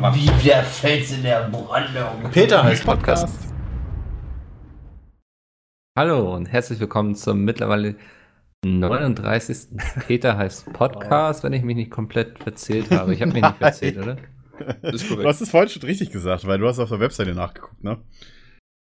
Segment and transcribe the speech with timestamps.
[0.00, 2.30] Wie der Fels in der Brandung.
[2.32, 3.38] Peter heißt Podcast.
[5.94, 7.96] Hallo und herzlich willkommen zum mittlerweile
[8.64, 9.76] 39.
[10.06, 13.12] Peter heißt Podcast, wenn ich mich nicht komplett verzählt habe.
[13.12, 14.16] Ich habe mich nicht verzählt, oder?
[14.90, 15.24] Ist korrekt.
[15.24, 17.98] Du hast es vorhin schon richtig gesagt, weil du hast auf der Webseite nachgeguckt, ne?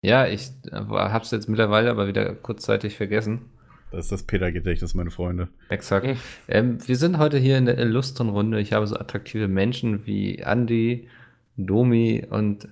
[0.04, 3.52] Ja, ich habe es jetzt mittlerweile aber wieder kurzzeitig vergessen.
[3.96, 5.48] Das ist das Peter-Gedächtnis, meine Freunde.
[5.70, 6.05] Exakt.
[6.05, 6.18] Mhm.
[6.50, 8.59] Ähm, wir sind heute hier in der illustren Runde.
[8.59, 11.07] Ich habe so attraktive Menschen wie Andy,
[11.55, 12.68] Domi und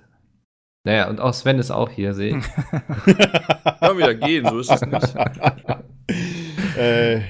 [0.86, 2.44] naja, und auch Sven ist auch hier, sehe ich.
[3.80, 5.16] Kann wieder gehen, so ist es nicht.
[6.76, 7.20] äh,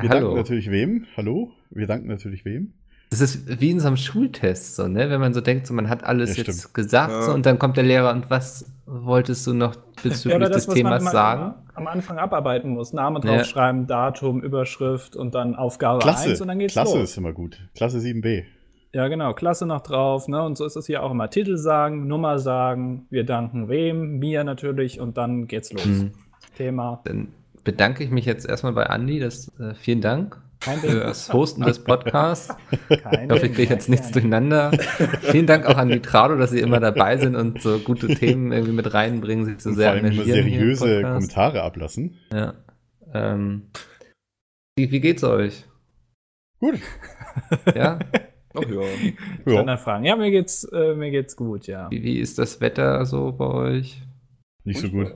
[0.00, 0.20] wir Hallo.
[0.20, 1.06] danken natürlich wem?
[1.16, 1.50] Hallo?
[1.70, 2.74] Wir danken natürlich wem?
[3.14, 5.08] Das ist wie in so einem Schultest, so, ne?
[5.08, 6.74] Wenn man so denkt, so, man hat alles ja, jetzt stimmt.
[6.74, 7.22] gesagt, ja.
[7.22, 10.74] so, und dann kommt der Lehrer und was wolltest du noch bezüglich ja, das, des
[10.74, 11.54] Themas sagen?
[11.74, 12.92] Am Anfang abarbeiten muss.
[12.92, 13.86] Name draufschreiben, ja.
[13.86, 16.30] Datum, Überschrift und dann Aufgabe Klasse.
[16.30, 17.10] 1 und dann geht's Klasse los.
[17.10, 17.56] ist immer gut.
[17.76, 18.42] Klasse 7b.
[18.92, 19.32] Ja, genau.
[19.32, 20.42] Klasse noch drauf, ne?
[20.42, 21.30] Und so ist es hier auch immer.
[21.30, 25.86] Titel sagen, Nummer sagen, wir danken wem, mir natürlich und dann geht's los.
[25.86, 26.10] Mhm.
[26.56, 27.00] Thema.
[27.04, 27.28] Dann
[27.62, 29.20] bedanke ich mich jetzt erstmal bei Andi.
[29.20, 30.43] Das, äh, vielen Dank
[30.82, 32.54] das Hosten des Podcasts.
[32.88, 34.72] Kein ich hoffe, ich kriege jetzt nichts durcheinander.
[35.22, 38.52] Vielen Dank auch an die Trado, dass Sie immer dabei sind und so gute Themen
[38.52, 42.18] irgendwie mit reinbringen, sich so und sehr vor allem immer seriöse Kommentare ablassen.
[42.32, 42.54] Ja.
[43.12, 43.70] Ähm,
[44.76, 45.64] wie, wie geht's euch?
[46.60, 46.80] Gut.
[47.74, 47.98] Ja?
[48.54, 48.82] Ach ja.
[49.46, 50.04] Standardfragen.
[50.04, 51.90] Ja, mir geht's, äh, mir geht's gut, ja.
[51.90, 54.02] Wie, wie ist das Wetter so bei euch?
[54.64, 55.14] Nicht so gut.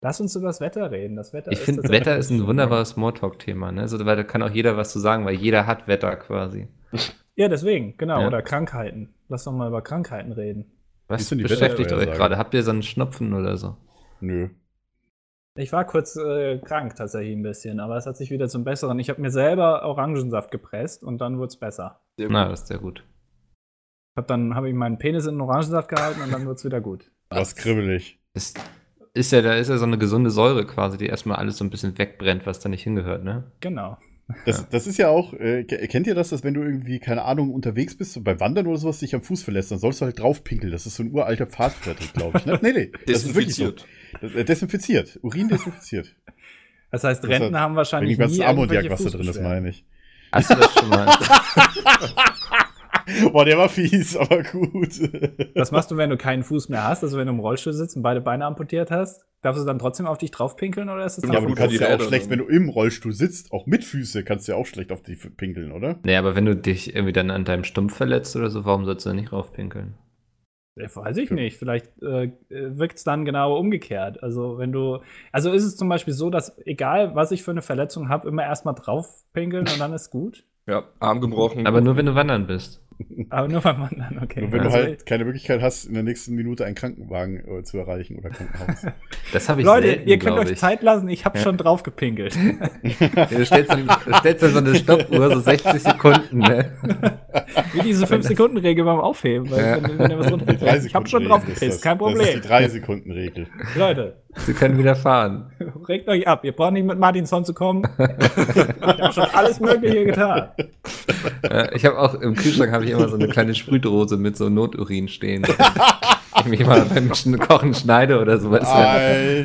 [0.00, 1.16] Lass uns über das Wetter reden.
[1.16, 3.72] Das Wetter ich finde, Wetter ist ein wunderbares Smalltalk-Thema.
[3.72, 3.82] Ne?
[3.82, 6.68] Also, weil da kann auch jeder was zu sagen, weil jeder hat Wetter quasi.
[7.34, 8.20] Ja, deswegen, genau.
[8.20, 8.26] Ja.
[8.26, 9.14] Oder Krankheiten.
[9.28, 10.72] Lass doch mal über Krankheiten reden.
[11.08, 12.36] Was beschäftigt euch gerade?
[12.36, 13.76] Habt ihr so einen Schnupfen oder so?
[14.20, 14.50] Nö.
[15.56, 18.98] Ich war kurz äh, krank tatsächlich ein bisschen, aber es hat sich wieder zum Besseren.
[19.00, 22.00] Ich habe mir selber Orangensaft gepresst und dann wurde es besser.
[22.16, 23.04] Na, das ist sehr gut.
[24.16, 26.80] Hab dann habe ich meinen Penis in den Orangensaft gehalten und dann wird es wieder
[26.80, 27.10] gut.
[27.30, 28.20] Was kribbelig.
[28.34, 28.60] Ist,
[29.14, 31.70] ist ja, da ist ja so eine gesunde Säure quasi, die erstmal alles so ein
[31.70, 33.50] bisschen wegbrennt, was da nicht hingehört, ne?
[33.60, 33.98] Genau.
[34.44, 37.50] Das, das ist ja auch, äh, kennt ihr das, dass wenn du irgendwie, keine Ahnung,
[37.50, 40.18] unterwegs bist, so beim Wandern oder sowas, dich am Fuß verlässt, dann sollst du halt
[40.18, 40.70] draufpinkeln.
[40.70, 42.46] Das ist so ein uralter Pfadfinder-Trick, glaube ich.
[42.46, 42.58] Ne?
[42.62, 42.92] Nee, nee.
[43.06, 43.72] Das ist wirklich so.
[44.20, 45.18] Äh, desinfiziert.
[45.22, 46.14] Urin desinfiziert.
[46.90, 49.84] Das heißt, Renten das haben wahrscheinlich nie Ammoniak, was da drin ist, meine ich.
[50.32, 51.06] Hast du das schon mal?
[53.32, 55.00] Boah, der war fies, aber gut.
[55.54, 57.02] Was machst du, wenn du keinen Fuß mehr hast?
[57.02, 59.24] Also wenn du im Rollstuhl sitzt und beide Beine amputiert hast?
[59.40, 61.78] Darfst du dann trotzdem auf dich draufpinkeln oder ist es dann Ja, aber du kannst
[61.78, 64.66] ja auch schlecht, wenn du im Rollstuhl sitzt, auch mit Füße, kannst du ja auch
[64.66, 66.00] schlecht auf dich pinkeln, oder?
[66.02, 69.06] Nee, aber wenn du dich irgendwie dann an deinem Stumpf verletzt oder so, warum sollst
[69.06, 69.94] du da nicht draufpinkeln?
[70.74, 71.56] Ja, weiß ich nicht.
[71.56, 74.22] Vielleicht äh, wirkt es dann genau umgekehrt.
[74.22, 74.98] Also wenn du,
[75.32, 78.44] also ist es zum Beispiel so, dass egal was ich für eine Verletzung habe, immer
[78.44, 80.44] erstmal draufpinkeln und dann ist gut.
[80.66, 81.66] Ja, Arm gebrochen.
[81.66, 82.82] Aber nur wenn du wandern bist.
[83.30, 84.40] Aber nur beim Wandern, okay.
[84.40, 87.62] Nur wenn also, du halt keine Möglichkeit hast, in der nächsten Minute einen Krankenwagen äh,
[87.62, 88.86] zu erreichen oder Krankenhaus.
[89.32, 90.58] Das habe ich Leute, selten, ihr könnt euch ich.
[90.58, 91.44] Zeit lassen, ich habe ja.
[91.44, 92.34] schon drauf gepinkelt.
[93.30, 93.88] du stellst dann,
[94.20, 96.72] stellst dann so eine Stoppuhr, so 60 Sekunden, ne?
[97.74, 99.50] Wie diese 5-Sekunden-Regel beim Aufheben.
[99.50, 99.82] Weil ja.
[99.82, 102.18] wenn, wenn was ich habe schon drauf gepisst, kein Problem.
[102.18, 103.46] Das ist die 3-Sekunden-Regel.
[103.76, 104.22] Leute.
[104.36, 105.50] Sie können wieder fahren.
[105.88, 107.82] Regt euch ab, ihr braucht nicht mit Martinson zu kommen.
[107.98, 110.50] ich habe schon alles Mögliche getan.
[111.72, 115.08] ich habe auch im Kühlschrank habe ich immer so eine kleine Sprühdose mit so Noturin
[115.08, 115.44] stehen.
[116.40, 118.68] ich mich mal beim Kochen schneide oder sowas.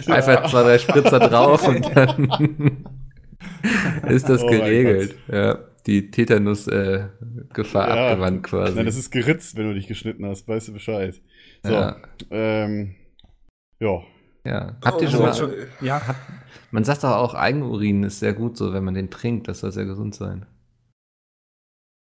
[0.07, 2.85] Einfach zwei, drei Spritzer drauf und dann
[4.09, 5.15] ist das oh geregelt.
[5.31, 8.11] Ja, die Tetanus-Gefahr äh, ja.
[8.11, 8.75] abgewandt quasi.
[8.75, 11.21] Nein, das ist geritzt, wenn du dich geschnitten hast, weißt du Bescheid.
[11.63, 11.97] So, ja.
[12.31, 12.95] Ähm,
[13.79, 14.01] ja.
[14.45, 15.33] Ja, habt ihr oh, schon mal.
[15.33, 16.15] Schon, ja, hat,
[16.71, 19.71] man sagt doch auch, Eigenurin ist sehr gut so, wenn man den trinkt, das soll
[19.71, 20.45] sehr gesund sein.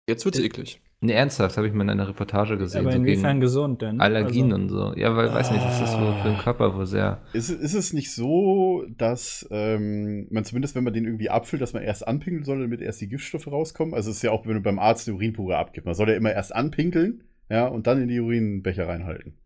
[0.09, 0.81] Jetzt wird's eklig.
[1.01, 2.81] Nee, ernsthaft, habe ich mal in einer Reportage gesehen.
[2.85, 4.01] Aber inwiefern so gesund denn?
[4.01, 4.57] Allergien also.
[4.57, 4.95] und so.
[4.97, 7.23] Ja, weil, weiß nicht, das ist so für den Körper wohl sehr.
[7.33, 11.73] Ist, ist es nicht so, dass ähm, man zumindest, wenn man den irgendwie abfüllt, dass
[11.73, 13.95] man erst anpinkeln soll, damit erst die Giftstoffe rauskommen?
[13.95, 15.87] Also es ist ja auch, wenn du beim Arzt eine Urinpure abgibst.
[15.87, 19.38] Man soll ja immer erst anpinkeln, ja, und dann in die Urinbecher reinhalten.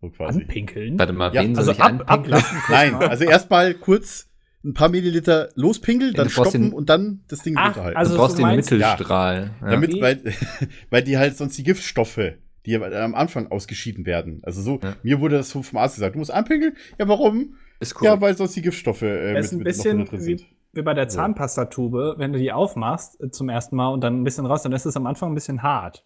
[0.00, 0.40] So quasi.
[0.40, 0.98] Anpinkeln?
[0.98, 2.44] Warte mal, ja, wen also soll ich ab, anpinkeln?
[2.70, 4.30] Nein, also erstmal kurz
[4.64, 7.96] ein paar Milliliter lospinkeln, dann stoppen den, und dann das Ding runterhalten.
[7.96, 9.52] Also du brauchst den Mittelstrahl.
[9.60, 9.66] Ja.
[9.66, 9.70] Ja.
[9.72, 10.20] Damit, weil,
[10.90, 12.20] weil die halt sonst die Giftstoffe,
[12.66, 14.40] die am Anfang ausgeschieden werden.
[14.42, 14.96] Also so, ja.
[15.02, 16.76] mir wurde das so vom Arzt gesagt, du musst anpinkeln.
[16.98, 17.54] Ja, warum?
[17.78, 18.06] Ist cool.
[18.06, 20.40] Ja, weil sonst die Giftstoffe äh, mit, ist ein bisschen mit drin sind.
[20.42, 24.20] Wie, wie bei der Zahnpastatube, wenn du die aufmachst äh, zum ersten Mal und dann
[24.20, 26.04] ein bisschen raus, dann ist es am Anfang ein bisschen hart.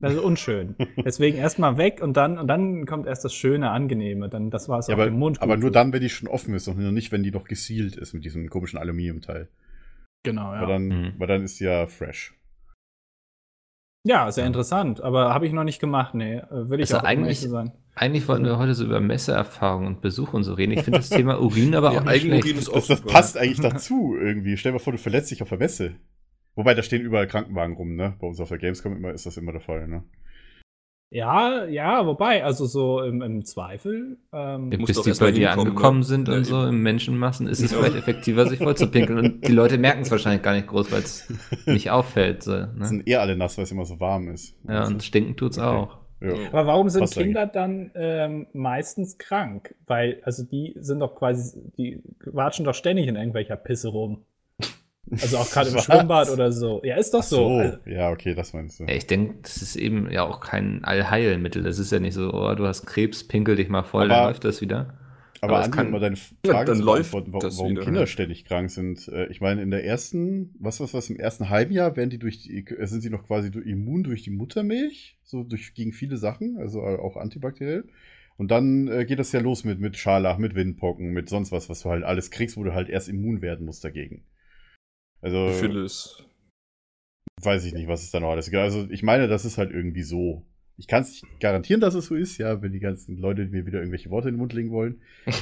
[0.00, 0.76] Das ist unschön.
[1.04, 4.28] Deswegen erstmal weg und dann, und dann kommt erst das Schöne, Angenehme.
[4.28, 5.42] Dann, das war es ja, auf dem Mund.
[5.42, 8.14] Aber nur dann, wenn die schon offen ist und nicht, wenn die noch gesealt ist
[8.14, 9.48] mit diesem komischen Aluminiumteil.
[10.22, 10.62] Genau, ja.
[10.62, 11.12] Weil dann, mhm.
[11.18, 12.34] weil dann ist sie ja fresh.
[14.06, 16.36] Ja, sehr interessant, aber habe ich noch nicht gemacht, nee.
[16.38, 17.72] äh, Würde ich Also auch eigentlich- sein.
[17.96, 20.72] Eigentlich wollten wir heute so über Messeerfahrung und Besuch und so reden.
[20.72, 22.46] Ich finde das Thema Urin aber Ja, auch nicht schlecht.
[22.46, 24.56] ist auch Das, das passt eigentlich dazu irgendwie.
[24.56, 25.96] Stell dir mal vor, du verletzt dich auf der Messe.
[26.54, 28.14] Wobei, da stehen überall Krankenwagen rum, ne?
[28.20, 30.04] Bei uns auf der Gamescom immer ist das immer der Fall, ne?
[31.12, 34.18] Ja, ja, wobei, also so im, im Zweifel.
[34.32, 36.04] Ähm, Bis die bei dir hinkommen, angekommen ne?
[36.04, 37.78] sind Ja, und so im Menschenmassen, ist es Ja.
[37.78, 39.18] vielleicht effektiver, sich voll zu pinkeln.
[39.18, 41.28] Und die Leute merken es wahrscheinlich gar nicht groß, weil es
[41.66, 42.44] nicht auffällt.
[42.44, 42.84] So, ne?
[42.84, 44.56] Sind eh alle nass, weil es immer so warm ist.
[44.68, 45.66] Ja, und stinken tut's Okay.
[45.66, 45.98] auch.
[46.20, 46.34] ja.
[46.52, 49.74] aber warum sind Passt Kinder dann ähm, meistens krank?
[49.88, 54.26] Weil, also die sind doch quasi, die watschen doch ständig in irgendwelcher Pisse rum.
[55.10, 55.84] Also auch gerade im Was?
[55.84, 56.80] Schwimmbad oder so.
[56.84, 57.36] Ja, ist doch so.
[57.36, 58.84] So, Also, ja, okay, das meinst du.
[58.84, 61.62] Ja, ich denke, das ist eben ja auch kein Allheilmittel.
[61.62, 64.28] Das ist ja nicht so, oh, du hast Krebs, pinkel dich mal voll, dann Aber-
[64.28, 64.94] läuft das wieder.
[65.42, 68.00] Aber, Aber Andi, kann- mal deine Frage dann läuft beantworten, warum, das warum wieder, Kinder
[68.00, 68.06] ja.
[68.06, 69.08] ständig krank sind.
[69.08, 72.18] Äh, Ich meine, in der ersten, was was was im ersten halben Jahr werden die
[72.18, 76.18] durch die, äh, sind sie noch quasi immun durch die Muttermilch, so durch gegen viele
[76.18, 77.84] Sachen, also auch antibakteriell.
[78.36, 81.70] Und dann äh, geht das ja los mit, mit Scharlach, mit Windpocken, mit sonst was,
[81.70, 84.24] was du halt alles kriegst, wo du halt erst immun werden musst dagegen.
[85.22, 86.22] Also Phyllis.
[87.42, 88.62] weiß ich nicht, was es da noch alles gibt.
[88.62, 90.46] Also ich meine, das ist halt irgendwie so.
[90.76, 93.66] Ich kann es nicht garantieren, dass es so ist, ja, wenn die ganzen Leute mir
[93.66, 95.02] wieder irgendwelche Worte in den Mund legen wollen.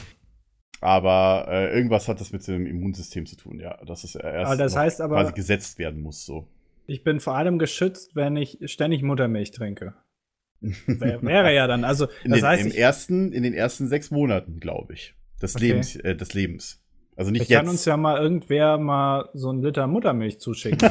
[0.80, 3.76] aber äh, irgendwas hat das mit dem Immunsystem zu tun, ja.
[3.84, 6.48] Dass es erst Aber das heißt aber- quasi gesetzt werden muss, so.
[6.86, 9.94] ich bin vor allem geschützt, wenn ich ständig Muttermilch trinke.
[10.60, 13.86] Wär, wäre ja dann, also In das den, heißt, im ich, ersten, in den ersten
[13.86, 15.14] sechs Monaten, glaube ich.
[15.40, 15.68] Des Okay.
[15.68, 16.82] Lebens, äh, des Lebens.
[17.18, 17.72] Also nicht ich kann jetzt.
[17.72, 20.78] uns ja mal irgendwer mal so einen Liter Muttermilch zuschicken.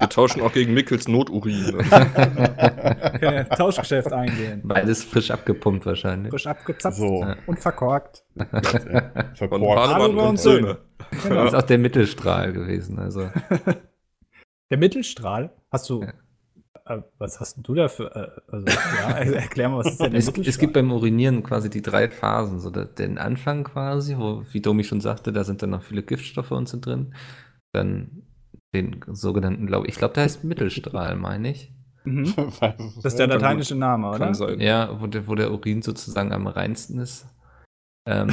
[0.00, 1.76] Wir tauschen auch gegen Mickels Noturin.
[1.76, 4.62] Okay, Tauschgeschäft eingehen.
[4.64, 6.30] Beides frisch abgepumpt wahrscheinlich.
[6.30, 7.26] Frisch abgezapft so.
[7.46, 8.24] und verkorkt.
[8.36, 9.60] äh, Von verkorkt.
[9.60, 10.78] Pademann Pademann und und Söhne.
[11.10, 11.44] Das Genau.
[11.44, 12.98] ist auch der Mittelstrahl gewesen.
[12.98, 13.28] Also
[14.70, 16.02] Der Mittelstrahl, hast du.
[16.02, 16.12] Ja.
[16.88, 18.14] Äh, was hast denn du da für.
[18.14, 21.68] Äh, also, ja, also erklär mal, was ist denn es, es gibt beim Urinieren quasi
[21.70, 22.60] die drei Phasen.
[22.60, 26.50] So den Anfang quasi, wo, wie Domi schon sagte, da sind dann noch viele Giftstoffe
[26.50, 27.14] und so drin.
[27.72, 28.22] Dann
[28.74, 31.72] den sogenannten, glaube ich, glaube, der heißt Mittelstrahl, meine ich.
[32.04, 32.34] mhm.
[32.60, 34.54] Das ist der lateinische Name, oder?
[34.60, 37.26] Ja, wo der, wo der Urin sozusagen am reinsten ist.
[38.06, 38.30] Ähm,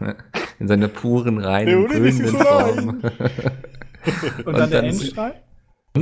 [0.58, 2.88] in seiner puren, reinen, grünen Form.
[4.38, 5.32] Und, Und dann der dann-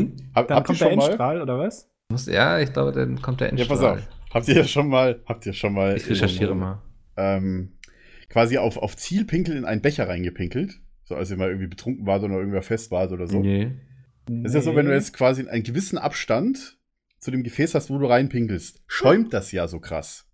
[0.01, 0.27] Endstrahl?
[0.35, 1.05] Hab, Dann habt ihr kommt der schon mal?
[1.07, 1.91] Endstrahl, oder was?
[2.11, 3.79] Muss- ja, ich glaube, dann kommt der Ja, Endstrahl.
[3.97, 4.09] pass auf.
[4.35, 6.83] Habt ihr schon mal, habt ihr schon mal Ich recherchiere irgendwo, mal.
[7.17, 7.73] ähm,
[8.29, 10.81] quasi auf, auf Zielpinkel in einen Becher reingepinkelt?
[11.05, 13.41] So als ihr mal irgendwie betrunken wart oder irgendwer fest wart oder so.
[13.41, 13.71] Nee.
[14.29, 16.79] Das ist ja so, wenn du jetzt quasi einen gewissen Abstand
[17.21, 20.29] zu dem Gefäß hast, wo du reinpinkelst, schäumt das ja so krass.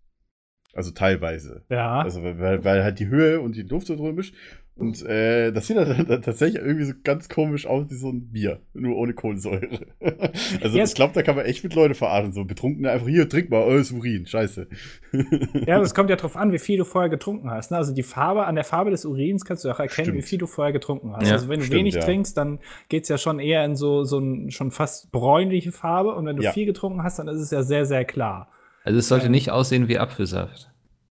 [0.75, 1.67] Also teilweise.
[1.69, 2.01] Ja.
[2.01, 4.35] Also weil, weil halt die Höhe und die Luft so drin mischt.
[4.75, 8.31] Und äh, das sieht dann, dann tatsächlich irgendwie so ganz komisch aus wie so ein
[8.33, 9.69] Bier, nur ohne Kohlensäure.
[10.63, 12.33] also Ja, ich glaube, da kann man echt mit Leute verarschen.
[12.33, 14.67] So Betrunkene einfach hier, trink mal, oh, ist Urin, scheiße.
[15.67, 17.71] Ja, das kommt ja drauf an, wie viel du vorher getrunken hast.
[17.71, 17.77] Ne?
[17.77, 20.19] Also die Farbe, an der Farbe des Urins kannst du auch erkennen, Stimmt.
[20.19, 21.27] wie viel du vorher getrunken hast.
[21.27, 22.01] Ja, also wenn du stimmt, wenig ja.
[22.01, 22.59] trinkst, dann
[22.89, 26.15] geht's ja schon eher in so, so ein schon fast bräunliche Farbe.
[26.15, 26.53] Und wenn du Ja.
[26.53, 28.49] viel getrunken hast, dann ist es ja sehr, sehr klar.
[28.85, 29.33] Also es sollte Ähm.
[29.33, 30.72] nicht aussehen wie Apfelsaft.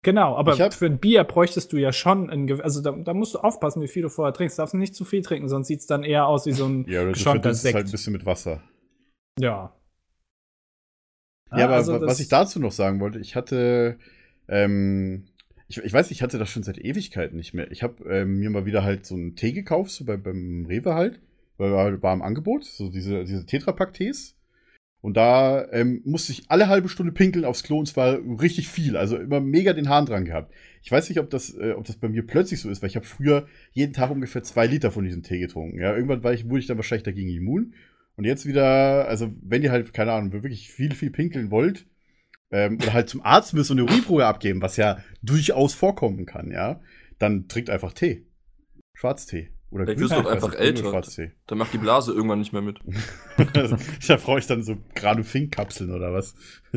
[0.03, 3.39] Genau, aber für ein Bier bräuchtest du ja schon, ein, also da, da musst du
[3.39, 4.57] aufpassen, wie viel du vorher trinkst.
[4.57, 7.03] Du darfst nicht zu viel trinken, sonst sieht's dann eher aus wie so ein Ja,
[7.03, 8.61] oder du verdünnst es halt ein bisschen mit Wasser.
[9.39, 9.73] ja.
[11.55, 14.00] Ja, aber also was ich dazu noch sagen wollte, ich hatte,
[14.48, 15.25] ähm,
[15.67, 17.72] ich, ich weiß, ich hatte das schon seit Ewigkeiten nicht mehr.
[17.72, 20.95] Ich habe ähm, mir mal wieder halt so einen Tee gekauft, so bei, beim Rewe
[20.95, 21.22] halt,
[21.57, 24.36] weil war, war im Angebot, so diese, diese Tetrapack-Tees.
[25.03, 28.95] Und da ähm, musste ich alle halbe Stunde pinkeln aufs Klo und zwar richtig viel,
[28.95, 30.53] also immer mega den Hahn dran gehabt.
[30.81, 32.95] Ich weiß nicht, ob das, äh, ob das bei mir plötzlich so ist, weil ich
[32.95, 35.77] habe früher jeden Tag ungefähr zwei Liter von diesem Tee getrunken.
[35.77, 37.74] Ja, irgendwann war ich, wurde ich dann wahrscheinlich dagegen immun.
[38.15, 41.86] Und jetzt wieder, also wenn ihr halt, keine Ahnung, wirklich viel, viel pinkeln wollt,
[42.51, 46.50] ähm, oder halt zum Arzt müsst und eine Urinprobe abgeben, was ja durchaus vorkommen kann,
[46.50, 46.79] ja,
[47.19, 48.25] dann trinkt einfach Tee.
[48.93, 49.52] Schwarztee.
[49.74, 51.01] Oder Vielleicht wirst du einfach älter.
[51.48, 52.80] Dann macht die Blase irgendwann nicht mehr mit.
[54.08, 56.36] da brauche ich dann so Granufink-Kapseln oder was.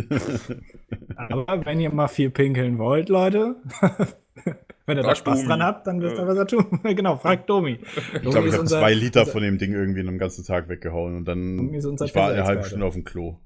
[1.16, 3.56] Aber wenn ihr mal viel pinkeln wollt, Leute,
[4.86, 5.48] wenn ihr da Frag Spaß Domi.
[5.48, 6.80] dran habt, dann wisst ihr, was er tun.
[6.82, 7.80] genau, fragt Domi.
[8.14, 11.16] Ich glaube, ich habe zwei Liter von dem Ding irgendwie in einem ganzen Tag weggehauen
[11.16, 12.64] und dann unser ich war eine halbe.
[12.64, 13.36] Stunde auf dem Klo.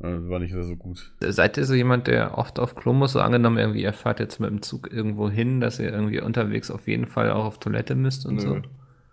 [0.00, 1.14] Äh, War nicht so gut.
[1.20, 3.12] Seid ihr so jemand, der oft auf Klo muss?
[3.12, 6.70] So angenommen, irgendwie, ihr fahrt jetzt mit dem Zug irgendwo hin, dass ihr irgendwie unterwegs
[6.70, 8.40] auf jeden Fall auch auf Toilette müsst und Nö.
[8.40, 8.62] so?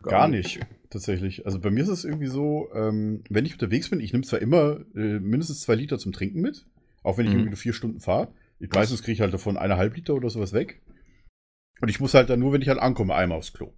[0.03, 0.59] Gar nicht,
[0.89, 1.45] tatsächlich.
[1.45, 4.41] Also bei mir ist es irgendwie so, ähm, wenn ich unterwegs bin, ich nehme zwar
[4.41, 6.65] immer äh, mindestens zwei Liter zum Trinken mit,
[7.03, 7.37] auch wenn ich Mhm.
[7.37, 8.29] irgendwie nur vier Stunden fahre.
[8.57, 10.81] Ich, meistens kriege ich halt davon eineinhalb Liter oder sowas weg.
[11.81, 13.73] Und ich muss halt dann nur, wenn ich halt ankomme, einmal aufs Klo.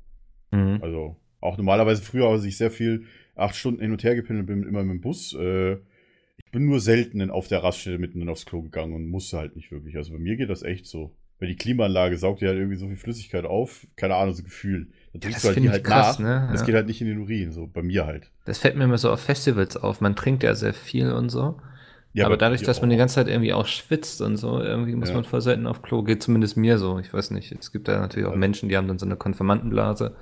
[0.51, 0.79] Mhm.
[0.81, 3.05] Also auch normalerweise früher, als ich sehr viel
[3.35, 5.33] acht Stunden hin und her gependelt bin, immer mit dem Bus.
[5.33, 5.77] Äh,
[6.53, 9.97] bin nur selten auf der Raststätte mitten aufs Klo gegangen und musste halt nicht wirklich.
[9.97, 11.11] Also bei mir geht das echt so.
[11.39, 13.85] Weil die Klimaanlage saugt ja halt irgendwie so viel Flüssigkeit auf.
[13.97, 14.87] Keine Ahnung, so Gefühl.
[15.11, 16.25] Da Ja, trinkst das du halt die ich halt krass, nach.
[16.25, 16.47] ne?
[16.51, 16.65] Das Ja.
[16.67, 18.31] geht halt nicht in den Urin, so bei mir halt.
[18.45, 19.99] Das fällt mir immer so auf Festivals auf.
[19.99, 21.59] Man trinkt ja sehr viel und so.
[22.13, 25.09] Ja, aber dadurch, dass man die ganze Zeit irgendwie auch schwitzt und so, irgendwie muss
[25.09, 25.15] Ja.
[25.15, 26.03] man voll selten auf Klo.
[26.03, 26.99] Geht zumindest mir so.
[26.99, 27.51] Ich weiß nicht.
[27.51, 28.37] Es gibt da natürlich auch Ja.
[28.37, 30.15] Menschen, die haben dann so eine Konfirmandenblase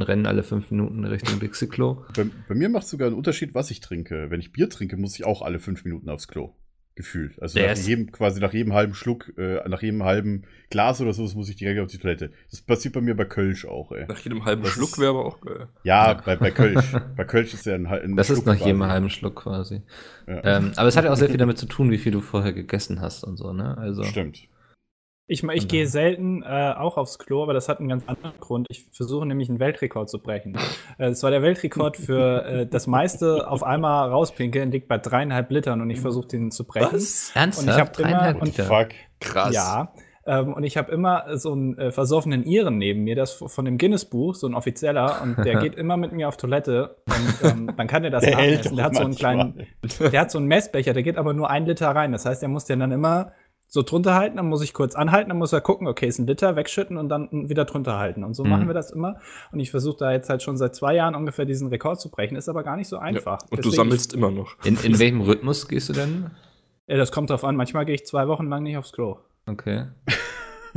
[0.00, 2.04] rennen alle fünf Minuten Richtung Dixie-Klo.
[2.16, 4.30] Bei, bei mir macht es sogar einen Unterschied, was ich trinke.
[4.30, 6.54] Wenn ich Bier trinke, muss ich auch alle fünf Minuten aufs Klo.
[6.94, 7.40] Gefühlt.
[7.40, 11.00] Also Der nach ist- jedem, quasi nach jedem halben Schluck, äh, nach jedem halben Glas
[11.00, 12.32] oder so, das muss ich direkt auf die Toilette.
[12.50, 14.04] Das passiert bei mir bei Kölsch auch, ey.
[14.06, 15.68] Nach jedem halben Das Schluck ist- wäre aber auch geil.
[15.84, 16.92] Ja, bei, bei Kölsch.
[17.16, 18.90] bei Kölsch ist ja ein, ein Das ist Schluck nach jedem quasi.
[18.90, 19.80] halben Schluck quasi.
[20.26, 20.44] Ja.
[20.58, 22.52] Ähm, aber es hat ja auch sehr viel damit zu tun, wie viel du vorher
[22.52, 23.76] gegessen hast und so, ne?
[23.78, 24.04] Also.
[24.04, 24.40] Stimmt.
[25.32, 28.66] Ich, ich gehe selten äh, auch aufs Klo, aber das hat einen ganz anderen Grund.
[28.70, 30.56] Ich versuche nämlich einen Weltrekord zu brechen.
[30.98, 35.50] Äh, Es war der Weltrekord für äh, das meiste auf einmal rauspinkeln, liegt bei dreieinhalb
[35.50, 36.90] Litern und ich versuche den zu brechen.
[36.92, 37.58] Ernsthaft?
[37.58, 38.64] Und ich hab immer- Dreieinhalb Liter?
[38.64, 38.88] fuck?
[39.20, 39.54] Krass.
[39.54, 39.92] Ja.
[40.24, 43.76] Ähm, und ich habe immer so einen äh, versoffenen Iren neben mir, das von dem
[43.78, 46.96] Guinness-Buch, so ein offizieller, und der geht immer mit mir auf Toilette.
[47.06, 48.76] Und ähm, dann kann er das Der hält nachmessen.
[48.76, 49.66] Der hat so einen kleinen,
[50.12, 52.12] der hat so einen Messbecher, der geht aber nur ein Liter rein.
[52.12, 53.32] Das heißt, er muss den dann immer
[53.74, 56.26] so drunter halten, dann muss ich kurz anhalten, dann muss er gucken, okay, ist ein
[56.26, 58.22] Liter, wegschütten und dann wieder drunter halten.
[58.22, 58.50] Und so Mhm.
[58.50, 59.18] machen wir das immer.
[59.50, 62.36] Und ich versuche da jetzt halt schon seit zwei Jahren ungefähr diesen Rekord zu brechen.
[62.36, 63.40] Ist aber gar nicht so einfach.
[63.40, 63.46] Ja.
[63.50, 64.62] Und du Deswegen- sammelst immer noch.
[64.64, 66.30] In, in welchem Rhythmus gehst du denn?
[66.86, 67.56] Ja, das kommt drauf an.
[67.56, 69.20] Manchmal gehe ich zwei Wochen lang nicht aufs Klo.
[69.46, 69.86] Okay.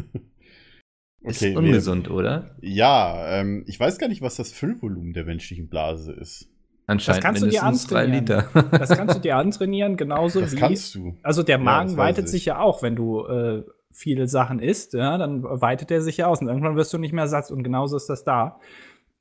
[1.21, 2.55] Ist Okay, ungesund, oder?
[2.61, 6.47] Ja, ähm, ich weiß gar nicht, was das Füllvolumen der menschlichen Blase ist.
[6.87, 8.19] Anscheinend kannst du dir antrainieren.
[8.25, 8.49] Liter.
[8.71, 10.57] Das kannst du dir antrainieren, genauso Das wie.
[10.57, 11.17] kannst du.
[11.23, 12.31] Also der Ja, Magen das weiß weitet ich.
[12.31, 16.27] sich ja auch, wenn du äh, viele Sachen isst, ja, dann weitet er sich ja
[16.27, 18.59] aus und irgendwann wirst du nicht mehr satt und genauso ist das da.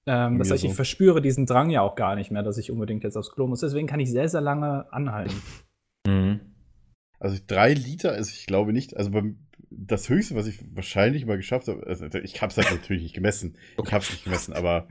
[0.06, 0.76] Ähm, das heißt, ich so.
[0.76, 3.60] verspüre diesen Drang ja auch gar nicht mehr, dass ich unbedingt jetzt aufs Klo muss.
[3.60, 5.40] Deswegen kann ich sehr, sehr lange anhalten.
[6.06, 6.40] Mhm.
[7.20, 9.38] Also drei Liter, also ich glaube nicht, also beim,
[9.70, 13.14] das höchste, was ich wahrscheinlich mal geschafft habe, also ich habe es halt natürlich nicht
[13.14, 13.56] gemessen.
[13.82, 14.88] Ich habe es nicht gemessen, aber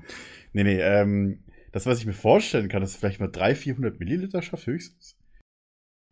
[0.54, 4.42] nee, nee, ähm, das, was ich mir vorstellen kann, dass vielleicht mal 300, 400 Milliliter
[4.42, 5.18] schafft, höchstens.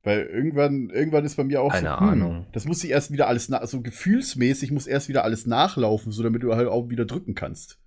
[0.04, 2.48] Weil irgendwann, irgendwann ist bei mir auch Keine so, hm, Ahnung.
[2.52, 6.42] das muss sich erst wieder alles, so gefühlsmäßig muss erst wieder alles nachlaufen, so damit
[6.42, 7.80] du halt auch wieder drücken kannst.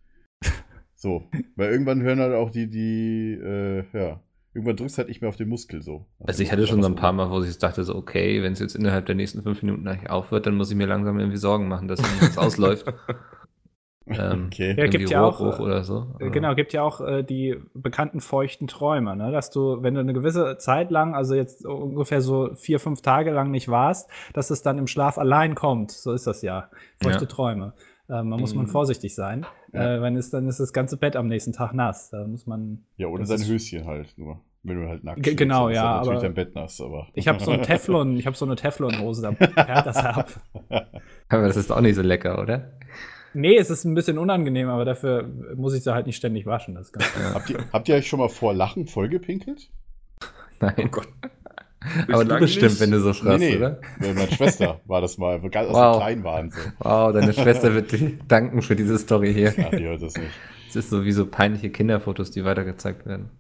[0.97, 4.23] So, weil irgendwann hören halt auch die, die, äh, ja,
[4.54, 6.07] irgendwann drückst halt nicht mehr auf den Muskel so.
[6.21, 8.59] Also ich hatte schon so ein paar Mal, wo ich dachte so, okay, wenn es
[8.61, 11.69] jetzt innerhalb der nächsten fünf Minuten nicht aufhört, dann muss ich mir langsam irgendwie Sorgen
[11.69, 12.87] machen, dass irgendwas ausläuft.
[14.06, 14.75] Ähm, Okay.
[14.78, 16.14] Ja, gibt ja auch, oder so.
[16.18, 19.32] Äh, Genau, gibt ja auch äh, die bekannten feuchten Träume, ne?
[19.32, 23.30] dass du, wenn du eine gewisse Zeit lang, also jetzt ungefähr so vier, fünf Tage
[23.30, 25.90] lang nicht warst, dass es dann im Schlaf allein kommt.
[25.90, 26.68] So ist das ja.
[27.02, 27.30] Feuchte Ja.
[27.30, 27.73] Träume.
[28.08, 28.70] Äh, man muss man Mhm.
[28.70, 29.46] vorsichtig sein.
[29.73, 29.96] Ja.
[29.96, 32.11] Äh, wenn es, dann ist das ganze Bett am nächsten Tag nass.
[32.11, 32.84] Da muss man.
[32.99, 34.40] Ja, oder ist- Höschen halt nur.
[34.66, 36.80] Wenn du halt nackt stehst, genau, dann ist ja, halt natürlich aber- dein Bett nass,
[36.80, 37.08] aber.
[37.14, 40.28] Ich habe so ein Teflon, ich habe so eine Teflonhose, da perlt das ab.
[41.28, 42.73] Aber das ist auch nicht so lecker, oder?
[43.34, 46.74] Nee, es ist ein bisschen unangenehm, aber dafür muss ich sie halt nicht ständig waschen.
[46.76, 46.92] Das
[47.34, 49.70] habt, ihr, habt ihr euch schon mal vor Lachen vollgepinkelt?
[50.60, 50.74] Nein.
[50.78, 51.08] Oh Gott.
[52.10, 52.80] Aber du bestimmt, nicht.
[52.80, 53.80] wenn du so fragst, oder?
[54.00, 55.96] Äh, Meine Schwester war das mal, ganz aus Wow.
[55.96, 56.60] dem Kleinen waren so.
[56.78, 59.52] Wow, deine Schwester wird dir danken für diese Story hier.
[59.58, 60.30] Ach, die hört das nicht.
[60.68, 63.30] Es ist so wie so peinliche Kinderfotos, die weitergezeigt werden.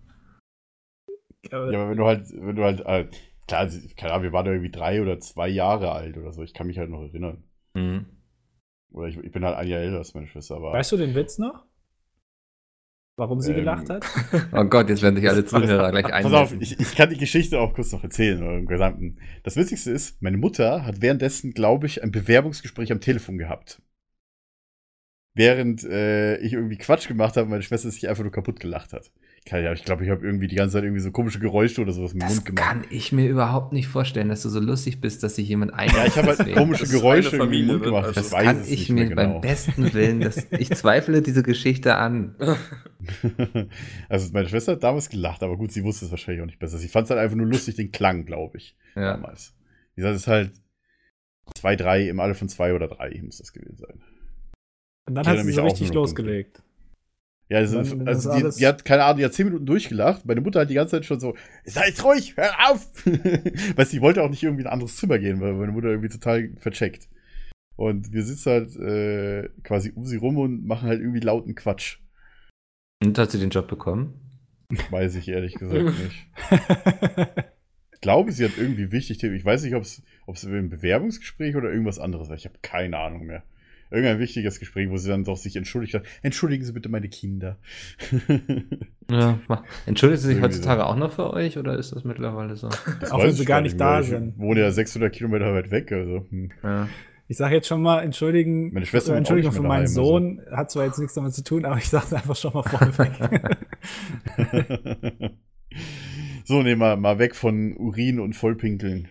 [1.50, 3.06] Ja, aber wenn du halt, wenn du halt, äh,
[3.48, 6.42] klar, keine Ahnung, wir waren irgendwie drei oder zwei Jahre alt oder so.
[6.42, 7.44] Ich kann mich halt noch erinnern.
[7.74, 8.06] Mhm.
[8.94, 10.72] Oder ich, ich bin halt ein Jahr älter als meine Schwester, aber.
[10.72, 11.64] Weißt du den Witz noch?
[13.16, 14.04] Warum sie Ähm, gelacht hat?
[14.52, 17.60] Oh Gott, jetzt werden sich alle Zuhörer gleich Pass auf, ich, ich kann die Geschichte
[17.60, 19.18] auch kurz noch erzählen, oder im Gesamten.
[19.44, 23.80] Das Witzigste ist, meine Mutter hat währenddessen, glaube ich, ein Bewerbungsgespräch am Telefon gehabt.
[25.36, 28.92] Während äh, ich irgendwie Quatsch gemacht habe, und meine Schwester sich einfach nur kaputt gelacht
[28.92, 29.12] hat.
[29.46, 31.92] Keine Ahnung, Ich glaube, ich habe irgendwie die ganze Zeit irgendwie so komische Geräusche oder
[31.92, 32.64] sowas im Das Mund gemacht.
[32.66, 35.90] kann ich mir überhaupt nicht vorstellen, dass du so lustig bist, dass sich jemand ein.
[35.90, 38.04] Ja, ich habe halt komische Das Geräusche im Mund Familie, gemacht.
[38.04, 38.08] ne?
[38.10, 39.40] Ich Das weiß kann ich mir mehr beim genau.
[39.40, 42.36] besten Willen, dass ich zweifle diese Geschichte an.
[44.08, 46.78] also meine Schwester hat damals gelacht, aber gut, sie wusste es wahrscheinlich auch nicht besser.
[46.78, 49.12] Sie fand es halt einfach nur lustig, den Klang, glaube ich, Ja.
[49.12, 49.54] damals.
[49.94, 50.52] Wie gesagt, es ist halt
[51.54, 54.00] zwei, drei, im Alle von zwei oder drei muss das gewesen sein.
[55.06, 56.62] Und dann Ich hat sie mich so richtig losgelegt.
[57.48, 60.24] Ja, also, Dann also die, die hat, keine Ahnung, die hat zehn Minuten durchgelacht.
[60.24, 61.34] Meine Mutter hat die ganze Zeit schon so,
[61.64, 62.90] seid ruhig, hör auf!
[63.76, 66.08] Weil sie wollte auch nicht irgendwie in ein anderes Zimmer gehen, weil meine Mutter irgendwie
[66.08, 67.08] total vercheckt.
[67.76, 71.98] Und wir sitzen halt äh, quasi um sie rum und machen halt irgendwie lauten Quatsch.
[73.02, 74.14] Und hat sie den Job bekommen?
[74.90, 76.28] Weiß ich ehrlich gesagt nicht.
[77.92, 81.56] Ich glaube, sie hat irgendwie wichtig, ich weiß nicht, ob es ob es ein Bewerbungsgespräch
[81.56, 82.36] oder irgendwas anderes war.
[82.36, 83.42] Ich habe keine Ahnung mehr.
[83.94, 86.02] Irgendein wichtiges Gespräch, wo sie dann doch sich entschuldigt hat.
[86.22, 87.58] Entschuldigen Sie bitte meine Kinder.
[89.10, 89.38] Ja,
[89.84, 92.70] Entschuldigt sie sich heutzutage auch noch für euch oder ist das mittlerweile so?
[93.00, 94.38] Das Auch wenn ich sie gar nicht da Ich sind.
[94.38, 95.92] wohne ja 600 Kilometer weit weg.
[95.92, 96.50] Also, hm.
[96.62, 96.88] Ja.
[97.28, 100.04] Ich sage jetzt schon mal Entschuldigen, Meine Schwester äh, Entschuldigung für meinen daheim, also.
[100.04, 100.40] Sohn.
[100.50, 103.12] Hat zwar jetzt nichts damit zu tun, aber ich sage es einfach schon mal vorneweg.
[106.44, 109.08] so, nehmen wir mal weg von Urin und Vollpinkeln.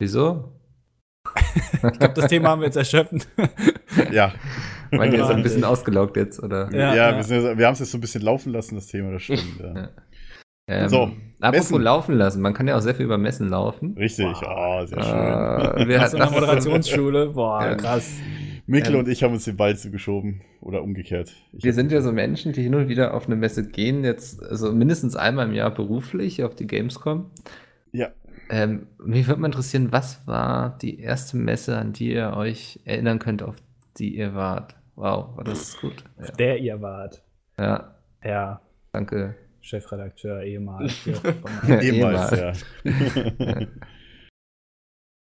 [0.00, 0.56] Wieso?
[1.74, 3.28] ich glaube, das Thema haben wir jetzt erschöpft.
[4.12, 4.32] Ja,
[4.90, 6.68] Weil ihr ist ein bisschen ausgelaugt jetzt, oder?
[6.72, 7.16] Ja, ja, ja.
[7.16, 9.60] wir, sind wir haben es jetzt so ein bisschen laufen lassen, das Thema, das stimmt.
[9.60, 9.88] Ja.
[10.68, 11.82] Ähm, So, apropos Messen.
[11.82, 13.94] laufen lassen, man kann ja auch sehr viel über Messen laufen.
[13.96, 14.82] Richtig, Wow.
[14.82, 15.82] oh, sehr schön.
[15.82, 17.26] Äh, wer Aus hat einer das Moderationsschule.
[17.34, 17.74] Boah, Ja.
[17.76, 18.10] krass.
[18.66, 20.42] Mikkel ähm, und ich haben uns den Ball zugeschoben.
[20.60, 21.32] Oder umgekehrt.
[21.54, 24.42] Ich Wir sind ja so Menschen, die hin und wieder auf eine Messe gehen, jetzt
[24.42, 27.30] also mindestens einmal im Jahr beruflich auf die Gamescom.
[27.92, 28.08] Ja.
[28.50, 33.18] Ähm, mich würde mal interessieren, was war die erste Messe, an die ihr euch erinnern
[33.18, 33.54] könnt, auf
[33.98, 34.76] die ihr wart?
[34.96, 36.04] Wow, war das gut.
[36.18, 37.22] Ja, Der ihr wart.
[37.58, 37.94] ja
[38.24, 38.60] Ja,
[38.92, 39.34] danke.
[39.62, 40.92] Chefredakteur, ehemals.
[41.04, 41.20] Hier.
[41.82, 42.52] Ehemals, ja.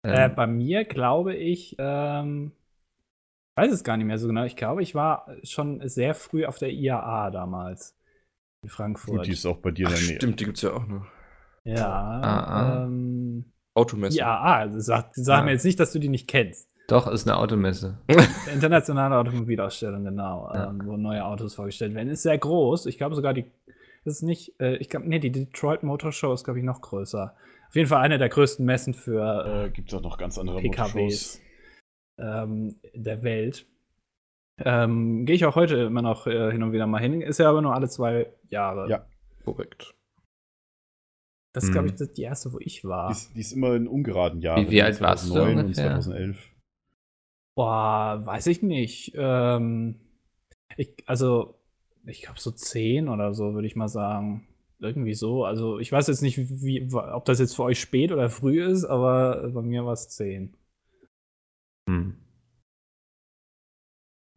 [0.05, 2.51] äh, Ähm, bei mir glaube ich, ähm,
[3.57, 4.43] weiß es gar nicht mehr so genau.
[4.43, 7.97] Ich glaube, ich war schon sehr früh auf der IAA damals
[8.63, 9.17] in Frankfurt.
[9.17, 10.15] Gut, die ist auch bei dir in der Nähe.
[10.15, 11.05] stimmt, die gibt's ja auch noch.
[11.63, 12.83] ja, Ah, ah.
[12.85, 13.45] ähm,
[13.75, 14.17] Automesse.
[14.19, 14.55] IAA.
[14.57, 15.43] Also sag, sag Ja.
[15.45, 16.72] mir jetzt nicht, dass du die nicht kennst.
[16.87, 17.97] Doch, ist eine Automesse.
[18.53, 20.69] Internationale Automobilausstellung, genau, Ja.
[20.69, 22.09] ähm, wo neue Autos vorgestellt werden.
[22.09, 22.85] Ist sehr groß.
[22.87, 23.45] Ich glaube sogar die,
[24.05, 27.35] ist nicht, äh, ich glaube, nee, die Detroit Motor Show ist, glaube ich, noch größer.
[27.69, 30.37] Auf jeden Fall eine der größten Messen für Äh, äh, Gibt es auch noch ganz
[30.37, 30.59] andere.
[30.59, 31.41] PKWs
[32.19, 33.65] ähm, der Welt.
[34.59, 37.21] Ähm, Gehe ich auch heute immer noch äh, hin und wieder mal hin.
[37.21, 38.87] Ist ja aber nur alle zwei Jahre.
[38.89, 39.05] Ja.
[39.45, 39.95] Korrekt.
[41.55, 41.95] Das ist, glaube Mhm.
[41.99, 43.07] ich, die erste, wo ich war.
[43.07, 44.65] Die ist, die ist immer in ungeraden Jahren.
[44.67, 46.01] Wie- wie alt warst du 2009 und ungefähr?
[46.01, 46.49] 2011.
[47.55, 49.13] Boah, weiß ich nicht.
[49.15, 49.99] Ähm,
[50.77, 51.59] ich, also,
[52.05, 54.47] ich glaube so zehn oder so, würde ich mal sagen.
[54.79, 55.45] Irgendwie so.
[55.45, 58.83] Also, ich weiß jetzt nicht, wie, ob das jetzt für euch spät oder früh ist,
[58.85, 60.55] aber bei mir war es zehn.
[61.89, 62.17] Hm.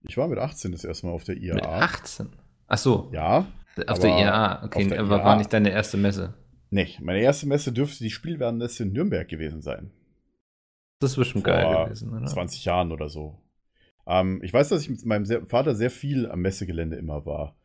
[0.09, 1.81] Ich war mit 18 das erste Mal auf der Mit IAA.
[1.81, 2.29] 18.
[2.68, 3.46] Ach so, Ja.
[3.88, 4.64] auf der IAA.
[4.66, 5.24] Okay, der aber IAA.
[5.24, 6.35] war nicht deine erste Messe.
[6.70, 9.90] Nee, meine erste Messe dürfte die Spielwarenmesse in Nürnberg gewesen sein.
[10.98, 12.26] Das ist bestimmt geil gewesen, oder?
[12.26, 13.42] 20 Jahren oder so.
[14.06, 17.56] Ähm, ich weiß, dass ich mit meinem sehr, Vater sehr viel am Messegelände immer war.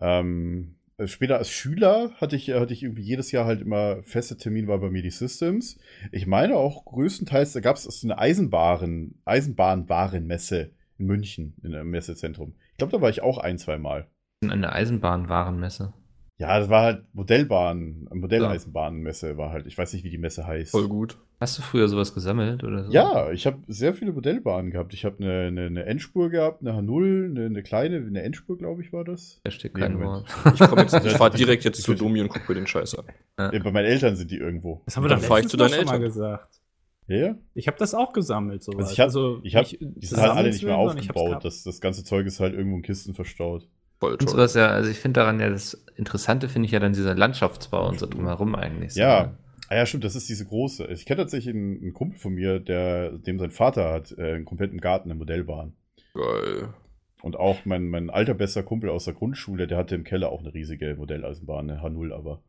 [0.00, 4.36] Ähm, äh, später als Schüler hatte ich, hatte ich irgendwie jedes Jahr halt immer feste
[4.36, 5.78] Termin war bei mir die Systems.
[6.12, 11.90] Ich meine auch größtenteils, da gab es so eine Eisenbahn, Eisenbahnwarenmesse in München, in einem
[11.90, 12.54] Messezentrum.
[12.72, 14.06] Ich glaube, da war ich auch ein, zwei Mal.
[14.42, 15.92] Eine Eisenbahnwarenmesse.
[16.38, 20.72] Ja, das war halt Modellbahn, Modelleisenbahnmesse war halt, ich weiß nicht, wie die Messe heißt.
[20.72, 21.18] Voll gut.
[21.38, 22.92] Hast du früher sowas gesammelt oder so?
[22.92, 24.94] Ja, ich habe sehr viele Modellbahnen gehabt.
[24.94, 28.80] Ich habe eine, eine, eine Endspur gehabt, eine H0, eine, eine kleine, eine Endspur, glaube
[28.82, 29.40] ich, war das.
[29.44, 30.00] Da steht Nee, kein.
[30.00, 30.24] Wort.
[30.54, 33.04] Ich, komm jetzt, ich fahr direkt jetzt zu Domi und guck mir den Scheiß an.
[33.38, 34.80] Ja, bei meinen Eltern sind die irgendwo.
[34.86, 36.02] Das haben wir Dann fahr ich zu deinen schon mal Eltern.
[36.02, 36.60] gesagt.
[37.08, 37.34] Ja, ja.
[37.54, 38.78] Ich habe das auch gesammelt, sowas.
[38.88, 41.44] Also ich hab- also, Ich habe, nicht die sind halt alle nicht mehr aufgebaut.
[41.44, 43.68] Das, das ganze Zeug ist halt irgendwo in Kisten verstaut.
[44.00, 44.28] Voll Und toll.
[44.30, 47.88] sowas ja, also ich finde daran ja, das Interessante finde ich ja dann dieser Landschaftsbau
[47.88, 48.94] und so drumherum eigentlich.
[48.94, 49.00] so.
[49.00, 49.34] Ja.
[49.68, 50.86] Ah ja, stimmt, das ist diese große.
[50.86, 54.44] Ich kenne tatsächlich einen, einen Kumpel von mir, der, dem sein Vater hat äh, einen
[54.44, 55.74] kompletten Garten, eine Modellbahn.
[56.14, 56.74] Geil.
[57.22, 60.40] Und auch mein, mein alter bester Kumpel aus der Grundschule, der hatte im Keller auch
[60.40, 62.42] eine riesige Modelleisenbahn, eine H0 aber.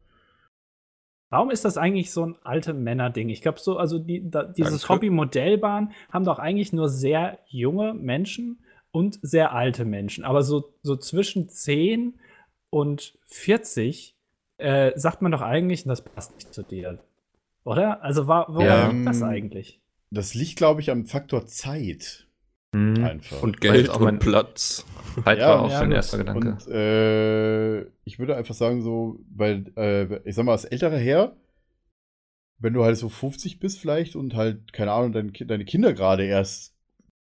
[1.29, 3.29] Warum ist das eigentlich so ein alte Männer-Ding?
[3.29, 4.93] Ich glaube, so, also die, da, dieses Danke.
[4.93, 10.23] Hobby Modellbahn haben doch eigentlich nur sehr junge Menschen und sehr alte Menschen.
[10.23, 12.19] Aber so, so zwischen 10
[12.69, 14.15] und 40
[14.57, 16.99] äh, sagt man doch eigentlich, das passt nicht zu dir.
[17.67, 18.01] Oder?
[18.03, 18.89] Also, wa woran Ja.
[18.91, 19.81] liegt das Ähm, eigentlich?
[20.09, 22.27] Das liegt, glaube ich, am Faktor Zeit
[22.73, 23.03] Hm.
[23.03, 23.43] einfach.
[23.43, 24.85] Und Geld auch und mein- Platz.
[25.25, 26.49] Halt Ja, war auch ja, mein erster Gedanke.
[26.51, 31.35] Und äh, ich würde einfach sagen, so, weil, äh, ich sag mal, als älterer Herr,
[32.59, 36.23] wenn du halt so 50 bist vielleicht und halt, keine Ahnung, dein, deine Kinder gerade
[36.23, 36.73] erst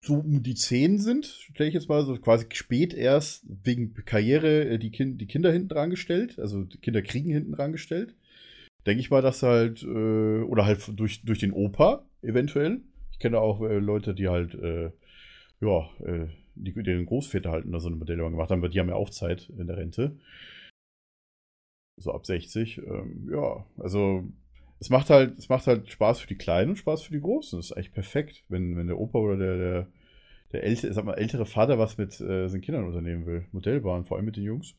[0.02, 4.66] so um die 10 sind, stelle ich jetzt mal so quasi spät erst wegen Karriere
[4.66, 8.14] äh, die, kind, die Kinder hinten dran gestellt, also die Kinder kriegen hinten dran gestellt,
[8.86, 12.82] denke ich mal, dass halt, äh, oder halt durch, durch den Opa eventuell.
[13.12, 14.92] Ich kenne auch äh, Leute, die halt, äh,
[15.62, 18.80] ja, äh, die, die den Großväter halt da so eine Modellbahn gemacht haben, weil die
[18.80, 20.18] haben ja auch Zeit in der Rente.
[21.98, 22.80] So ab 60.
[22.80, 24.24] Ähm, ja, also
[24.80, 27.58] es macht halt, es macht halt Spaß für die Kleinen und Spaß für die Großen.
[27.58, 29.88] Das ist eigentlich perfekt, wenn, wenn der Opa oder der, der,
[30.52, 33.46] der ältere, sag mal, ältere Vater was mit äh, seinen Kindern unternehmen will.
[33.52, 34.76] Modellbahn, vor allem mit den Jungs.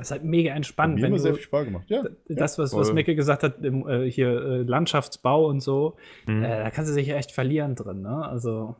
[0.00, 1.84] Das ist halt mega Hat entspannt, mir wenn immer sehr viel Spaß gemacht.
[1.88, 2.02] Ja.
[2.28, 2.92] das, was, was.
[2.92, 6.42] Micke gesagt hat, im, äh, hier äh, Landschaftsbau und so, Hm.
[6.42, 8.24] äh, da kannst du sich ja echt verlieren drin, ne?
[8.26, 8.76] Also,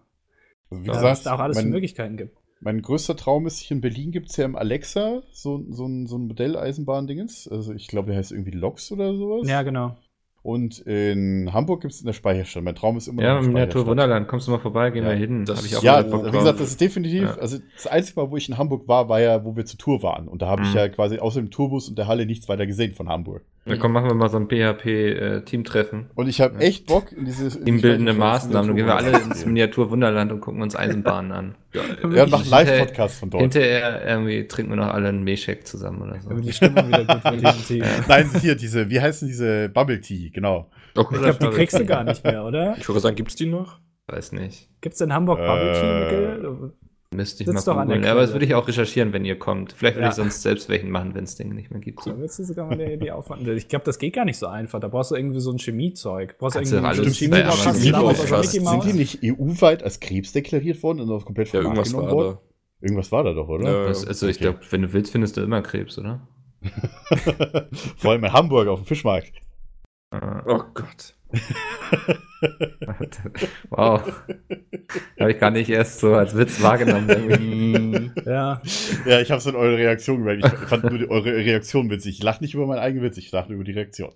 [0.71, 2.37] Also wie was gesagt, da auch alles für mein, Möglichkeiten gibt.
[2.61, 6.07] mein größter Traum ist, hier in Berlin gibt es ja im Alexa so, so ein,
[6.07, 7.49] so ein Modelleisenbahn-Dingens.
[7.49, 9.49] Also ich glaube, der heißt irgendwie Loks oder sowas.
[9.49, 9.97] Ja, genau.
[10.43, 12.63] Und in Hamburg gibt es in der Speicherstadt.
[12.63, 13.91] Mein Traum ist immer Ja, noch im eine Miniatur Speicherstadt.
[13.91, 15.45] Wunderland, kommst du mal vorbei, gehen Ja, wir hin.
[15.45, 16.23] das- Hab ich auch Ja, wie drauf.
[16.33, 17.35] gesagt, das ist definitiv, Ja.
[17.35, 20.03] also das einzige Mal, wo ich in Hamburg war, war ja, wo wir zur Tour
[20.03, 20.29] waren.
[20.29, 20.77] Und da habe ich Mhm.
[20.77, 23.43] ja quasi außer dem Tourbus und der Halle nichts weiter gesehen von Hamburg.
[23.67, 26.07] Ja, komm, machen wir mal so ein PHP-Teamtreffen.
[26.15, 26.61] Und ich habe Ja.
[26.61, 28.69] echt Bock in diese in Teambildende Maßnahmen.
[28.69, 31.55] Dann gehen wir alle ins Miniatur Wunderland und gucken uns Eisenbahnen an.
[31.73, 33.43] Ja, machen Live-Podcast von dort.
[33.43, 36.29] Hinterher irgendwie trinken wir noch alle einen Meschek zusammen oder so.
[36.31, 37.45] Damit die Stimmung wieder gut wird.
[37.45, 38.09] definitiv.
[38.09, 40.71] Nein, hier, diese, wie heißen diese Bubble Tea, genau.
[40.97, 42.75] Oh, Ich glaube, die kriegst du gar nicht mehr, oder?
[42.79, 43.79] Ich würde sagen, gibt's die noch?
[44.09, 44.69] Weiß nicht.
[44.81, 46.73] Gibt es in Hamburg Bubble Tea, Äh, Mikkel?
[47.13, 48.13] Müsste ich Sitzt mal doch an der googeln.
[48.13, 49.73] Aber das würde ich auch recherchieren, wenn ihr kommt.
[49.73, 50.09] Vielleicht würde Ja.
[50.11, 52.07] ich sonst selbst welchen machen, wenn es Dinge nicht mehr gibt.
[52.07, 53.47] Da willst du sogar mal die, die Aufwand.
[53.49, 54.79] Ich glaube, das geht gar nicht so einfach.
[54.79, 56.39] Da brauchst du irgendwie so ein Chemiezeug.
[56.39, 61.01] Brauchst du irgendwie alles so Amazon Chemie Sind die nicht EU-weit als Krebs deklariert worden
[61.01, 62.39] und auf komplett Ja, irgendwas war genommen worden?
[62.81, 62.87] da.
[62.87, 63.71] Irgendwas war da doch, oder?
[63.71, 63.89] Ja.
[63.89, 64.45] Das, also ich okay.
[64.45, 66.27] glaube, wenn du willst, findest du immer Krebs, oder?
[67.97, 69.33] Vor allem in Hamburg auf dem Fischmarkt.
[70.13, 71.15] Oh Gott.
[73.71, 74.03] Wow.
[75.19, 78.13] Habe ich gar nicht erst so als Witz wahrgenommen.
[78.25, 78.61] Ja,
[79.07, 80.45] Ja, ich habe so in eure Reaktion gemerkt.
[80.45, 82.19] Ich fand nur die, eure Reaktion witzig.
[82.19, 84.13] Ich lache nicht über meinen eigenen Witz, ich lache nur über die Reaktion.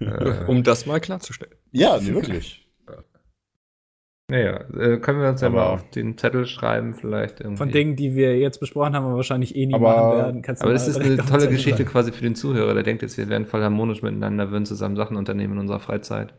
[0.00, 1.54] äh, Um das mal klarzustellen.
[1.72, 2.66] Ja, nee, wirklich.
[4.30, 7.58] Naja, äh, können wir uns ja Aber- mal auf den Zettel schreiben, vielleicht irgendwie.
[7.58, 10.42] von Dingen, die wir jetzt besprochen haben, aber wahrscheinlich eh nie Aber- machen werden.
[10.42, 11.90] Kannst Aber das ist eine tolle Geschichte schreiben.
[11.90, 12.74] quasi für den Zuhörer.
[12.74, 16.32] Der denkt jetzt, wir wären voll harmonisch miteinander, würden zusammen Sachen unternehmen in unserer Freizeit.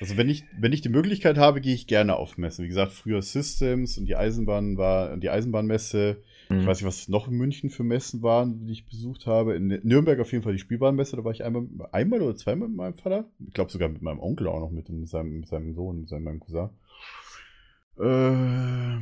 [0.00, 2.64] Also wenn ich, wenn ich die Möglichkeit habe, gehe ich gerne auf Messen.
[2.64, 6.16] Wie gesagt, früher Systems und die Eisenbahn war, die Eisenbahnmesse.
[6.50, 6.66] Ich Mhm.
[6.66, 9.54] weiß nicht, was noch in München für Messen waren, die ich besucht habe.
[9.54, 12.76] In Nürnberg auf jeden Fall die Spielbahnmesse, da war ich einmal, einmal oder zweimal mit
[12.76, 13.24] meinem Vater.
[13.46, 16.08] Ich glaube sogar mit meinem Onkel auch noch mit, mit, seinem, mit seinem Sohn, mit
[16.08, 16.68] seinem meinem Cousin.
[17.98, 18.98] Äh,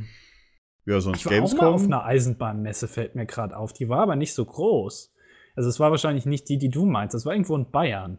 [0.85, 1.93] ja, sonst Ich war auch mal auf Gamescom.
[1.93, 3.73] einer Eisenbahnmesse, fällt mir gerade auf.
[3.73, 5.13] Die war aber nicht so groß.
[5.55, 7.13] Also es war wahrscheinlich nicht die, die du meinst.
[7.13, 8.17] Das war irgendwo in Bayern.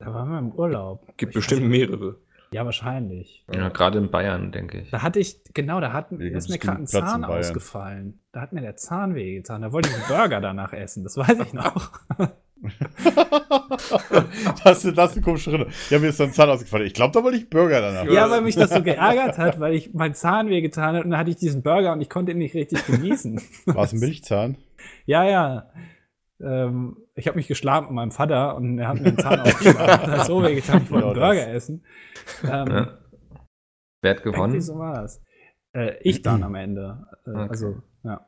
[0.00, 1.06] Da waren wir im Urlaub.
[1.16, 2.20] Gibt Ich bestimmt weiß- mehrere.
[2.52, 3.44] Ja, wahrscheinlich.
[3.52, 4.90] Ja, gerade in Bayern, denke ich.
[4.90, 8.20] Da hatte ich, genau, da hat, Hier ist mir gerade ein Platz Zahn ausgefallen.
[8.30, 9.62] Da hat mir der Zahn wehgetan.
[9.62, 11.02] Da wollte ich einen Burger danach essen.
[11.02, 11.92] Das weiß ich noch.
[14.64, 15.68] das, ist- das ist eine komische Schritte.
[15.90, 16.86] Ja, mir ist dann Zahn ausgefallen.
[16.86, 18.04] Ich glaube, da wollte ich Burger danach.
[18.10, 21.20] Ja, weil mich das so geärgert hat, weil ich mein Zahn wehgetan hat und dann
[21.20, 23.40] hatte ich diesen Burger und ich konnte ihn nicht richtig genießen.
[23.66, 24.56] War es ein Milchzahn?
[25.06, 25.70] Ja, ja.
[26.40, 30.10] Ähm, ich habe mich geschlagen mit meinem Vater und er hat mir den Zahn ausgeschlagen.
[30.10, 31.36] Das hat so wehgetan, ich wollte einen Genau das.
[31.36, 31.84] Burger essen.
[32.44, 32.98] Ähm, Ja.
[34.02, 34.60] Wer hat gewonnen?
[34.60, 35.22] so war das.
[35.72, 37.06] Äh, ich dann am Ende.
[37.26, 37.46] Äh, Okay.
[37.48, 38.26] Also, ja.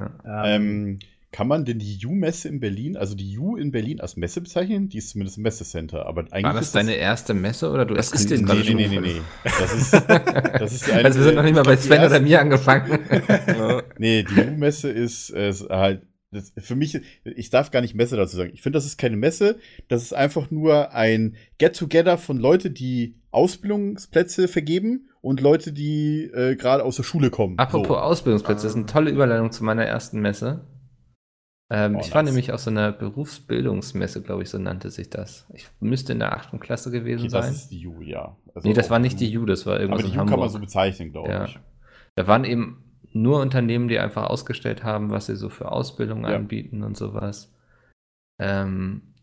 [0.00, 0.08] Ähm,
[0.44, 0.98] Ähm,
[1.34, 4.88] kann man denn die U-Messe in Berlin, also die U in Berlin als Messe bezeichnen?
[4.88, 7.96] Die ist zumindest ein Messecenter, aber eigentlich War das ist deine erste Messe oder du
[7.96, 9.20] Was ist denn Nee, nee, nee, nee, nee.
[9.42, 9.92] Das ist,
[10.60, 13.00] das ist eine, Also wir sind noch nicht mal bei Sven oder mir angefangen.
[13.98, 18.36] Nee, die U-Messe ist, ist halt, das, für mich, ich darf gar nicht Messe dazu
[18.36, 18.50] sagen.
[18.54, 19.58] Ich finde, das ist keine Messe.
[19.88, 26.54] Das ist einfach nur ein Get-Together von Leute, die Ausbildungsplätze vergeben und Leute, die äh,
[26.54, 27.58] gerade aus der Schule kommen.
[27.58, 30.64] Apropos Ausbildungsplätze, das ist eine tolle Überleitung zu meiner ersten Messe.
[31.76, 32.30] Ähm, Oh, ich war nice.
[32.32, 35.46] nämlich auf so einer Berufsbildungsmesse, glaube ich, so nannte sich das.
[35.54, 37.54] Ich müsste in der achten Klasse gewesen Okay, das sein.
[37.54, 38.36] ist die U, ja.
[38.54, 40.30] Also Nee, das war nicht die U, das war Aber irgendwas die in U Hamburg.
[40.30, 41.44] kann man so bezeichnen, glaube Ja.
[41.46, 41.58] ich.
[42.14, 46.36] Da waren eben nur Unternehmen, die einfach ausgestellt haben, was sie so für Ausbildung Ja.
[46.36, 47.52] anbieten und sowas.
[48.38, 49.14] Ähm,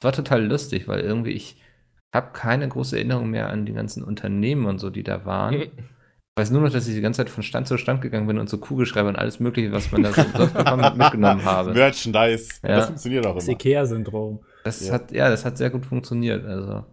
[0.00, 1.60] es war total lustig, weil irgendwie ich
[2.14, 5.54] habe keine große Erinnerung mehr an die ganzen Unternehmen und so, die da waren.
[6.36, 8.40] Ich weiß nur noch, dass ich die ganze Zeit von Stand zu Stand gegangen bin
[8.40, 11.72] und so Kugelschreiber und alles Mögliche, was man da so umsonst bekommen hat, mitgenommen habe.
[11.72, 12.48] Merchandise.
[12.64, 12.70] Ja.
[12.78, 13.52] Das funktioniert auch das immer.
[13.52, 14.40] Ikea-Syndrom.
[14.64, 14.94] Das Ja.
[14.94, 16.44] hat, ja, das hat sehr gut funktioniert.
[16.44, 16.84] Also.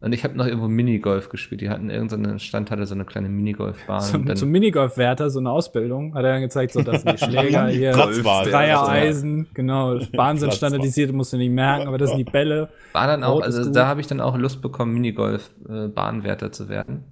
[0.00, 1.60] Und ich habe noch irgendwo Minigolf gespielt.
[1.60, 4.00] Die hatten irgendeinen Stand, hatte so eine kleine Minigolfbahn.
[4.00, 7.24] Zum, dann, zum Minigolfwärter, so eine Ausbildung, hat er dann gezeigt, so, das sind die
[7.24, 7.92] Schläger hier.
[7.92, 9.98] Dreiereisen, genau.
[10.12, 12.68] Bahnen sind standardisiert, musst du nicht merken, aber das sind die Bälle.
[12.92, 17.04] war dann auch, also da habe ich dann auch Lust bekommen, Minigolf-Bahnwärter zu werden.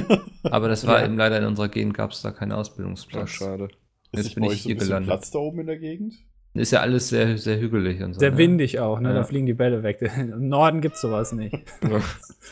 [0.44, 1.06] Aber das war Ja.
[1.06, 3.30] eben leider in unserer Gegend, gab es da keinen Ach, Ausbildungsplatz.
[3.30, 3.68] schade.
[4.12, 5.08] Ist Jetzt bin ich hier ein bisschen gelandet.
[5.10, 6.14] Platz da oben in der Gegend?
[6.54, 8.20] Ist ja alles sehr, sehr hügelig und so.
[8.20, 8.38] Sehr ne?
[8.38, 9.08] windig auch, ne?
[9.08, 9.14] Ja.
[9.14, 10.02] Da fliegen die Bälle weg.
[10.18, 11.54] Im Norden gibt's sowas nicht.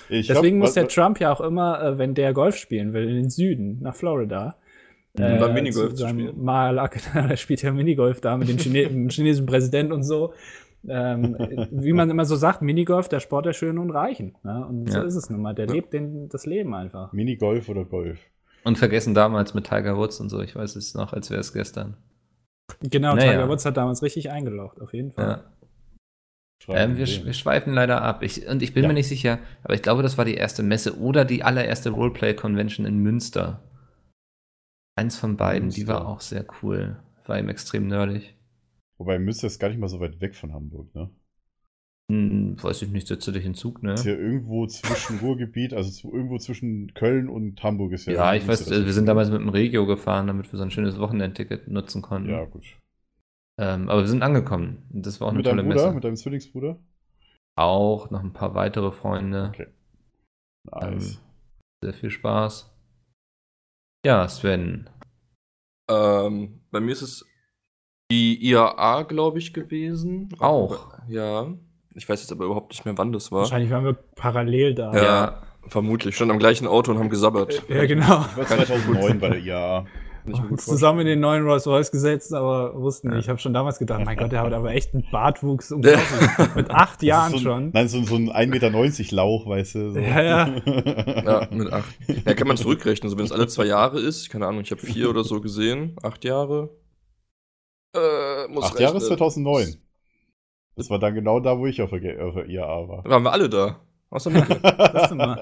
[0.08, 2.92] Ich Deswegen hab- muss der was- Trump ja auch immer, äh, wenn der Golf spielen
[2.92, 4.56] will, in den Süden, nach Florida.
[5.16, 6.44] Um dann Minigolf zu seinem spielen.
[6.44, 10.32] Malak, der spielt ja Minigolf da mit dem, Chine dem chinesischen Präsidenten und so.
[10.88, 11.36] Ähm,
[11.70, 14.34] wie man immer so sagt, Minigolf, der Sport der Schönen und Reichen.
[14.42, 14.66] Ne?
[14.66, 15.04] Und so Ja.
[15.04, 15.54] ist es nun mal.
[15.54, 17.12] Der lebt den, das Leben einfach.
[17.12, 18.18] Minigolf oder Golf?
[18.64, 20.40] Und vergessen damals mit Tiger Woods und so.
[20.40, 21.96] Ich weiß es noch, als wäre es gestern.
[22.80, 23.33] Genau, Naja.
[23.33, 25.42] Tiger Woods hat damals richtig eingeloggt, auf jeden Fall.
[25.44, 25.50] Ja.
[26.68, 28.22] Ähm, wir, wir, schweifen leider ab.
[28.22, 28.88] Ich, und ich bin ja.
[28.88, 32.87] mir nicht sicher, aber ich glaube, das war die erste Messe oder die allererste Roleplay-Convention
[32.87, 33.62] in Münster.
[34.96, 35.80] Eins von beiden, Münster.
[35.80, 37.02] die war auch sehr cool.
[37.26, 38.37] War eben extrem nerdig.
[38.98, 41.11] Wobei Münster ist gar nicht mal so weit weg von Hamburg, ne?
[42.11, 43.92] Hm, weiß ich nicht, setze dich in Zug, ne?
[43.92, 48.14] Ist ja irgendwo zwischen Ruhrgebiet, also irgendwo zwischen Köln und Hamburg ist ja.
[48.14, 50.99] Ja, ich weiß, wir sind damals mit dem Regio gefahren, damit wir so ein schönes
[50.99, 52.31] Wochenendticket nutzen konnten.
[52.31, 52.64] Ja, gut.
[53.61, 54.83] Ähm, aber wir sind angekommen.
[54.90, 55.94] Das war auch mit eine tolle Bruder, Messe.
[55.94, 56.81] Mit deinem Zwillingsbruder?
[57.57, 59.53] Auch, noch ein paar weitere Freunde.
[59.55, 59.68] Okay.
[60.68, 61.12] Nice.
[61.12, 61.18] Ähm,
[61.85, 62.75] sehr viel Spaß.
[64.05, 64.90] Ja, Sven.
[65.88, 67.25] Ähm, bei mir ist es
[68.11, 70.29] die IAA, glaube ich, gewesen.
[70.40, 70.99] Auch.
[71.07, 71.55] Ja.
[72.00, 73.40] Ich weiß jetzt aber überhaupt nicht mehr, wann das war.
[73.40, 74.94] Wahrscheinlich waren wir parallel da.
[74.94, 75.42] Ja, ja.
[75.68, 76.16] vermutlich.
[76.16, 77.62] Schon am gleichen Auto und haben gesabbert.
[77.68, 78.24] Ja, genau.
[78.30, 79.86] Ich war 2009 bei der IAA.
[80.24, 83.20] Uns zusammen in den neuen Rolls Royce gesetzt, aber wussten nicht.
[83.20, 87.02] Ich habe schon damals gedacht, mein Gott, der hat aber echt einen Bartwuchs mit acht
[87.02, 87.70] Jahren so ein, schon.
[87.72, 89.90] Nein, so, so ein 1,90 Meter Lauch, weißt du.
[89.92, 89.98] So.
[89.98, 90.48] Ja, ja.
[90.66, 91.94] ja, mit acht.
[92.24, 93.10] Ja, kann man zurückrechnen.
[93.10, 95.96] So, wenn es alle zwei Jahre ist, keine Ahnung, ich habe vier oder so gesehen,
[96.02, 96.70] acht Jahre.
[97.94, 98.86] Äh, muss acht rechnen.
[98.86, 99.76] Jahre ist 2009.
[100.80, 103.02] Das war dann genau da, wo ich auf der, auf der IAA war.
[103.02, 103.80] Da waren wir alle da.
[104.12, 104.60] Außer Micke.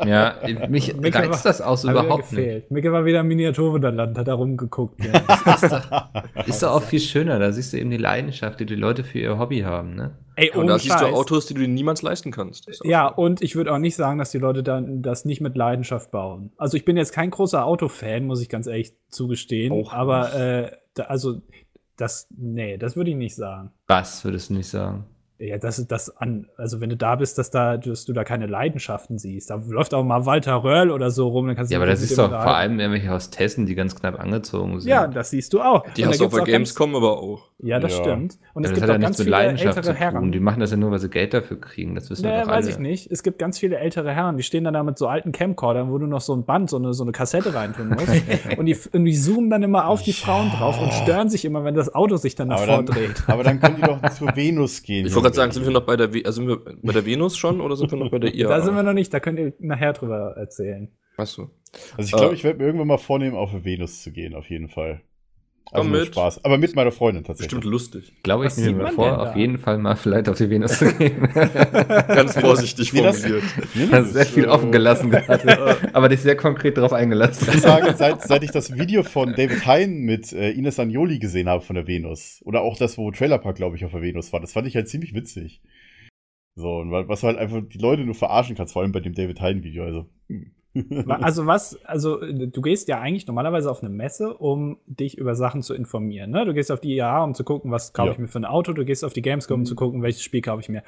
[0.06, 0.36] ja,
[0.68, 2.70] mich Micke reizt das aus überhaupt nicht.
[2.70, 5.02] Micke war wieder im Miniaturwunderland, hat da rumgeguckt.
[5.02, 5.54] Ja.
[5.54, 6.08] ist, doch,
[6.46, 7.38] ist doch auch viel schöner.
[7.38, 9.94] Da siehst du eben die Leidenschaft, die die Leute für ihr Hobby haben.
[9.94, 10.18] Ne?
[10.36, 12.68] Ey, und da siehst du Autos, die du dir niemals leisten kannst.
[12.84, 16.10] Ja, und ich würde auch nicht sagen, dass die Leute dann das nicht mit Leidenschaft
[16.10, 16.52] bauen.
[16.58, 19.72] Also ich bin jetzt kein großer Autofan, muss ich ganz ehrlich zugestehen.
[19.72, 21.40] Auch aber äh, da, also
[21.96, 23.70] das, nee, das würde ich nicht sagen.
[23.86, 25.06] Was würdest du nicht sagen?
[25.40, 28.24] Ja, das ist das an, also wenn du da bist, dass da, dass du da
[28.24, 29.50] keine Leidenschaften siehst.
[29.50, 32.02] Da läuft auch mal Walter Röhrl oder so rum, dann kannst du Ja, aber das
[32.02, 34.90] ist doch vor allem irgendwelche Hostessen, die ganz knapp angezogen sind.
[34.90, 35.84] Ja, das siehst du auch.
[35.94, 37.48] Die hast du auch bei Gamescom aber auch.
[37.60, 38.04] Ja, das ja.
[38.04, 38.38] stimmt.
[38.54, 40.30] Und ja, es gibt auch ganz viele ältere Herren.
[40.30, 41.94] Die machen das ja nur, weil sie Geld dafür kriegen.
[41.94, 43.10] Das wissen nee, wir doch weiß ich nicht.
[43.10, 45.98] Es gibt ganz viele ältere Herren, die stehen dann da mit so alten Camcordern, wo
[45.98, 48.08] du noch so ein Band, so eine, so eine Kassette reintun musst.
[48.58, 51.64] und, die, und die zoomen dann immer auf die Frauen drauf und stören sich immer,
[51.64, 53.24] wenn das Auto sich dann nach vorne dreht.
[53.26, 55.06] Aber dann können die doch zur Venus gehen.
[55.06, 57.36] Ich gerade sagen, sind wir noch bei der der, also sind wir bei der Venus
[57.36, 58.48] schon oder sind wir noch bei der IAA?
[58.48, 60.88] Da sind wir noch nicht, da könnt ihr nachher drüber erzählen.
[61.16, 61.50] Achso.
[61.96, 64.48] Also ich glaube, uh, ich werde mir irgendwann mal vornehmen, auf Venus zu gehen, auf
[64.50, 65.02] jeden Fall.
[65.72, 66.06] Also mit.
[66.06, 66.44] Spaß.
[66.44, 67.54] Aber mit meiner Freundin tatsächlich.
[67.54, 68.12] Bestimmt lustig.
[68.22, 71.28] Glaube ich, mir vor, auf jeden Fall mal vielleicht auf die Venus zu gehen.
[71.32, 73.42] Ganz vorsichtig formuliert.
[73.74, 77.48] Das, Hast sehr viel offen gelassen gerade, aber dich sehr konkret darauf eingelassen.
[77.52, 81.48] Ich sagen, seit, seit ich das Video von David Hein mit äh, Ines Agnoli gesehen
[81.48, 84.32] habe von der Venus, oder auch das, wo Trailer Park, glaube ich, auf der Venus
[84.32, 85.60] war, das fand ich halt ziemlich witzig.
[86.54, 89.14] So, und was du halt einfach die Leute nur verarschen kannst, vor allem bei dem
[89.14, 89.84] David Hein-Video.
[89.84, 90.06] Also.
[90.28, 90.50] Hm.
[91.08, 95.62] Also was, also du gehst ja eigentlich normalerweise auf eine Messe, um dich über Sachen
[95.62, 96.30] zu informieren.
[96.30, 96.44] Ne?
[96.44, 98.12] Du gehst auf die IAA, um zu gucken, was kaufe ja.
[98.12, 98.72] ich mir für ein Auto.
[98.72, 100.82] Du gehst auf die Gamescom, um zu gucken, welches Spiel kaufe ich mir.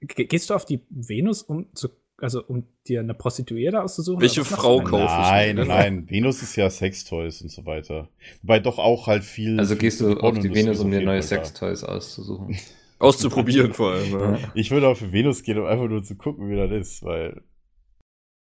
[0.00, 4.20] Gehst du auf die Venus, um zu also um dir eine Prostituierte auszusuchen?
[4.20, 5.10] Welche Frau kaufe ich?
[5.10, 6.10] Nein, nein, nein.
[6.10, 8.08] Venus ist ja Sextoys und so weiter.
[8.42, 9.58] Wobei doch auch halt viel.
[9.58, 12.56] Also gehst du auf die Venus, um dir neue Sextoys auszusuchen.
[12.98, 14.12] Auszuprobieren vor allem.
[14.12, 14.38] Ja.
[14.54, 17.42] Ich würde auf Venus gehen, um einfach nur zu gucken, wie das ist, weil.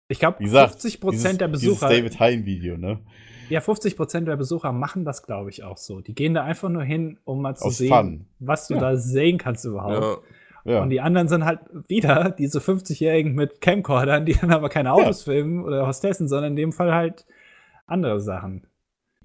[0.09, 1.87] Ich glaube, 50 Prozent der Besucher.
[1.87, 2.99] Dieses David Hein Video, ne?
[3.49, 6.01] Ja, 50 Prozent der Besucher machen das, glaube ich, auch so.
[6.01, 8.25] Die gehen da einfach nur hin, um mal zu Aus sehen, Fun.
[8.39, 8.79] was du ja.
[8.79, 10.23] da sehen kannst überhaupt.
[10.65, 10.73] Ja.
[10.73, 10.83] Ja.
[10.83, 15.23] Und die anderen sind halt wieder diese 50-Jährigen mit Camcordern, die dann aber keine Autos
[15.23, 17.25] filmen oder Hostessen, sondern in dem Fall halt
[17.87, 18.67] andere Sachen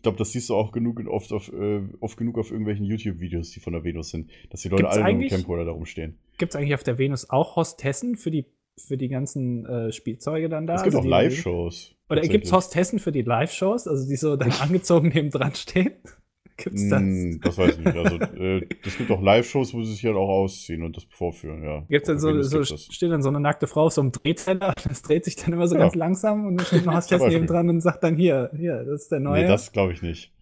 [0.04, 3.58] glaube, das siehst du auch genug oft, auf, äh, oft genug auf irgendwelchen YouTube-Videos, die
[3.58, 6.16] von der Venus sind, dass die Leute Gibt's alle mit dem Camcorder da rumstehen.
[6.38, 8.44] Gibt es eigentlich auf der Venus auch Hostessen für die,
[8.78, 10.74] für die ganzen äh, Spielzeuge dann da?
[10.74, 11.94] Es gibt also auch Live-Shows.
[12.10, 15.92] Oder gibt es Hostessen für die Live-Shows, also die so dann angezogen neben dran stehen?
[16.56, 17.02] Gibt's das?
[17.02, 17.96] Mm, das weiß ich nicht.
[17.96, 21.64] Also, äh, das gibt auch Live-Shows, wo sie sich halt auch ausziehen und das vorführen,
[21.64, 21.84] ja.
[21.88, 25.02] Gibt's dann so, so steht dann so eine nackte Frau auf so einem Drehteller, das
[25.02, 25.82] dreht sich dann immer so ja.
[25.82, 29.02] ganz langsam und dann steht ein Hostess neben dran und sagt dann hier, hier, das
[29.02, 29.42] ist der neue.
[29.42, 30.32] Nee, das glaube ich nicht.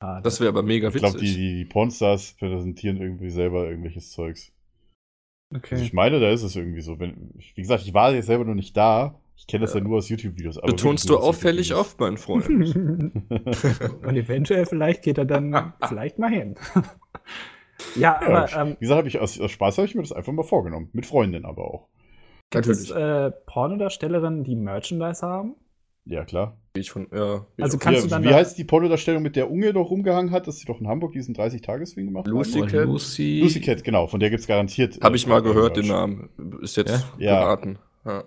[0.00, 1.02] Ah, das wäre aber mega witzig.
[1.02, 4.50] Ich glaube, die, die, die Pornstars präsentieren irgendwie selber irgendwelches Zeugs.
[5.54, 5.74] Okay.
[5.74, 6.98] Also ich meine, da ist es irgendwie so.
[6.98, 9.20] Wenn, wie gesagt, ich war jetzt selber noch nicht da.
[9.36, 9.80] Ich kenne das ja.
[9.80, 9.84] ja.
[9.84, 10.60] nur aus YouTube-Videos.
[10.60, 12.46] Betonst du auffällig oft, mein Freund.
[12.48, 16.56] Und eventuell, vielleicht geht er dann vielleicht mal hin.
[17.96, 18.52] ja, ja, aber.
[18.54, 20.90] Ähm, wie gesagt, ich, aus, aus Spaß habe ich mir das einfach mal vorgenommen.
[20.92, 21.88] Mit Freundinnen aber auch.
[22.50, 22.90] Gibt Natürlich.
[22.90, 25.56] es äh, Pornodarstellerinnen, die Merchandise haben?
[26.04, 26.59] Ja, klar.
[26.74, 28.22] Ich von, ja, also kannst ja, du dann.
[28.22, 31.12] Wie heißt die Pornodarstellung, mit der Unge doch rumgehangen hat, dass sie doch in Hamburg
[31.12, 32.68] diesen 30-Tages-Swing gemacht Lucy hat?
[32.68, 32.86] Cat.
[32.86, 33.40] Lucy.
[33.40, 34.06] Lucy Cat, genau.
[34.06, 35.00] Von der gibt es garantiert.
[35.02, 36.30] Habe ich mal gehört, den Namen.
[36.62, 37.40] Ist jetzt ja?
[37.40, 37.78] geraten.
[38.04, 38.22] Ja.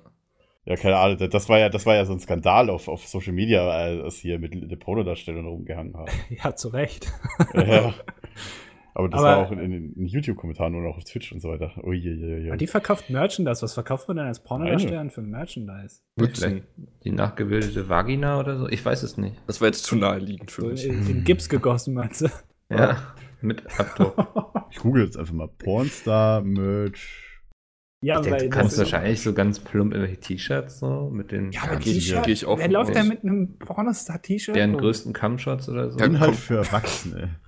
[0.65, 0.75] ja.
[0.75, 1.29] keine Ahnung.
[1.29, 4.39] Das war ja, das war ja so ein Skandal auf, auf Social Media, als hier
[4.39, 6.11] mit der Pornodarstellung rumgehangen haben.
[6.43, 7.13] ja, zu Recht.
[7.53, 7.93] ja.
[8.95, 11.49] Aber das Aber- war auch in, in, in YouTube-Kommentaren und auch auf Twitch und so
[11.49, 11.71] weiter.
[11.83, 12.47] Uiuiui.
[12.49, 13.61] Aber die verkauft Merchandise.
[13.63, 16.01] Was verkauft man denn als Pornodarsteller für Merchandise?
[16.17, 16.63] Vielleicht
[17.03, 18.67] die nachgebildete Vagina oder so?
[18.69, 19.35] Ich weiß es nicht.
[19.47, 20.85] Das war jetzt zu naheliegend für So mich.
[20.85, 22.27] in, in Gips gegossen, meinst du?
[22.69, 22.97] Ja,
[23.41, 24.67] mit Abdruck.
[24.69, 27.29] Ich google jetzt einfach mal Pornstar-Merch.
[28.03, 31.63] Ja, Ich denke, du kannst wahrscheinlich so ganz plump irgendwelche T-Shirts so mit den Ja,
[31.63, 32.27] aber T-Shirt.
[32.57, 34.55] Wer läuft denn mit einem Pornostar-T-Shirt?
[34.55, 35.99] deren größten Cumshots oder so.
[35.99, 36.37] Ja, Inhalt komm.
[36.37, 37.39] für Erwachsene.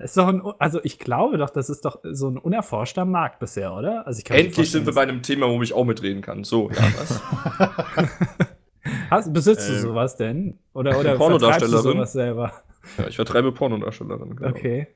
[0.00, 3.38] Das ist doch ein, also ich glaube doch, das ist doch so ein unerforschter Markt
[3.38, 4.06] bisher, oder?
[4.06, 6.42] Also ich kann mir Endlich sind wir bei einem Thema, wo ich auch mitreden kann.
[6.42, 7.22] So, ja, was?
[9.10, 10.58] Hast, besitzt du Ähm, sowas denn?
[10.72, 11.70] Oder, oder Pornodarstellerin.
[11.82, 12.52] vertreibst du sowas selber?
[12.98, 14.36] ja, ich vertreibe Pornodarstellerin.
[14.36, 14.48] Genau.
[14.50, 14.88] Okay.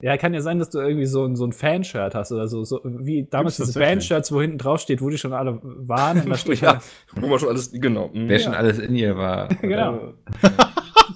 [0.00, 2.64] Ja, kann ja sein, dass du irgendwie so ein, so ein Fanshirt hast oder so,
[2.64, 3.78] so wie damals diese.
[3.78, 6.80] Bandshirts, wo hinten drauf steht, wo die schon alle waren und da steht Ja,
[7.14, 8.10] wo man schon alles, genau.
[8.12, 8.42] Wer Ja.
[8.44, 9.48] schon alles in ihr war.
[9.62, 10.14] Genau.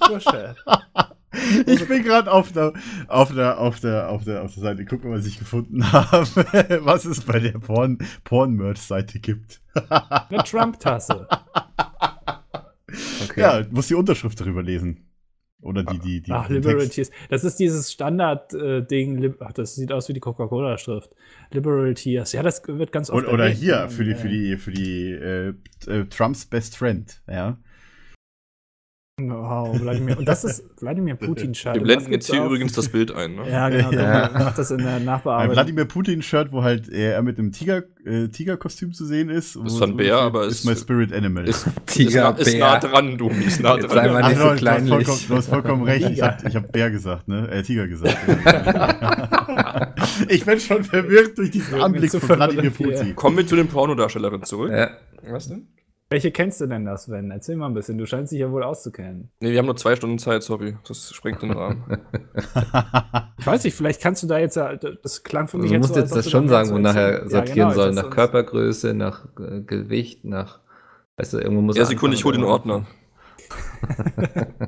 [0.09, 0.57] Oder- Shirt.
[1.67, 2.73] Ich bin gerade auf der,
[3.09, 4.85] auf, der, auf, der, auf, der, auf der Seite.
[4.85, 6.27] Guck mal, was ich gefunden habe.
[6.85, 9.61] Was es bei der Porn- Porn-Merch-Seite gibt.
[9.89, 11.29] Eine Trump-Tasse.
[13.25, 13.41] Okay.
[13.41, 15.03] Ja, du musst die Unterschrift darüber lesen.
[15.63, 16.31] Oder die, die, die.
[16.33, 16.49] Ach.
[16.49, 17.11] Liberal Tears.
[17.29, 19.35] Das ist dieses Standard-Ding.
[19.41, 21.11] Ach, das sieht aus wie die Coca-Cola-Schrift.
[21.51, 22.33] Liberal Tears.
[22.33, 23.25] Ja, das wird ganz oft.
[23.25, 23.61] Oder, oder erwähnt.
[23.61, 25.55] hier, für die, für die, für die äh,
[25.87, 27.59] äh, Trumps Best Friend, ja.
[29.27, 30.19] Wow, Wladimir.
[30.19, 31.75] Und das ist Vladimir Putin-Shirt.
[31.77, 33.35] Wir blenden das jetzt hier auch- übrigens das Bild ein.
[33.37, 33.51] Ne?
[33.51, 33.91] Ja, genau.
[33.91, 34.29] Ja.
[34.31, 35.55] Macht das in der Ein Nachbearbeitung.
[35.55, 39.57] Vladimir Putin-Shirt, wo halt er mit einem Tiger, äh, Tigerkostüm zu sehen ist.
[39.57, 41.49] Ist wo zwar ein so Bär, aber ist ist- my spirit animal.
[41.49, 43.31] Ist, Tiger, ist, nah, ist nah dran, du.
[43.31, 44.13] Ist nah Jetzt sei dran.
[44.13, 44.93] mal Ach, nicht so Leute, du hast kleinlich.
[44.93, 46.11] vollkommen, du hast vollkommen recht.
[46.11, 47.49] Ich habe ich hab Bär gesagt, ne?
[47.51, 48.19] Äh, Tiger gesagt.
[50.29, 52.71] ich bin schon verwirrt durch diesen Anblick von Vladimir hier.
[52.71, 53.17] Putin.
[53.17, 54.73] Kommen wir zu den Pornodarstellerinnen zurück.
[54.73, 54.91] Ja.
[55.31, 55.69] Was denn?
[56.09, 57.33] Welche kennst du denn das, Sven?
[57.33, 57.99] Erzähl mal ein bisschen.
[57.99, 59.31] Du scheinst dich ja wohl auszukennen.
[59.41, 60.77] Nee, wir haben nur zwei Stunden Zeit, sorry.
[60.87, 61.83] Das sprengt den Rahmen.
[63.39, 64.75] Ich weiß nicht, vielleicht kannst du da jetzt ja.
[64.75, 67.29] Das klang für mich Du jetzt musst so, jetzt das du schon sagen, wo nachher
[67.29, 67.87] sortieren Ja, genau, soll.
[67.95, 70.59] das Nach Körpergröße, nach äh, Gewicht, nach.
[71.17, 72.43] Weißt du, irgendwo muss Ja, er Sekunde, ich hol den.
[72.45, 72.87] Ordner.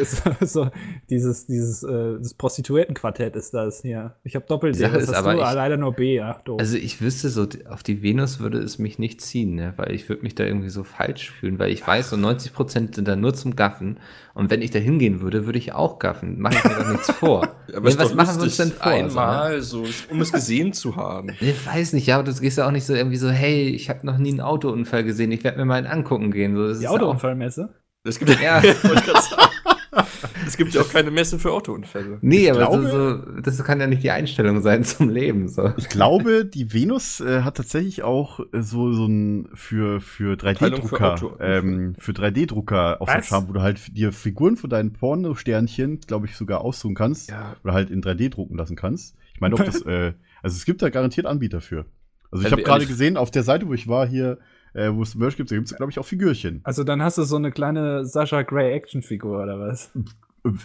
[0.00, 0.70] ist so
[1.08, 4.14] dieses, dieses äh, das Prostituiertenquartett ist das hier.
[4.24, 6.20] Ich habe doppelt Sache das ist hast aber, du, ich- leider nur B.
[6.20, 6.60] Ach, doof.
[6.60, 9.72] Also ich wüsste so, auf die Venus würde es mich nicht ziehen, ne?
[9.76, 13.08] weil ich würde mich da irgendwie so falsch fühlen, weil ich weiß, so 90% sind
[13.08, 13.98] da nur zum Gaffen
[14.34, 16.36] und wenn ich da hingehen würde, würde ich auch gaffen.
[16.38, 17.48] Mach ich mir doch nichts vor.
[17.74, 18.92] Aber Nee, ist was doch machen wir uns denn vor?
[18.92, 21.30] Einmal, so, um es gesehen zu haben.
[21.40, 23.88] Ich weiß nicht, ja, aber du gehst ja auch nicht so irgendwie so, hey, ich
[23.90, 26.54] habe noch nie einen Autounfall gesehen, ich werde mir mal einen angucken gehen.
[26.54, 27.74] So, das die ja Autounfallmesse?
[28.04, 28.62] Es gibt Ja.
[28.62, 29.42] Wollte ich grad sagen.
[30.46, 32.18] Es gibt ja auch keine Messe für Autounfälle.
[32.20, 35.48] Nee, Ich aber glaube- so, das kann ja nicht die Einstellung sein zum Leben.
[35.48, 35.72] So.
[35.76, 40.58] Ich glaube, die Venus äh, hat tatsächlich auch äh, so, so ein für, für Teilung
[40.88, 41.36] für 3D-Drucker, Auto.
[41.40, 43.22] ähm, für 3D-Drucker auf dem?
[43.22, 47.56] Charme, wo du halt dir Figuren von deinen Porno-Sternchen, glaube ich, sogar ausdrucken kannst Ja.
[47.64, 49.16] oder halt in 3D drucken lassen kannst.
[49.34, 51.86] Ich meine, ob das, äh, also es gibt da garantiert Anbieter für.
[52.30, 54.38] Also ich Wenn habe gerade gesehen, auf der Seite, wo ich war, hier,
[54.74, 56.60] äh, wo es Merch gibt, da gibt es, glaube ich, auch Figürchen.
[56.64, 59.92] Also dann hast du so eine kleine Sascha Grey Actionfigur oder was?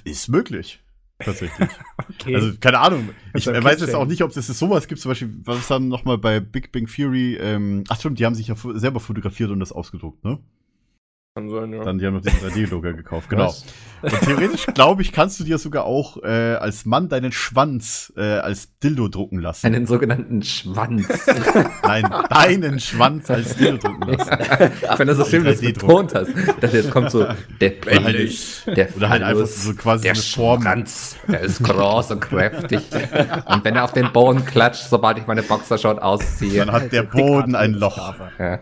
[0.03, 0.81] Ist möglich.
[1.19, 1.69] Tatsächlich.
[2.07, 2.35] Okay.
[2.35, 3.09] Also, keine Ahnung.
[3.33, 5.01] Ich ist ja weiß jetzt auch nicht, ob das sowas gibt.
[5.01, 8.35] Zum Beispiel, was dann noch mal bei Big Bang Theory, ähm, ach stimmt, die haben
[8.35, 10.39] sich ja selber fotografiert und das ausgedruckt, ne?
[11.37, 11.83] Kann sein, ja.
[11.83, 13.53] Dann, die haben noch diesen 3D-Drucker gekauft, genau.
[14.01, 18.21] Und theoretisch, glaube ich, kannst du dir sogar auch äh, als Mann deinen Schwanz äh,
[18.21, 19.65] als Dildo drucken lassen.
[19.65, 21.05] Einen sogenannten Schwanz.
[21.83, 24.31] Nein, deinen Schwanz als Dildo drucken lassen.
[24.81, 25.73] Ich finde das so schön, du 3D-Druck.
[25.73, 26.31] betont hast.
[26.61, 27.27] Dass jetzt kommt so
[27.59, 30.61] der Penis, der Oder halt einfach so quasi der eine Form.
[30.61, 32.79] Schwanz, der ist groß und kräftig.
[33.47, 36.59] Und wenn er auf den Boden klatscht, sobald ich meine Boxershort ausziehe.
[36.59, 38.15] Dann hat der Boden ein Loch.
[38.39, 38.59] Ja.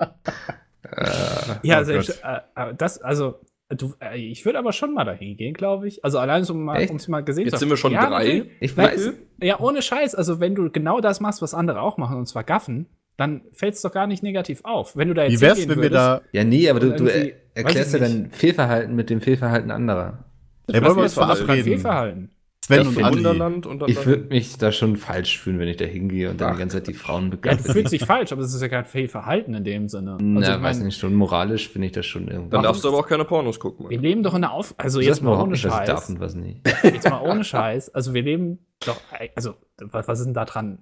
[0.00, 1.56] Ich schon.
[1.62, 5.36] ja, Oh selbst, äh, äh, das, also, du, äh, ich würde aber schon mal dahin
[5.36, 6.04] gehen, glaube ich.
[6.04, 8.46] Also allein um um's mal gesehen Jetzt zu sind wir schon ja, drei.
[8.60, 9.12] Ich Weil- weiß.
[9.42, 10.14] Ja, ohne Scheiß.
[10.14, 13.74] Also, wenn du genau das machst, was andere auch machen, und zwar gaffen, dann fällt
[13.74, 14.96] es doch gar nicht negativ auf.
[14.96, 16.20] Wenn du da jetzt Wie wär's, wenn wir würdest- da.
[16.32, 19.70] Ja, nee, aber du, du irgendwie- er- erklärst ja ich dein Fehlverhalten mit dem Fehlverhalten
[19.70, 20.24] anderer.
[20.68, 21.64] Ey, wollen wir ist uns verabreden?
[21.64, 22.30] Fehlverhalten?
[22.66, 23.16] Sven Ich und Andi.
[23.18, 23.88] Wunderland und dann.
[23.88, 26.78] Ich würde mich da schon falsch fühlen, wenn ich da hingehe und dann die ganze
[26.78, 27.72] Zeit die Frauen Ja, du begleite.
[27.72, 30.12] fühlst dich falsch, aber es ist ja kein Fehlverhalten in dem Sinne.
[30.14, 32.50] Also, Na, ich weiß mein, nicht, schon moralisch finde ich das schon irgendwie.
[32.50, 33.88] dann darfst du aber auch keine Pornos gucken.
[33.88, 34.74] Wir leben doch in einer Auf...
[34.78, 36.10] Also Das jetzt mal ohne nicht, was ich darf Scheiß.
[36.10, 36.60] und was nicht.
[36.82, 37.94] Jetzt mal ohne Scheiß.
[37.94, 39.00] Also wir leben doch...
[39.36, 40.78] Also, was, ist denn da dran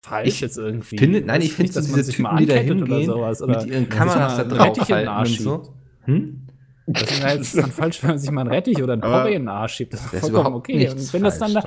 [0.00, 0.96] falsch Ich jetzt irgendwie?
[0.96, 2.54] Finde, nein, Weiß ich finde nicht, so dass man diese sich Typen, mal die da
[2.54, 4.96] ankettet oder hingehen, sowas, oder mit ihren Kameras da mal einen drauf Rettich in den
[4.96, 5.74] halten Arsch und so.
[6.04, 6.46] Hm?
[6.92, 9.42] Das ist jetzt dann falsch, wenn man sich mal einen Rettich oder einen Porree in
[9.42, 9.92] den Arsch schiebt.
[9.94, 10.88] Das ist vollkommen okay.
[10.88, 11.64] Und wenn das dann da.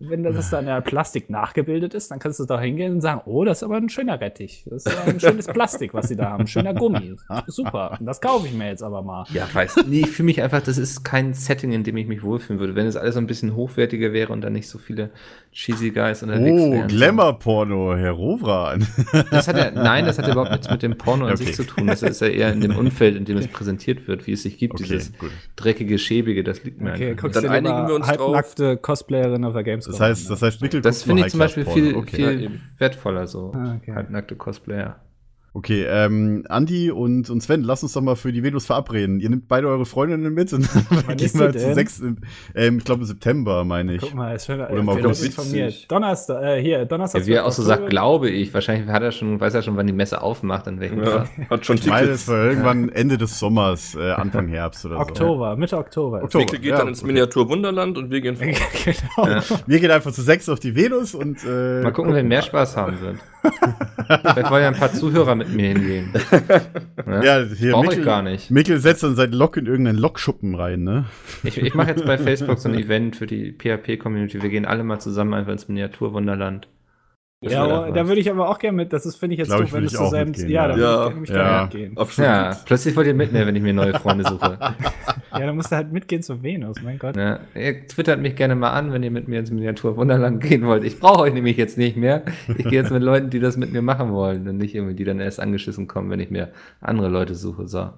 [0.00, 3.44] Wenn das dann ja Plastik nachgebildet ist, dann kannst du da hingehen und sagen, oh,
[3.44, 4.64] das ist aber ein schöner Rettich.
[4.70, 6.42] Das ist ein schönes Plastik, was sie da haben.
[6.42, 7.16] Ein schöner Gummi.
[7.48, 7.96] Super.
[7.98, 9.24] Und das kaufe ich mir jetzt aber mal.
[9.34, 12.22] Ja, weiß nee, ich fühle mich einfach, das ist kein Setting, in dem ich mich
[12.22, 12.76] wohlfühlen würde.
[12.76, 15.10] Wenn es alles so ein bisschen hochwertiger wäre und dann nicht so viele
[15.52, 16.88] cheesy Guys unterwegs Oh, wären.
[16.88, 18.86] Glamour-Porno, Herr Rovran.
[19.32, 21.44] Das hat ja, nein, das hat ja überhaupt nichts mit dem Porno an Okay.
[21.44, 21.88] sich zu tun.
[21.88, 24.58] Das ist ja eher in dem Umfeld, in dem es präsentiert wird, wie es sich
[24.58, 24.74] gibt.
[24.74, 25.30] Okay, Dieses gut.
[25.56, 27.22] dreckige, schäbige, das liegt mir Okay, einfach.
[27.22, 29.87] guckst Dann du einigen wir uns halbnackte Cosplayerin auf der Gamescom.
[29.88, 31.96] Das heißt, das heißt, Mikkel Das finde ich zum Beispiel viel.
[31.96, 32.38] Okay.
[32.38, 33.52] viel wertvoller so.
[33.54, 33.94] Ah, okay.
[33.94, 35.00] Halbnackte Cosplayer.
[35.58, 39.18] Okay, ähm, Andi und, und Sven, lass uns doch mal für die Venus verabreden.
[39.18, 40.68] Ihr nehmt beide eure Freundinnen mit und
[41.08, 42.00] dann gehen wir zu sechs,
[42.54, 44.02] ähm, ich glaube im September, meine ich.
[44.02, 45.24] Guck mal, ist schon, Oder mal August.
[45.26, 45.90] informiert.
[45.90, 47.22] Donnerstag, äh, hier, Donnerstag.
[47.22, 47.56] Ja, wie er auch 12.
[47.56, 48.54] so sagt, glaube ich.
[48.54, 51.30] Wahrscheinlich hat er schon, weiß er schon, wann die Messe aufmacht, an welchem Ja, Tag.
[51.50, 52.22] hat schon Ich meine, Tickets.
[52.22, 55.00] es war irgendwann Ende des Sommers, äh, Anfang Herbst oder so.
[55.00, 56.22] Oktober, Mitte Oktober.
[56.22, 56.44] Oktober.
[56.44, 57.08] Mikkel geht Ja, dann ins okay.
[57.08, 59.40] Miniatur Wunderland und wir gehen genau.
[59.66, 62.76] Wir gehen einfach zu sechs auf die Venus und äh, Mal gucken, wer mehr Spaß
[62.76, 63.16] haben wird.
[64.06, 66.12] Vielleicht wollen ja ein paar Zuhörer mit mir hingehen.
[67.06, 67.24] Ne?
[67.24, 68.50] Ja, hier Brauche Mikkel, ich gar nicht.
[68.50, 71.06] Mikkel setzt dann sein Lok in irgendeinen Lokschuppen rein, ne?
[71.42, 74.42] Ich, ich mache jetzt bei Facebook so ein Event für die PHP-Community.
[74.42, 76.68] Wir gehen alle mal zusammen einfach ins Miniaturwunderland.
[77.40, 78.92] Das Ja, aber da würde ich aber auch gerne mit.
[78.92, 80.30] Das ist, finde ich jetzt Glaub doof, ich, wenn würde es ich auch zusammen.
[80.30, 80.68] mitgehen, Ja, ja.
[80.68, 81.06] da würde Ja.
[81.06, 81.36] ich nämlich Ja.
[81.36, 81.96] gerne mitgehen.
[81.96, 82.28] Absolut.
[82.30, 84.58] Ja, plötzlich wollt ihr mit mir, wenn ich mir neue Freunde suche.
[85.30, 87.14] Ja, dann musst du halt mitgehen zur Venus, mein Gott.
[87.14, 87.38] Ne?
[87.54, 90.82] Ihr twittert mich gerne mal an, wenn ihr mit mir ins Miniaturwunderland gehen wollt.
[90.84, 92.22] Ich brauche euch nämlich jetzt nicht mehr.
[92.56, 95.04] Ich gehe jetzt mit Leuten, die das mit mir machen wollen und nicht irgendwie, die
[95.04, 96.48] dann erst angeschissen kommen, wenn ich mir
[96.80, 97.68] andere Leute suche.
[97.68, 97.90] So.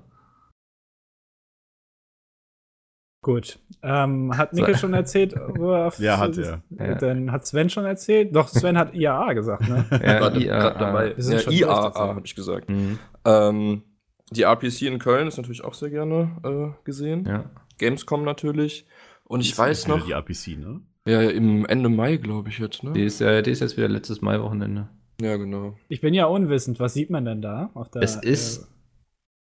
[3.23, 3.59] Gut.
[3.83, 5.35] Ähm, hat Mikkel schon erzählt?
[5.59, 6.63] er Ja, hat er.
[6.79, 8.35] Äh, Dann hat Sven schon erzählt.
[8.35, 9.85] Doch, Sven hat IAA gesagt, ne?
[9.91, 11.17] Ja, Gerade IA, gerade dabei.
[11.17, 12.71] Wir sind Ja, IAA habe ich gesagt.
[12.71, 12.99] Mhm.
[13.27, 13.83] Ähm,
[14.31, 17.27] die RPC in Köln ist natürlich auch sehr gerne äh, gesehen.
[17.27, 17.51] Ja.
[17.79, 18.87] Gamescom natürlich.
[19.25, 20.81] Und ich weiß noch, Die APC, ne?
[21.07, 23.05] ja, ja, im Ende Mai, glaube ich jetzt, Die ne?
[23.05, 24.89] ist, ja, die ist jetzt wieder letztes Mai-Wochenende.
[25.21, 25.77] Ja, genau.
[25.89, 26.81] Ich bin ja unwissend.
[26.81, 27.71] Was sieht man denn da?
[27.75, 28.67] Auf der, Es ist.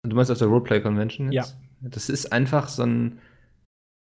[0.03, 1.57] Du meinst auf der Roleplay Convention jetzt?
[1.83, 1.89] Ja.
[1.89, 3.21] Das ist einfach so ein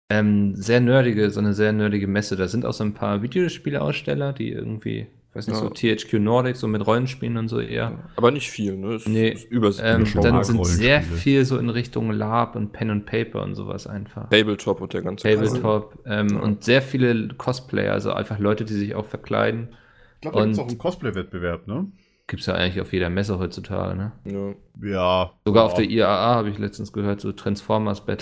[0.09, 2.37] ähm, sehr nerdige, so eine sehr nerdige Messe.
[2.37, 5.63] Da sind auch so ein paar Videospieleaussteller, die irgendwie, weiß nicht, Ja.
[5.63, 7.99] so THQ Nordic, so mit Rollenspielen und so eher.
[8.17, 8.95] Aber nicht viel, ne?
[8.95, 10.15] Es Nee, ist übersichtlich.
[10.15, 13.87] Ähm, dann sind sehr viel so in Richtung Lab und Pen and Paper und sowas
[13.87, 14.29] einfach.
[14.31, 15.29] Tabletop und der ganze.
[15.29, 16.39] Tabletop ähm, Ja.
[16.41, 19.71] und sehr viele Cosplayer, also einfach Leute, die sich auch verkleiden.
[20.17, 21.87] Ich glaube, da gibt es auch einen Cosplay-Wettbewerb, ne?
[22.29, 24.11] Gibt's ja eigentlich auf jeder Messe heutzutage, ne?
[24.25, 24.55] Ja.
[24.89, 25.31] Ja.
[25.45, 25.67] Sogar ja.
[25.67, 28.19] auf der IAA habe ich letztens gehört, so Transformers wür-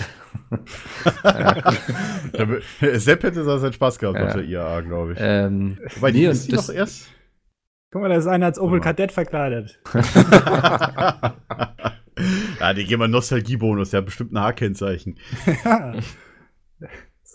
[2.99, 4.25] Sepp hätte da seinen Spaß gehabt Ja.
[4.27, 5.17] auf der IAA, glaube ich.
[5.19, 7.07] ähm, Wobei, die nee, ist die das- noch erst?
[7.91, 8.79] Guck mal, da ist einer als Opel.
[8.81, 9.79] Kadett verkleidet.
[12.59, 15.17] ja, die geben wir einen Nostalgiebonus, der hat bestimmt ein H-Kennzeichen.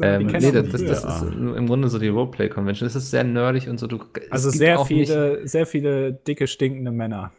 [0.02, 2.86] Ähm, nee, das, das, das ist im Grunde so die Roleplay-Convention.
[2.86, 3.86] Das ist sehr nerdig und so.
[3.86, 7.32] Du, es also sehr viele, sehr viele dicke, stinkende Männer.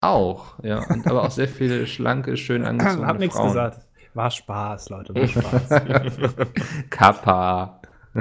[0.00, 0.82] Auch, ja.
[0.88, 3.48] Und, aber auch sehr viele schlanke, schön angezogene Hab nichts Frauen.
[3.48, 3.86] gesagt.
[4.14, 5.68] War Spaß, Leute, war Spaß.
[6.90, 7.80] Kappa.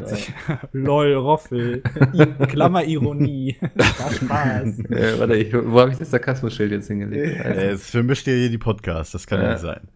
[0.71, 1.81] Lol, Roffel.
[2.13, 3.57] I- Klammer-Ironie.
[3.75, 4.79] War Spaß.
[4.91, 7.39] Äh, warte, ich, wo habe ich das Sarkasmus-Schild jetzt hingelegt?
[7.43, 9.51] Also, Äh, Jetzt vermischt ihr hier die Podcasts, das kann ja Ja.
[9.53, 9.87] nicht sein.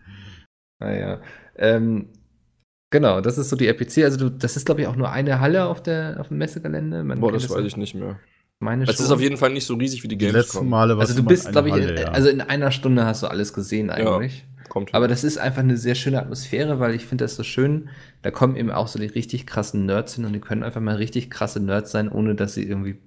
[0.79, 1.21] Naja.
[1.57, 2.09] Ähm,
[2.93, 4.03] genau, das ist so die RPC.
[4.05, 7.03] Also, du, das ist, glaube ich, auch nur eine Halle auf, der, auf dem Messegelände.
[7.03, 8.19] Man Boah, das weiß ich nicht mehr.
[8.59, 9.05] Meine Es schon.
[9.05, 10.41] ist auf jeden Fall nicht so riesig wie die Die Gamescom.
[10.41, 12.07] letzten Male Also, du bist, eine glaube ich, Halle, in, ja.
[12.09, 14.45] also in einer Stunde hast du alles gesehen eigentlich.
[14.69, 14.93] Kommt.
[14.95, 17.89] Aber das ist einfach eine sehr schöne Atmosphäre, weil ich finde das so schön.
[18.21, 20.95] Da kommen eben auch so die richtig krassen Nerds hin und die können einfach mal
[20.95, 22.97] richtig krasse Nerds sein, ohne dass sie irgendwie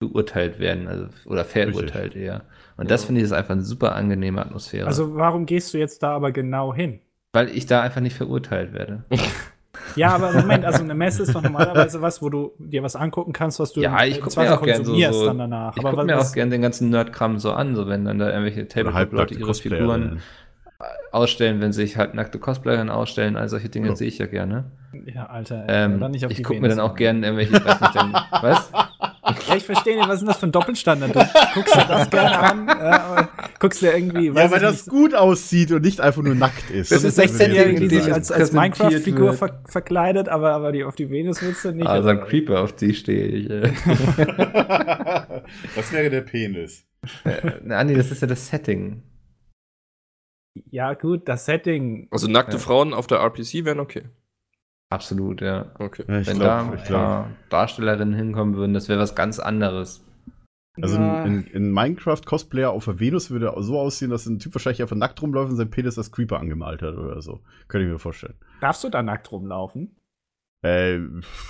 [0.00, 2.44] beurteilt werden also, oder verurteilt eher.
[2.76, 3.06] Und das Ja.
[3.06, 4.86] finde ich ist einfach eine super angenehme Atmosphäre.
[4.86, 7.00] Also, warum gehst du jetzt da aber genau hin?
[7.38, 9.04] Weil ich da einfach nicht verurteilt werde.
[9.96, 13.32] Ja, aber Moment, also eine Messe ist doch normalerweise was, wo du dir was angucken
[13.32, 15.72] kannst, was du Ja, ich guck Zweifel mir auch gern so- konsumierst so- dann danach.
[15.76, 18.18] Ich aber gucke mir was- auch gerne den ganzen Nerdkram so an, so wenn dann
[18.18, 19.54] da irgendwelche Tabletop-Leute ihre.
[19.54, 20.20] Figuren
[21.18, 23.96] ausstellen, wenn sich halt nackte Cosplayerinnen ausstellen, all solche Dinge Ja.
[23.96, 24.70] sehe ich ja gerne.
[25.04, 27.64] Ja, Alter, Ähm, dann nicht auf ich die gucke mir dann auch gerne irgendwelche, ich
[27.64, 28.12] weiß nicht, dann,
[28.42, 28.70] was?
[29.46, 31.14] Ja, ich verstehe nicht, was ist denn das für ein Doppelstandard?
[31.14, 31.20] Du
[31.54, 33.28] guckst dir das gerne an, aber
[33.60, 36.90] guckst dir irgendwie, Ja, weil das nicht, gut aussieht und nicht einfach nur nackt ist.
[36.90, 41.10] das ist 16-Jährige, die sich als, als Minecraft-Figur ver verkleidet, aber, aber die auf die
[41.10, 41.86] Venus willst du nicht.
[41.86, 42.20] Also ein?
[42.22, 43.50] Creeper, auf die stehe ich.
[43.50, 43.70] Äh.
[45.76, 46.84] das wäre der Penis.
[47.68, 49.02] Ah, nee, das ist ja das Setting.
[50.70, 52.08] Ja, gut, das Setting.
[52.10, 52.58] Also nackte Ja.
[52.58, 54.04] Frauen auf der RPC wären okay.
[54.90, 55.66] Absolut, ja.
[55.78, 56.04] Okay.
[56.08, 57.00] Ja, ich Wenn glaub, da ich ein glaub.
[57.02, 60.04] paar Darstellerinnen hinkommen würden, das wäre was ganz anderes.
[60.80, 61.22] Also Ja.
[61.24, 64.96] ein, ein, ein Minecraft-Cosplayer auf der Venus würde so aussehen, dass ein Typ wahrscheinlich einfach
[64.96, 67.40] nackt rumläuft und sein Penis als Creeper angemalt hat oder so.
[67.66, 68.34] Könnte ich mir vorstellen.
[68.60, 69.96] Darfst du da nackt rumlaufen?
[70.62, 70.98] Äh,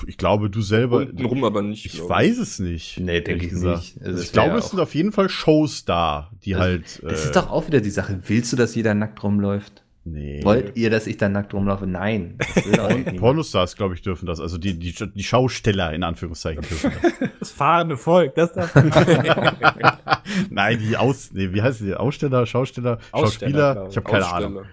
[0.07, 0.99] ich glaube, du selber.
[0.99, 1.87] Untenrum aber nicht.
[1.87, 3.01] Ich weiß es nicht.
[3.01, 3.79] Nee, denke ich gesagt.
[3.79, 4.03] nicht.
[4.03, 7.01] Also, ich das glaube, es sind auf jeden Fall Shows da, die Also, halt.
[7.03, 8.21] Das äh, ist doch auch wieder die Sache.
[8.27, 9.83] Willst du, dass jeder nackt rumläuft?
[10.05, 10.43] Nee.
[10.43, 11.87] Wollt ihr, dass ich da nackt rumlaufe?
[11.87, 12.37] Nein.
[12.39, 13.17] Das will doch niemand.
[13.19, 14.41] Pornostars, glaube ich, dürfen das.
[14.41, 17.13] Also die, die, die Schausteller in Anführungszeichen dürfen das.
[17.39, 18.75] Das fahrende Volk, das darf
[20.51, 21.31] Nein, die Aus.
[21.33, 21.95] Nee, wie heißt die?
[21.95, 23.85] Aussteller, Schausteller, Aussteller, Schauspieler?
[23.85, 23.91] ich.
[23.91, 24.65] Ich habe keine Ahnung.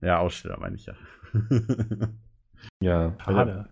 [0.00, 0.94] Ja, Aussteller meine ich ja.
[2.82, 3.14] Ja.
[3.24, 3.68] Schade.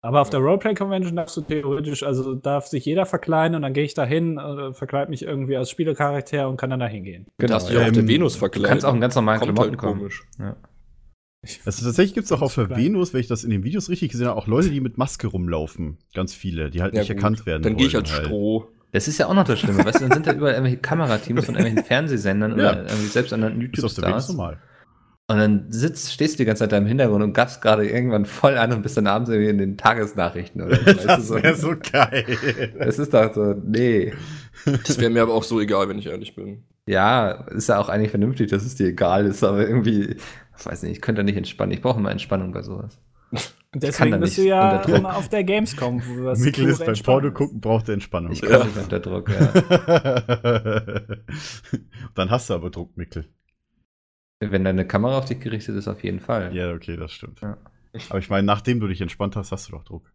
[0.00, 3.72] Aber auf der Roleplay Convention darfst du theoretisch, also darf sich jeder verkleiden und dann
[3.72, 7.26] gehe ich da hin, äh, verkleide mich irgendwie als Spielecharakter und kann dann da hingehen.
[7.38, 7.54] Genau.
[7.54, 8.68] Darfst du dich auch auf der Ähm, Venus Du verkleiden.
[8.68, 9.98] kannst auch in ganz normalen Kommt Klamotten halt kommen.
[10.00, 10.22] komisch.
[10.38, 10.56] Ja.
[11.64, 12.70] Also tatsächlich gibt es auch auf der.
[12.76, 15.26] Venus, wenn ich das in den Videos richtig gesehen habe, auch Leute, die mit Maske
[15.26, 15.98] rumlaufen.
[16.14, 17.16] Ganz viele, die halt Ja, nicht gut.
[17.16, 17.62] erkannt werden.
[17.62, 18.26] Dann gehe ich als halt.
[18.26, 18.66] Stroh.
[18.92, 19.84] Das ist ja auch noch das Schlimme.
[19.84, 22.70] Weißt du, dann sind da überall irgendwelche Kamerateams von irgendwelchen Fernsehsendern Ja.
[22.72, 24.28] oder irgendwie selbst an Ist auf der Venus YouTube-Stars.
[24.30, 24.58] normal.
[25.30, 28.24] Und dann sitzt, stehst du die ganze Zeit da im Hintergrund und gaffst gerade irgendwann
[28.24, 30.92] voll an und bist dann abends irgendwie in den Tagesnachrichten oder so.
[31.06, 31.34] Das so.
[31.34, 32.24] wäre so geil.
[32.78, 34.14] Das ist doch so, nee.
[34.64, 36.64] Das wäre mir aber auch so egal, wenn ich ehrlich bin.
[36.86, 40.16] Ja, ist ja auch eigentlich vernünftig, dass es dir egal ist, aber irgendwie,
[40.58, 41.72] ich weiß nicht, ich könnte da nicht entspannen.
[41.72, 42.98] Ich brauche immer Entspannung bei sowas.
[43.74, 46.00] Deswegen bist du ja immer auf der Gamescom,
[46.38, 48.32] Mikkel ist beim Entspannung Porno gucken, braucht Entspannung.
[48.32, 49.52] Ich komme nicht unter Druck, ja.
[52.14, 53.26] Dann hast du aber Druck, Mikkel.
[54.40, 56.54] Wenn deine Kamera auf dich gerichtet ist, auf jeden Fall.
[56.54, 57.40] Ja, okay, das stimmt.
[57.40, 57.56] Ja.
[58.10, 60.12] Aber ich meine, nachdem du dich entspannt hast, hast du doch Druck.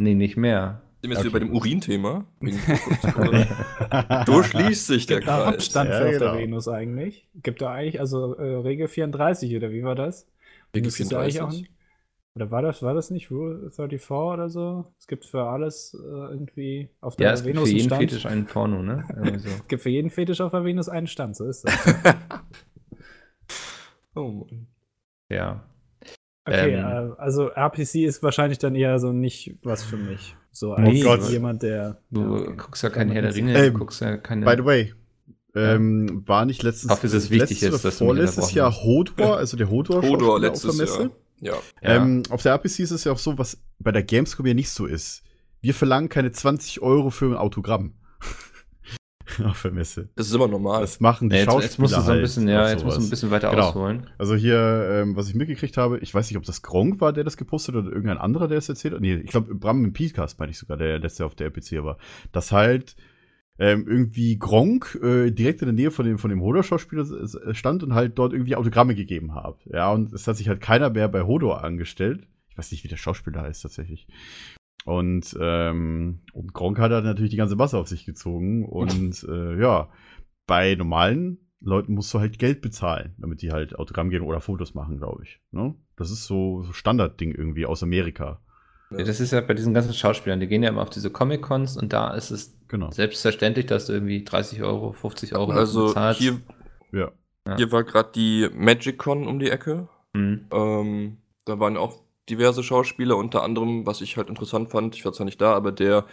[0.00, 0.82] Nee, nicht mehr.
[1.02, 1.34] Sind wir jetzt Okay.
[1.34, 2.24] wieder bei dem Urin-Thema?
[4.26, 5.54] Du schließt sich der Gibt Kreis.
[5.54, 6.32] Abstand Ja, für auf genau.
[6.32, 7.28] der Venus eigentlich?
[7.42, 10.26] Gibt da eigentlich, also äh, Regel 34 oder wie war das?
[10.74, 11.70] Regel Müsste es ja eigentlich auch 34?
[12.36, 14.84] Oder war das, war das nicht Rule 34 oder so?
[14.98, 17.88] Es gibt für alles äh, irgendwie auf der Ja, es gibt Venus für einen jeden
[17.88, 18.02] Stand.
[18.02, 19.04] Fetisch einen Porno, ne?
[19.16, 19.48] Irgendwie so.
[19.56, 21.74] Es gibt für jeden Fetisch auf der Venus einen Stand, so ist das.
[24.14, 24.66] Oh Mann.
[25.28, 25.64] Ja.
[26.44, 27.12] Okay, Ähm.
[27.12, 30.34] äh, also RPC ist wahrscheinlich dann eher so nicht was für mich.
[30.52, 31.30] So Nee, als Gott.
[31.30, 32.00] jemand, der.
[32.10, 32.54] Du ja, okay.
[32.56, 34.44] guckst ja kein Herr der Ringe, Ähm, du guckst ja keine.
[34.46, 34.94] By the way,
[35.54, 38.72] ähm, war nicht letztens Hoffe, dass es wichtig letztes ist, dass vorletztes Jahr.
[38.72, 41.02] Hodor, also der Hodor, Hodor letztes auf der Messe.
[41.02, 41.10] Jahr.
[41.40, 41.52] Ja.
[41.82, 41.96] ja.
[41.96, 44.70] Ähm, auf der RPC ist es ja auch so, was bei der Gamescom ja nicht
[44.70, 45.22] so ist.
[45.60, 47.94] Wir verlangen keine 20 Euro für ein Autogramm.
[49.44, 50.08] auf der Messe.
[50.16, 50.80] Das ist immer normal.
[50.80, 52.70] Das machen die Ja, jetzt, Schauspieler jetzt musst du so ein halt bisschen, ja, auf
[52.70, 53.68] jetzt musst du ein bisschen weiter Genau.
[53.68, 54.06] ausholen.
[54.18, 57.24] Also hier, ähm, was ich mitgekriegt habe, ich weiß nicht, ob das Gronk war, der
[57.24, 59.00] das gepostet hat oder irgendein anderer, der es erzählt hat.
[59.00, 61.98] Nee, ich glaube, Bram im Podcast meine ich sogar, der letzte auf der RPC war.
[62.32, 62.96] Dass halt
[63.58, 67.04] ähm, irgendwie Gronk äh, direkt in der Nähe von dem, von dem Hodor-Schauspieler
[67.52, 69.56] stand und halt dort irgendwie Autogramme gegeben hat.
[69.66, 72.26] Ja, und es hat sich halt keiner mehr bei Hodor angestellt.
[72.48, 74.06] Ich weiß nicht, wie der Schauspieler heißt tatsächlich.
[74.90, 78.64] Und, ähm, und Gronk hat halt natürlich die ganze Masse auf sich gezogen.
[78.64, 79.88] Und äh, ja,
[80.46, 84.74] bei normalen Leuten musst du halt Geld bezahlen, damit die halt Autogramm geben oder Fotos
[84.74, 85.40] machen, glaube ich.
[85.52, 85.74] Ne?
[85.96, 88.40] Das ist so, so Standardding irgendwie aus Amerika.
[88.90, 91.76] Ja, das ist ja bei diesen ganzen Schauspielern, die gehen ja immer auf diese Comic-Cons
[91.76, 92.90] und da ist es Genau.
[92.90, 96.20] selbstverständlich, dass du irgendwie 30 Euro, 50 Euro Also bezahlst.
[96.20, 96.40] hier,
[96.92, 97.12] Ja.
[97.56, 99.88] Hier war gerade die MagicCon um die Ecke.
[100.16, 100.46] Hm.
[100.52, 105.12] Ähm, da waren auch diverse Schauspieler, unter anderem, was ich halt interessant fand, ich war
[105.12, 106.04] zwar nicht da, aber der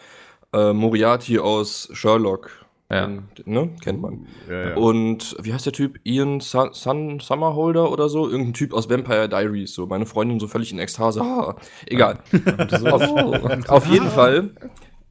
[0.53, 2.65] äh, Moriarty aus Sherlock.
[2.89, 3.05] Ja.
[3.05, 3.69] Ähm, ne?
[3.83, 4.27] Kennt man.
[4.49, 4.75] Ja, ja.
[4.75, 5.99] Und wie heißt der Typ?
[6.05, 8.29] Ian Sun, Sun Summerholder oder so?
[8.29, 9.73] Irgendein Typ aus Vampire Diaries.
[9.73, 11.21] So, meine Freundin so völlig in Ekstase.
[11.21, 12.19] Ah, egal.
[12.31, 14.51] Und so, auf, auf jeden Fall.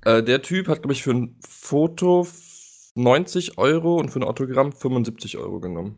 [0.07, 2.27] Äh, der Typ hat, glaube ich, für ein Foto
[2.95, 5.97] 90 Euro und für ein Autogramm 75 Euro genommen.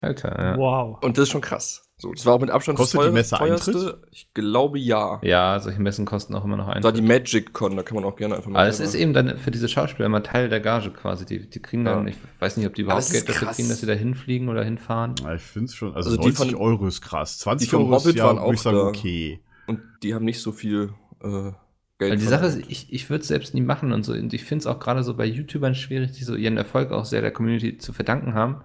[0.00, 0.56] Alter, ja.
[0.56, 0.98] Wow.
[1.02, 1.84] Und das ist schon krass.
[2.00, 4.02] So, das war auch mit Abstand Kostet die teuer- Messe teuerste.
[4.12, 5.18] Ich glaube ja.
[5.24, 7.02] Ja, solche Messen kosten auch immer noch Das war die.
[7.02, 8.60] Magic Con, da kann man auch gerne einfach mal.
[8.60, 11.26] Aber es ist eben dann für diese Schauspieler immer Teil der Gage quasi.
[11.26, 12.10] Die, die kriegen dann, Ja.
[12.12, 15.16] ich weiß nicht, ob die überhaupt Geld dafür kriegen, dass sie da hinfliegen oder hinfahren.
[15.24, 15.92] Ja, ich finde es schon.
[15.94, 17.38] Also, Also die 90 von- Euro ist krass.
[17.38, 18.82] 20 die vom Euro ist Hobbit ja, waren würde ich auch sagen, da.
[18.84, 19.40] okay.
[19.66, 20.90] Und die haben nicht so viel
[21.24, 21.26] äh,
[21.98, 22.12] Geld.
[22.12, 24.12] Weil die Sache ist, ich, ich würde es selbst nie machen und so.
[24.12, 27.04] Und ich finde es auch gerade so bei YouTubern schwierig, die so ihren Erfolg auch
[27.04, 28.58] sehr der Community zu verdanken haben.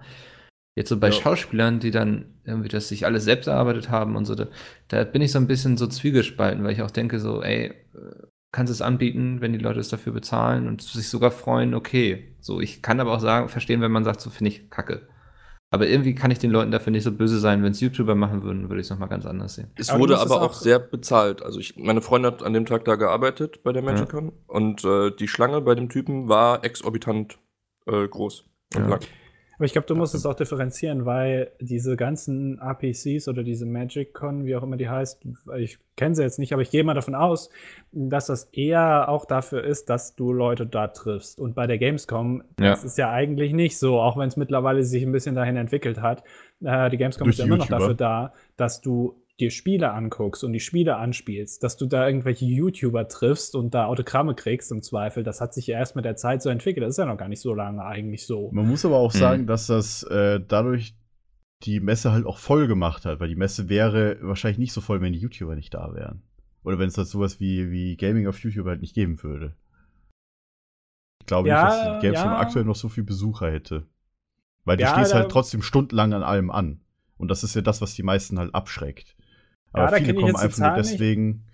[0.76, 1.12] Jetzt so bei Ja.
[1.12, 4.48] Schauspielern, die dann irgendwie das sich alles selbst erarbeitet haben und so, da,
[4.88, 7.74] da bin ich so ein bisschen so zwiegespalten, weil ich auch denke so, ey, äh,
[8.50, 12.36] kannst es anbieten, wenn die Leute es dafür bezahlen und sich sogar freuen, okay.
[12.40, 15.08] So, ich kann aber auch sagen, verstehen, wenn man sagt, so finde ich kacke.
[15.70, 17.64] Aber irgendwie kann ich den Leuten dafür nicht so böse sein.
[17.64, 19.72] Wenn es YouTuber machen würden, würde ich es nochmal ganz anders sehen.
[19.76, 21.42] Es du wurde aber auch auch- sehr bezahlt.
[21.42, 25.10] Also ich, meine Freundin hat an dem Tag da gearbeitet bei der MagicCon und äh,
[25.10, 27.38] die Schlange bei dem Typen war exorbitant
[27.86, 28.44] äh, groß
[28.76, 28.88] und Ja.
[28.88, 29.00] lang.
[29.56, 34.12] Aber ich glaube, du musst es auch differenzieren, weil diese ganzen RPCs oder diese Magic
[34.12, 35.22] Con, wie auch immer die heißt,
[35.58, 37.50] ich kenne sie jetzt nicht, aber ich gehe mal davon aus,
[37.92, 41.38] dass das eher auch dafür ist, dass du Leute da triffst.
[41.38, 42.70] Und bei der Gamescom, Ja.
[42.70, 46.00] das ist ja eigentlich nicht so, auch wenn es mittlerweile sich ein bisschen dahin entwickelt
[46.00, 46.24] hat.
[46.62, 47.78] Äh, die Gamescom Durch ist ja immer noch YouTuber.
[47.80, 52.44] dafür da, dass du dir Spiele anguckst und die Spiele anspielst, dass du da irgendwelche
[52.44, 56.16] YouTuber triffst und da Autogramme kriegst im Zweifel, das hat sich ja erst mit der
[56.16, 56.84] Zeit so entwickelt.
[56.84, 58.50] Das ist ja noch gar nicht so lange eigentlich so.
[58.52, 59.18] Man muss aber auch mhm.
[59.18, 60.94] sagen, dass das äh, dadurch
[61.64, 65.00] die Messe halt auch voll gemacht hat, weil die Messe wäre wahrscheinlich nicht so voll,
[65.00, 66.22] wenn die YouTuber nicht da wären.
[66.62, 69.56] Oder wenn es halt sowas wie, wie Gaming auf YouTube halt nicht geben würde.
[71.20, 72.38] Ich glaube ja, nicht, dass Gamescom ja.
[72.38, 73.86] aktuell noch so viel Besucher hätte.
[74.64, 76.80] Weil du ja, stehst halt trotzdem stundenlang an allem an.
[77.16, 79.16] Und das ist ja das, was die meisten halt abschreckt.
[79.74, 81.44] Aber ja, viele kommen einfach nur deswegen,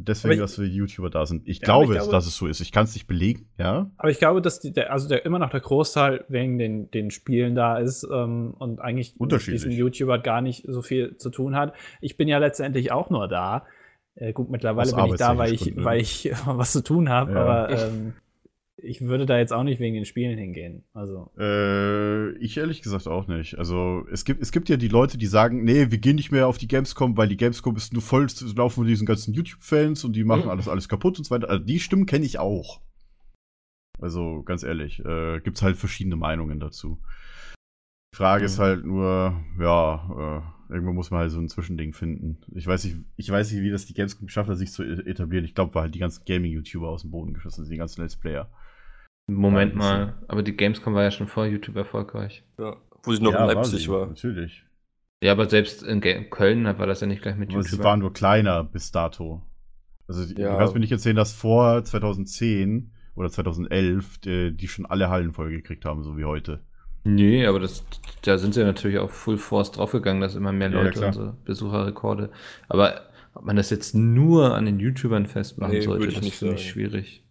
[0.00, 1.46] deswegen, ich, dass wir YouTuber da sind.
[1.46, 2.60] Ich ja, glaube, ich glaube, dass es so ist.
[2.60, 3.90] Ich kann es nicht belegen, ja.
[3.96, 7.10] Aber ich glaube, dass die, der, also der, immer noch der Großteil wegen den, den
[7.10, 11.54] Spielen da ist ähm, und eigentlich mit diesem YouTuber gar nicht so viel zu tun
[11.54, 11.74] hat.
[12.00, 13.66] Ich bin ja letztendlich auch nur da.
[14.16, 17.40] Äh, gut, mittlerweile bin ich da, weil ich, weil ich was zu tun habe, ja.
[17.40, 18.14] aber ähm,
[18.82, 20.84] ich würde da jetzt auch nicht wegen den Spielen hingehen.
[20.92, 21.30] Also.
[21.38, 23.58] Äh, ich ehrlich gesagt auch nicht.
[23.58, 26.48] Also es gibt, es gibt ja die Leute, die sagen, nee, wir gehen nicht mehr
[26.48, 30.04] auf die Gamescom, weil die Gamescom ist nur voll zu laufen von diesen ganzen YouTube-Fans
[30.04, 30.50] und die machen mhm.
[30.50, 31.48] alles, alles kaputt und so weiter.
[31.48, 32.80] Also die Stimmen kenne ich auch.
[34.00, 36.98] Also ganz ehrlich, äh, gibt es halt verschiedene Meinungen dazu.
[38.12, 38.46] Die Frage mhm.
[38.46, 42.38] ist halt nur, ja, äh, irgendwo muss man halt so ein Zwischending finden.
[42.54, 45.08] Ich weiß nicht, ich weiß nicht, wie das die Gamescom geschafft hat, sich zu e-,
[45.08, 45.44] etablieren.
[45.44, 48.50] Ich glaube, war halt die ganzen Gaming-YouTuber aus dem Boden geschossen, die ganzen Let's Player.
[49.34, 52.42] Moment mal, aber die Gamescom war ja schon vor YouTube erfolgreich.
[52.58, 54.00] Ja, wo sie noch ja, in Leipzig war.
[54.00, 54.06] war.
[54.08, 54.64] Natürlich.
[55.22, 57.72] Ja, aber selbst in Köln war das ja nicht gleich mit YouTube.
[57.72, 59.42] Es war nur kleiner bis dato.
[60.08, 60.52] Also ja.
[60.52, 65.32] du kannst mir nicht erzählen, dass vor 2010 oder 2011 die, die schon alle Hallen
[65.32, 66.60] vollgekriegt haben, so wie heute.
[67.04, 67.84] Nee, aber das,
[68.22, 72.30] da sind sie natürlich auch Full Force draufgegangen, dass immer mehr Leute ja, unsere Besucherrekorde.
[72.68, 73.02] Aber
[73.34, 77.24] ob man das jetzt nur an den YouTubern festmachen nee, sollte, das finde ich schwierig.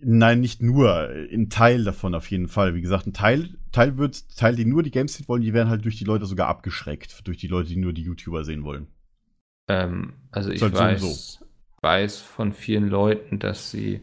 [0.00, 1.08] Nein, nicht nur.
[1.08, 2.74] Ein Teil davon auf jeden Fall.
[2.74, 5.68] Wie gesagt, ein Teil, Teil wird, Teil, die nur die Games sehen wollen, die werden
[5.68, 7.26] halt durch die Leute sogar abgeschreckt.
[7.26, 8.86] Durch die Leute, die nur die YouTuber sehen wollen.
[9.68, 11.46] Ähm, also ich halt weiß, so.
[11.82, 14.00] weiß von vielen Leuten, dass sie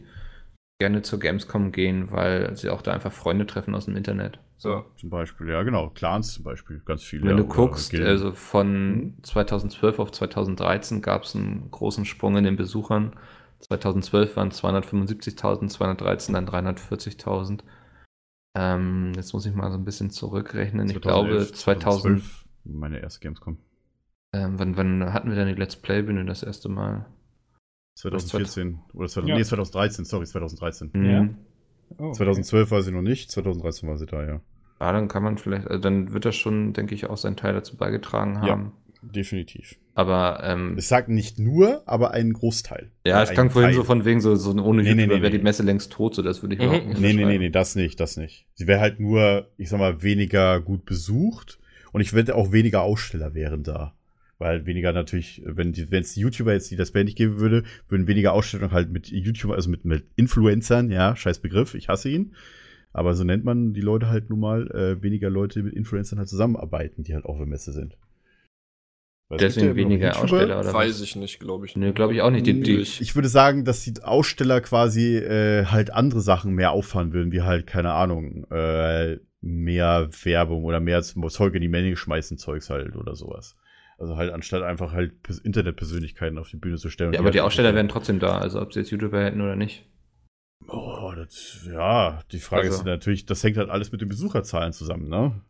[0.78, 4.38] gerne zur Gamescom gehen, weil sie auch da einfach Freunde treffen aus dem Internet.
[4.58, 4.84] So.
[4.96, 5.90] Zum Beispiel, ja, genau.
[5.90, 7.28] Clans zum Beispiel, ganz viele.
[7.28, 10.02] Wenn du guckst, also von 2012 mhm.
[10.02, 13.12] auf 2013 gab es einen großen Sprung in den Besuchern.
[13.60, 17.60] 2012 waren es 275.000, 2013 dann 340.000.
[18.54, 20.88] Ähm, jetzt muss ich mal so ein bisschen zurückrechnen.
[20.88, 22.22] 2011, ich glaube 2000.
[22.22, 23.58] 2012 meine erste Gamescom.
[24.32, 27.06] Ähm, wann, wann hatten wir denn die Let's Play-Bühne das erste Mal?
[27.96, 29.36] 2014 oder 2000, ja.
[29.36, 30.90] nee, 2013, sorry, 2013.
[30.92, 31.04] Mhm.
[31.04, 31.28] Ja.
[31.98, 32.70] Oh, 2012 okay.
[32.74, 34.40] war sie noch nicht, 2013 war sie da, ja.
[34.80, 37.54] Ja, dann kann man vielleicht, also dann wird das schon, denke ich, auch seinen Teil
[37.54, 38.46] dazu beigetragen haben.
[38.46, 39.76] Ja, definitiv.
[39.94, 42.90] Aber ähm, es sagt nicht nur, aber einen Großteil.
[43.06, 45.30] Ja, es klang vorhin so von wegen so, so ohne nee, YouTuber nee, nee, wäre
[45.30, 46.66] die Messe längst tot, so das würde ich mhm.
[46.66, 48.46] überhaupt nicht Nee, nee, nee, nee, das nicht, das nicht.
[48.54, 51.58] Sie wäre halt nur, ich sag mal, weniger gut besucht
[51.92, 53.94] und ich wette auch weniger Aussteller wären da.
[54.38, 58.06] Weil weniger natürlich, wenn es die YouTuber jetzt die das Band nicht geben würde, würden
[58.06, 62.34] weniger Ausstellungen halt mit YouTuber, also mit, mit Influencern, ja, scheiß Begriff, ich hasse ihn.
[62.92, 66.28] Aber so nennt man die Leute halt nun mal, äh, weniger Leute mit Influencern halt
[66.28, 67.96] zusammenarbeiten, die halt auf der Messe sind.
[69.28, 71.00] Weil Deswegen weniger Aussteller oder Weiß was?
[71.00, 71.74] ich nicht, glaube ich.
[71.74, 72.46] Nee, glaube ich auch nicht.
[72.46, 77.12] Die, die ich würde sagen, dass die Aussteller quasi äh, halt andere Sachen mehr auffahren
[77.12, 82.38] würden, wie halt, keine Ahnung, äh, mehr Werbung oder mehr Zeug in die Menge schmeißen,
[82.38, 83.56] Zeugs halt oder sowas.
[83.98, 85.12] Also halt anstatt einfach halt
[85.42, 87.12] Internetpersönlichkeiten auf die Bühne zu stellen.
[87.12, 89.56] Ja, aber die halt Aussteller wären trotzdem da, also ob sie jetzt YouTuber hätten oder
[89.56, 89.86] nicht.
[90.68, 92.78] Oh, das, ja, die Frage also.
[92.78, 95.40] ist natürlich, das hängt halt alles mit den Besucherzahlen zusammen, ne?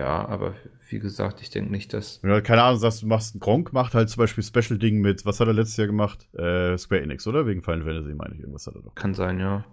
[0.00, 0.54] Ja, aber
[0.88, 2.22] wie gesagt, ich denke nicht, dass.
[2.22, 4.98] Wenn du halt, keine Ahnung, sagst, du machst einen Gronk, macht halt zum Beispiel Special-Ding
[5.02, 6.26] mit, was hat er letztes Jahr gemacht?
[6.32, 7.46] Äh, Square Enix, oder?
[7.46, 8.40] Wegen Final Fantasy, meine ich.
[8.40, 8.94] Irgendwas hat er doch.
[8.94, 9.66] Kann sein, ja.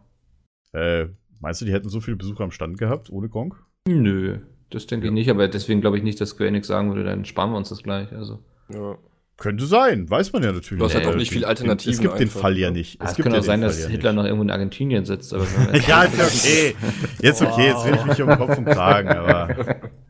[0.73, 1.07] Äh,
[1.39, 3.55] meinst du, die hätten so viele Besucher am Stand gehabt, ohne Gronk?
[3.87, 5.11] Nö, das denke ja.
[5.11, 7.57] ich nicht, aber deswegen glaube ich nicht, dass Square Enix sagen würde, dann sparen wir
[7.57, 8.11] uns das gleich.
[8.11, 8.43] Also.
[8.73, 8.97] Ja.
[9.37, 10.79] Könnte sein, weiß man ja natürlich.
[10.79, 11.93] Du hast halt auch nicht viel Alternativen.
[11.93, 12.25] Es gibt einfach.
[12.25, 13.01] den Fall ja nicht.
[13.01, 15.33] Es, es könnte auch sein, dass Hitler noch irgendwo in Argentinien sitzt.
[15.33, 15.45] Aber
[15.87, 16.75] ja, ist okay.
[17.21, 19.77] Jetzt okay, jetzt will ich mich um Kopf und Kragen, aber.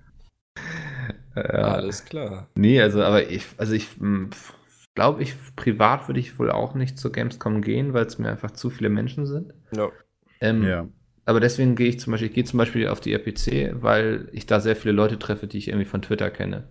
[1.38, 2.47] Ja, alles klar.
[2.55, 4.29] Nee, also, aber ich, also ich hm,
[4.95, 8.51] glaube, ich privat würde ich wohl auch nicht zur Gamescom gehen, weil es mir einfach
[8.51, 9.53] zu viele Menschen sind.
[9.71, 9.91] Ja.
[10.41, 10.88] Ähm, ja.
[11.25, 14.45] Aber deswegen gehe ich zum Beispiel, ich gehe zum Beispiel auf die RPC, weil ich
[14.45, 16.63] da sehr viele Leute treffe, die ich irgendwie von Twitter kenne.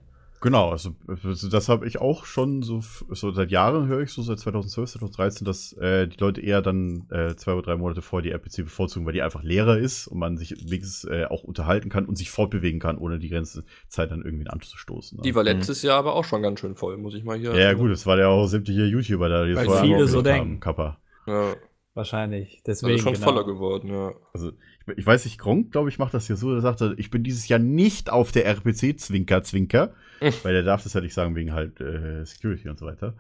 [0.47, 4.23] Genau, also, also das habe ich auch schon so, so seit Jahren höre ich so
[4.23, 8.23] seit 2012, 2013, dass äh, die Leute eher dann äh, zwei oder drei Monate vor
[8.23, 11.89] die RPC bevorzugen, weil die einfach leerer ist und man sich wenigstens äh, auch unterhalten
[11.89, 15.17] kann und sich fortbewegen kann, ohne die ganze Zeit dann irgendwie anzustoßen.
[15.17, 15.23] Ne?
[15.25, 15.89] Die war letztes mhm.
[15.89, 17.51] Jahr aber auch schon ganz schön voll, muss ich mal hier.
[17.51, 20.61] Ja, ja gut, es war ja auch sämtliche YouTuber da, die weil viele so denken.
[20.61, 21.01] Kappa.
[21.27, 21.57] Ja.
[21.95, 22.63] Wahrscheinlich.
[22.67, 22.99] Also Deswegen.
[22.99, 23.25] schon genau.
[23.25, 24.13] voller geworden, ja.
[24.35, 24.53] Also,
[24.87, 26.53] ich, ich weiß nicht, Gronk, glaube ich, macht das hier so.
[26.55, 29.95] Er sagte, ich bin dieses Jahr nicht auf der RPC, Zwinker, Zwinker.
[30.43, 33.14] weil der darf das ja nicht sagen, wegen halt äh, Security und so weiter.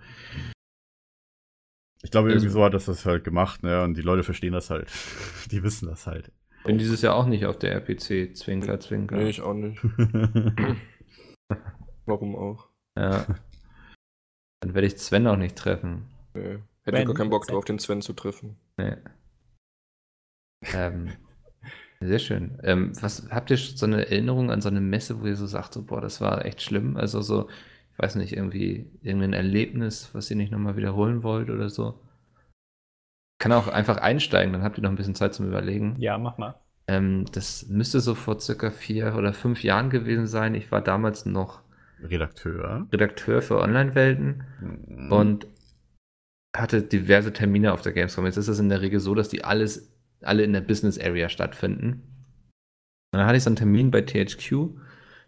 [2.02, 3.82] Ich glaube, irgendwie Also- so hat das das halt gemacht, ne?
[3.82, 4.90] Und die Leute verstehen das halt.
[5.50, 6.30] Die wissen das halt.
[6.64, 8.34] Bin dieses Jahr auch nicht auf der RPC.
[8.36, 9.16] Zwinker, Zwinker.
[9.16, 9.80] Nee, ich auch nicht.
[12.06, 12.68] Warum auch?
[12.98, 13.26] Ja.
[14.60, 16.06] Dann werde ich Sven auch nicht treffen.
[16.34, 16.58] Nee.
[16.82, 18.56] Hätte Ben- gar keinen Bock drauf, den Sven zu treffen.
[18.78, 18.96] Nee.
[20.72, 21.12] Ähm,
[22.00, 22.58] sehr schön.
[22.62, 25.72] Ähm, was habt ihr so eine Erinnerung an so eine Messe, wo ihr so sagt,
[25.74, 26.96] so, boah, das war echt schlimm?
[26.96, 27.48] Also so,
[27.92, 31.98] ich weiß nicht, irgendwie irgendein Erlebnis, was ihr nicht nochmal wiederholen wollt oder so?
[33.38, 35.96] Kann auch einfach einsteigen, dann habt ihr noch ein bisschen Zeit zum Überlegen.
[35.98, 36.54] Ja, mach mal.
[36.88, 40.54] Ähm, das müsste so vor circa vier oder fünf Jahren gewesen sein.
[40.54, 41.62] Ich war damals noch
[42.02, 42.86] Redakteur.
[42.92, 45.12] Redakteur für Online-Welten Mhm.
[45.12, 45.46] und
[46.56, 48.24] hatte diverse Termine auf der Gamescom.
[48.24, 49.92] Jetzt ist es in der Regel so, dass die alles,
[50.22, 52.02] alle in der Business Area stattfinden.
[53.12, 54.70] Und dann hatte ich so einen Termin bei THQ.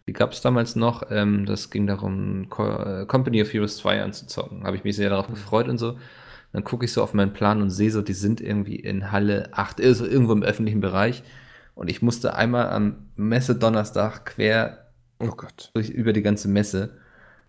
[0.07, 1.11] Die gab es damals noch.
[1.11, 4.65] Ähm, das ging darum, Co äh, Company of Heroes 2 anzuzocken.
[4.65, 5.99] Habe ich mich sehr darauf gefreut und so.
[6.53, 9.51] Dann gucke ich so auf meinen Plan und sehe so, die sind irgendwie in Halle
[9.53, 11.23] 8, also irgendwo im öffentlichen Bereich.
[11.75, 14.89] Und ich musste einmal am Messe-Donnerstag quer
[15.21, 15.71] Oh Gott.
[15.75, 16.97] durch, über die ganze Messe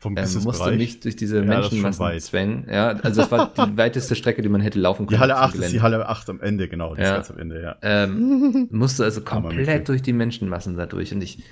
[0.02, 2.66] Vom ähm, musste mich durch diese Ja, Menschenmassen zwängen.
[2.72, 5.18] Ja, also das war die weiteste Strecke, die man hätte laufen können.
[5.18, 5.82] Die Halle zum 8 ist die.
[5.82, 6.96] Halle 8 am Ende, genau.
[6.96, 7.08] Die Ja.
[7.18, 7.76] ist ganz am Ende, ja.
[7.82, 11.14] Ähm, musste also komplett durch die Menschenmassen da durch.
[11.14, 11.44] Und ich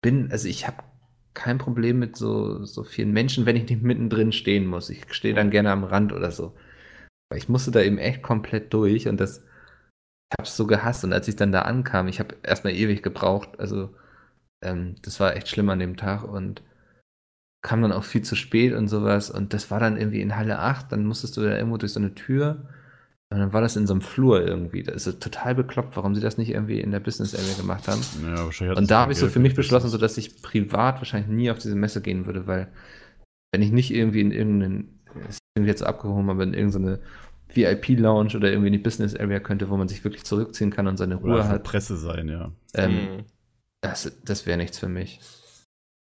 [0.00, 0.76] bin, also ich habe
[1.34, 4.90] kein Problem mit so, so vielen Menschen, wenn ich nicht mittendrin stehen muss.
[4.90, 6.54] Ich stehe dann gerne am Rand oder so.
[7.30, 11.02] Aber ich musste da eben echt komplett durch und das, ich habe es so gehasst.
[11.02, 13.58] Und als ich dann da ankam, ich habe erstmal ewig gebraucht.
[13.58, 13.92] Also
[14.62, 16.62] ähm, das war echt schlimm an dem Tag und
[17.62, 19.30] kam dann auch viel zu spät und sowas.
[19.30, 20.92] Und das war dann irgendwie in Halle 8.
[20.92, 22.68] Dann musstest du da irgendwo durch so eine Tür.
[23.30, 24.82] Und dann war das in so einem Flur irgendwie.
[24.82, 27.88] Das ist so total bekloppt, warum sie das nicht irgendwie in der Business Area gemacht
[27.88, 28.00] haben.
[28.22, 29.92] ja wahrscheinlich Und das da habe ich so für mich beschlossen, Business.
[29.92, 32.68] so dass ich privat wahrscheinlich nie auf diese Messe gehen würde, weil
[33.52, 37.00] wenn ich nicht irgendwie in irgendeinen, ist irgendwie jetzt abgehoben, aber in irgendeine
[37.54, 40.96] VIP-Lounge oder irgendwie in die Business Area könnte, wo man sich wirklich zurückziehen kann und
[40.98, 42.52] seine Oder Ruhe einfach hat, Presse sein, ja.
[42.74, 43.24] ähm, Mhm.
[43.80, 45.20] das, das wäre nichts für mich.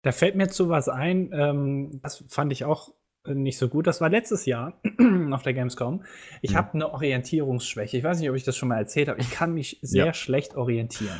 [0.06, 2.92] Da fällt mir zu was ein, ähm, das fand ich auch
[3.26, 3.86] äh, nicht so gut.
[3.88, 4.74] Das war letztes Jahr
[5.32, 6.04] auf der Gamescom.
[6.42, 6.56] Ich Mhm.
[6.56, 7.96] habe eine Orientierungsschwäche.
[7.98, 9.20] Ich weiß nicht, ob ich das schon mal erzählt habe.
[9.20, 10.14] Ich kann mich sehr Ja.
[10.14, 11.18] schlecht orientieren.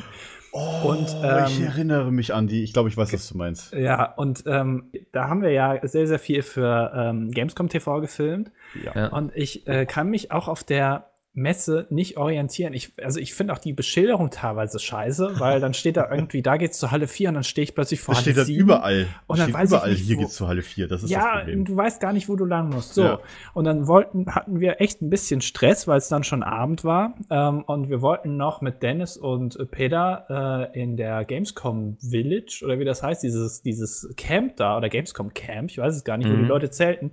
[0.52, 2.62] Oh, Und, ich ähm, erinnere mich an die.
[2.62, 3.72] Ich glaube, ich weiß, was du meinst.
[3.74, 8.52] Ja, und ähm, da haben wir ja sehr, sehr viel für ähm, Gamescom TV gefilmt.
[8.84, 9.08] Ja.
[9.08, 12.72] Und ich äh, kann mich auch auf der Messe nicht orientieren.
[12.72, 16.56] Ich, also ich finde auch die Beschilderung teilweise scheiße, weil dann steht da irgendwie, da
[16.56, 18.58] geht's zur Halle 4 und dann stehe ich plötzlich vor Das Halle steht dann 7.
[18.60, 19.06] überall.
[19.26, 20.88] Und dann steht weiß ich überall, nicht, hier wo- geht's zu Halle 4.
[20.88, 21.64] Das ist das ja, Problem.
[21.66, 22.94] du weißt gar nicht, wo du lang musst.
[22.94, 23.04] So.
[23.04, 23.18] Ja.
[23.52, 27.14] Und dann wollten, hatten wir echt ein bisschen Stress, weil es dann schon Abend war.
[27.30, 32.78] Ähm, und wir wollten noch mit Dennis und Peter äh, in der Gamescom Village oder
[32.78, 36.28] wie das heißt, dieses, dieses Camp da oder Gamescom Camp, ich weiß es gar nicht,
[36.30, 36.38] wo Mhm.
[36.42, 37.12] die Leute zelten,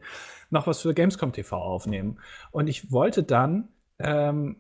[0.49, 2.19] noch was für Gamescom TV aufnehmen.
[2.51, 3.67] Und ich wollte dann
[4.03, 4.57] ähm,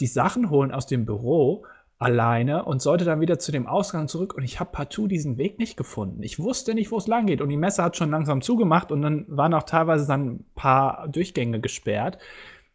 [0.00, 1.64] die Sachen holen aus dem Büro
[1.98, 5.58] alleine und sollte dann wieder zu dem Ausgang zurück und ich habe partout diesen Weg
[5.58, 6.22] nicht gefunden.
[6.22, 9.02] Ich wusste nicht, wo es lang geht und die Messe hat schon langsam zugemacht und
[9.02, 12.18] dann waren auch teilweise dann ein paar Durchgänge gesperrt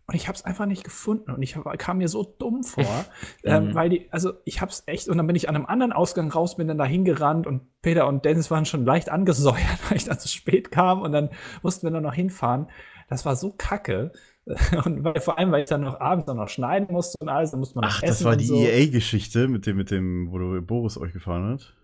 [0.09, 2.85] und ich habe es einfach nicht gefunden und ich hab, kam mir so dumm vor,
[3.43, 3.75] ähm, Mhm.
[3.75, 6.31] weil die, also ich habe es echt und dann bin ich an einem anderen Ausgang
[6.31, 9.57] raus, bin dann da hingerannt und Peter und Dennis waren schon leicht angesäuert,
[9.89, 11.29] weil ich dann zu spät kam und dann
[11.63, 12.67] mussten wir nur noch hinfahren.
[13.09, 14.13] Das war so kacke.
[14.85, 17.51] Und weil, vor allem, weil ich dann noch abends dann noch schneiden musste und alles,
[17.51, 18.55] dann musste man noch Ach, essen das war die so.
[18.55, 21.76] EA-Geschichte mit dem, mit dem, wo Boris euch gefahren hat.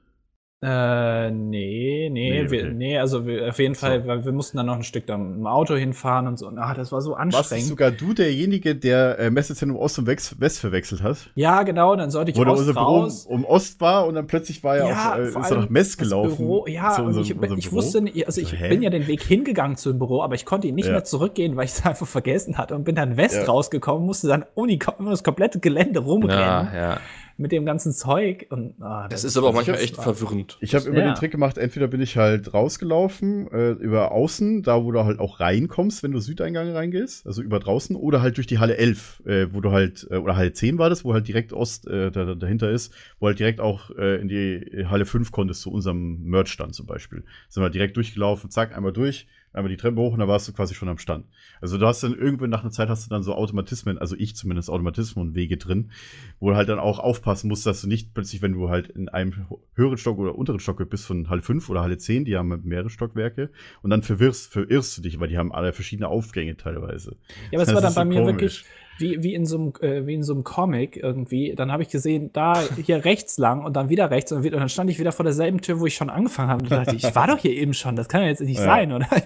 [0.64, 2.74] Äh, nee, nee, Nee, wir, okay.
[2.74, 4.07] nee, also wir, auf jeden Fall, So.
[4.07, 6.47] weil wir mussten dann noch ein Stück dann im Auto hinfahren und so.
[6.47, 7.66] Und, ah, das war so Warst anstrengend.
[7.68, 11.18] sogar du derjenige, der äh, Messezentrum Ost und West, West verwechselt hat?
[11.36, 13.26] Ja, genau, dann sollte ich Wo Ost unser Büro um, raus.
[13.26, 15.97] um Ost war und dann plötzlich war er auf, äh, vor ist er nach Mess
[15.97, 16.38] gelaufen.
[16.38, 18.70] Büro, ja, unserem- ich, ich wusste nicht, also So, ich hä?
[18.70, 20.93] bin ja den Weg hingegangen zum Büro, aber ich konnte ihn nicht Ja.
[20.93, 23.43] mehr zurückgehen, weil ich es einfach vergessen hatte und bin dann West Ja.
[23.45, 26.97] rausgekommen, musste dann um, die, um das komplette Gelände rumrennen Ja, ja.
[27.38, 30.58] Mit dem ganzen Zeug und ah, Das ist aber auch manchmal echt verwirrend.
[30.62, 31.06] Ich habe immer Ja.
[31.06, 35.20] den Trick gemacht, entweder bin ich halt rausgelaufen, äh, über außen, da wo du halt
[35.20, 39.24] auch reinkommst, wenn du Südeingang reingehst, also über draußen, oder halt durch die Halle 11,
[39.26, 42.12] äh, wo du halt, äh, oder Halle 10 war das, wo halt direkt Ost äh,
[42.12, 45.72] da, da, dahinter ist, wo halt direkt auch äh, in die Halle 5 konntest, zu
[45.72, 47.24] unserem Merch-Stand zum Beispiel.
[47.50, 50.54] Sind wir direkt durchgelaufen, zack, einmal durch, einmal die Treppe hoch und dann warst du
[50.54, 51.26] quasi schon am Stand.
[51.62, 54.36] Also du hast dann irgendwann nach einer Zeit hast du dann so Automatismen, also ich
[54.36, 55.91] zumindest Automatismen und Wege drin,
[56.39, 59.10] wo du halt dann auch aufpassen musst, dass du nicht plötzlich, wenn du halt in
[59.10, 59.45] einem
[59.76, 62.89] höheren Stock oder unteren Stock bist von Halle 5 oder Halle 10, die haben mehrere
[62.89, 63.51] Stockwerke,
[63.82, 67.16] und dann verwirrst, verirrst du dich, weil die haben alle verschiedene Aufgänge teilweise.
[67.51, 68.34] Ja, aber es war dann bei mir komisch.
[68.34, 68.66] wirklich,
[68.98, 71.56] wie, wie, in so einem, äh, wie in so einem Comic irgendwie.
[71.56, 74.62] Dann habe ich gesehen, da hier rechts lang und dann wieder rechts und, wieder, und
[74.62, 76.64] dann stand ich wieder vor derselben Tür, wo ich schon angefangen habe.
[76.64, 78.66] Und dachte, ich war doch hier eben schon, das kann ja jetzt nicht ja.
[78.66, 79.08] sein, oder?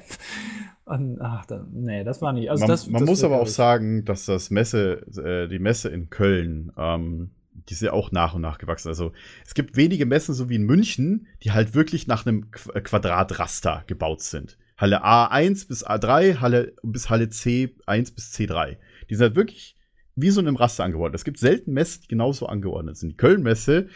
[0.86, 2.50] Und, ach, da, nee, das war nicht.
[2.50, 5.90] Also man, das, man das muss aber auch sagen, dass das Messe, äh, die Messe
[5.90, 7.32] in Köln, ähm,
[7.68, 8.88] die ist ja auch nach und nach gewachsen.
[8.88, 9.12] Also
[9.46, 12.80] es gibt wenige Messen, so wie in München, die halt wirklich nach einem Qu äh,
[12.80, 14.58] Quadratraster gebaut sind.
[14.78, 18.78] Halle A1 bis A3, Halle bis Halle C1 bis C3.
[19.10, 19.76] Die sind halt wirklich
[20.16, 21.20] wie so in einem Raster angeordnet.
[21.20, 23.10] Es gibt selten Messen, die genauso angeordnet sind.
[23.10, 23.88] Die Köln-Messe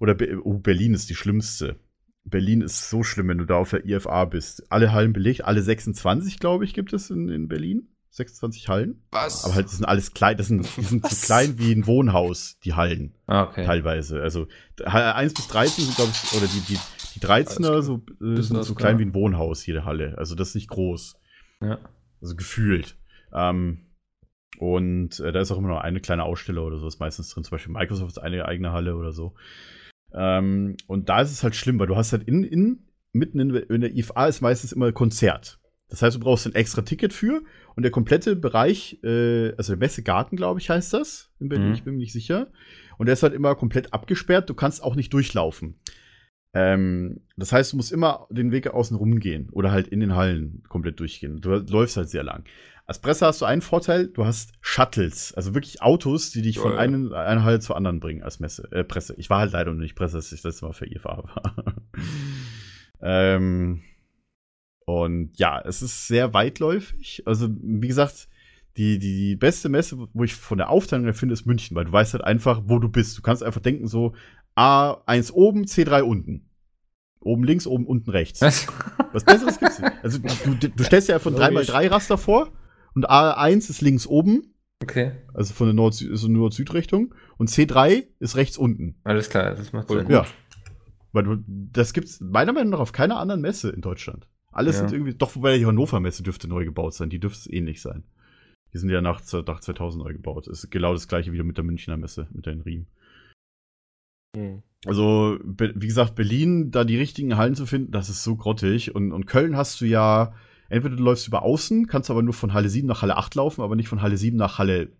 [0.00, 1.76] oder Be oh, Berlin ist die schlimmste.
[2.24, 4.70] Berlin ist so schlimm, wenn du da auf der IFA bist.
[4.70, 7.88] Alle Hallen belegt, alle 26, glaube ich, gibt es in, in Berlin.
[8.10, 9.02] 26 Hallen.
[9.10, 9.44] Was?
[9.44, 12.58] Aber halt, das sind alles klein, das sind, die sind so klein wie ein Wohnhaus,
[12.64, 13.14] die Hallen.
[13.26, 13.64] Ah, okay.
[13.64, 14.22] Teilweise.
[14.22, 14.48] Also
[14.82, 16.78] 1 bis 13 sind, glaube ich, oder die, die,
[17.14, 20.16] die 13er so, äh, sind so klein wie ein Wohnhaus, jede Halle.
[20.18, 21.16] Also das ist nicht groß.
[21.60, 21.78] Ja.
[22.20, 22.96] Also gefühlt.
[23.32, 23.85] Ähm,
[24.58, 27.44] und äh, da ist auch immer noch eine kleine Aussteller oder so, ist meistens drin.
[27.44, 29.34] Zum Beispiel Microsoft eine eigene Halle oder so.
[30.14, 33.54] Ähm, und da ist es halt schlimm, weil du hast halt in, in mitten in,
[33.54, 35.58] in der IFA ist meistens immer Konzert.
[35.88, 37.42] Das heißt, du brauchst ein extra Ticket für
[37.76, 41.74] und der komplette Bereich, äh, also der Messegarten, glaube ich, heißt das in Berlin, Mhm.
[41.74, 42.48] ich bin mir nicht sicher.
[42.98, 45.78] Und der ist halt immer komplett abgesperrt, du kannst auch nicht durchlaufen.
[46.54, 50.16] Ähm, das heißt, du musst immer den Weg außen rum gehen oder halt in den
[50.16, 51.40] Hallen komplett durchgehen.
[51.40, 52.44] Du läufst halt sehr lang.
[52.88, 56.62] Als Presse hast du einen Vorteil, du hast Shuttles, also wirklich Autos, die dich Ja,
[56.62, 56.78] von ja.
[56.78, 59.14] einem, einer Halle zur anderen bringen als Messe, äh, Presse.
[59.18, 61.74] Ich war halt leider noch nicht Presse, als ich das letzte Mal für IFA war.
[63.02, 63.82] ähm,
[64.84, 67.24] und ja, es ist sehr weitläufig.
[67.26, 68.28] Also, wie gesagt,
[68.76, 71.86] die, die, die beste Messe, wo ich von der Aufteilung her finde, ist München, weil
[71.86, 73.18] du weißt halt einfach, wo du bist.
[73.18, 74.14] Du kannst einfach denken, so
[74.54, 76.50] A1 oben, C3 unten.
[77.18, 78.40] Oben links, oben unten rechts.
[78.42, 78.68] Was?
[79.10, 79.92] Was Besseres gibt's nicht.
[80.04, 81.68] Also, du, du stellst dir einfach ein Logisch.
[81.70, 82.52] 3x3-Raster vor
[82.96, 88.36] und A1 ist links oben, Okay, also von der Nord- so Nord-Süd-Richtung, und C3 ist
[88.36, 88.96] rechts unten.
[89.04, 90.00] alles klar, das macht Sinn.
[90.02, 90.10] gut.
[90.10, 90.26] Ja.
[91.12, 94.28] Weil das gibt's meiner Meinung nach auf keiner anderen Messe in Deutschland.
[94.52, 94.80] Alles Ja.
[94.82, 97.80] sind irgendwie, doch, wobei die Hannover Messe dürfte neu gebaut sein, die dürfte es ähnlich
[97.80, 98.02] sein.
[98.74, 100.46] Die sind ja nach, nach 2000 neu gebaut.
[100.48, 102.86] Ist genau das gleiche wieder mit der Münchner Messe, mit den Riemen.
[104.36, 104.62] Hm.
[104.84, 108.94] Also, wie gesagt, Berlin, da die richtigen Hallen zu finden, das ist so grottig.
[108.94, 110.34] Und, und Köln hast du ja,
[110.68, 113.62] entweder du läufst über außen, kannst aber nur von Halle 7 nach Halle 8 laufen,
[113.62, 114.92] aber nicht von Halle 7 nach Halle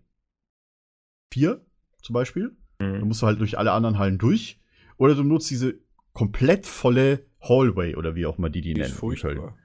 [1.33, 1.61] 4
[2.01, 2.55] zum Beispiel.
[2.79, 3.07] Dann Mhm.
[3.07, 4.59] musst du halt durch alle anderen Hallen durch.
[4.97, 5.79] Oder du nutzt diese
[6.13, 8.91] komplett volle Hallway oder wie auch immer die die, Die nennen.
[8.93, 9.57] ist furchtbar.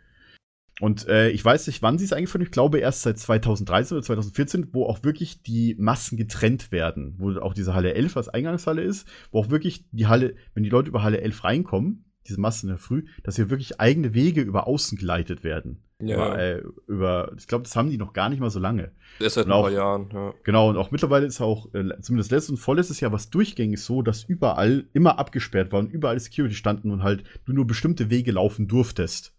[0.80, 2.46] Und äh, ich weiß nicht, wann sie es eingeführt haben.
[2.46, 7.14] Ich glaube erst seit 2013 oder 2014, wo auch wirklich die Massen getrennt werden.
[7.18, 10.70] Wo auch diese Halle 11 als Eingangshalle ist, wo auch wirklich die Halle, wenn die
[10.70, 14.42] Leute über Halle 11 reinkommen, diese Massen in der Früh, dass hier wirklich eigene Wege
[14.42, 15.82] über außen geleitet werden.
[16.00, 18.90] Ja, Über, äh, über ich glaube, das haben die noch gar nicht mal so lange.
[19.20, 20.10] erst seit und ein auch- paar Jahren.
[20.12, 20.34] Ja.
[20.42, 24.02] Genau, und auch mittlerweile ist auch, äh, zumindest letztes und vorletztes Jahr, was durchgängig so,
[24.02, 28.32] dass überall immer abgesperrt war und überall Security standen und halt du nur bestimmte Wege
[28.32, 29.32] laufen durftest.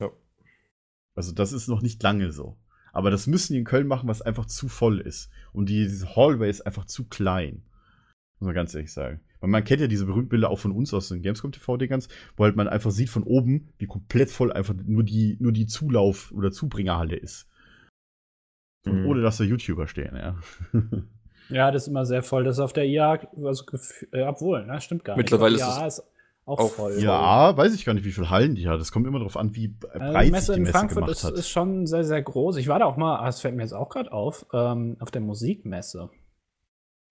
[0.00, 0.10] Ja.
[1.14, 2.56] Also das ist noch nicht lange so.
[2.92, 5.30] Aber das müssen die in Köln machen, was einfach zu voll ist.
[5.52, 7.62] Und die, diese Hallway ist einfach zu klein.
[8.42, 9.20] Muss man ganz ehrlich sagen.
[9.38, 12.42] Weil man kennt ja diese berühmten Bilder auch von uns aus den Gamescom TV-Dingers, wo
[12.42, 16.32] halt man einfach sieht von oben, wie komplett voll einfach nur die, nur die Zulauf-
[16.32, 17.48] oder Zubringerhalle ist.
[18.84, 19.06] Und Mhm.
[19.06, 20.36] ohne dass da YouTuber stehen, ja.
[21.50, 22.42] Ja, das ist immer sehr voll.
[22.42, 23.64] Das ist auf der IA, also,
[24.10, 25.62] äh, obwohl, ne, stimmt gar Mittlerweile nicht.
[25.62, 26.02] ist Auf IA ist
[26.44, 26.98] auch, auch voll.
[26.98, 28.80] Ja, weiß ich gar nicht, wie viele Hallen die hat.
[28.80, 31.10] Das kommt immer darauf an, wie breit Also die Messe die in Messe Frankfurt gemacht
[31.12, 31.34] ist, hat.
[31.34, 32.56] ist schon sehr, sehr groß.
[32.56, 35.12] Ich war da auch mal, ah, das fällt mir jetzt auch gerade auf, ähm, auf
[35.12, 36.10] der Musikmesse.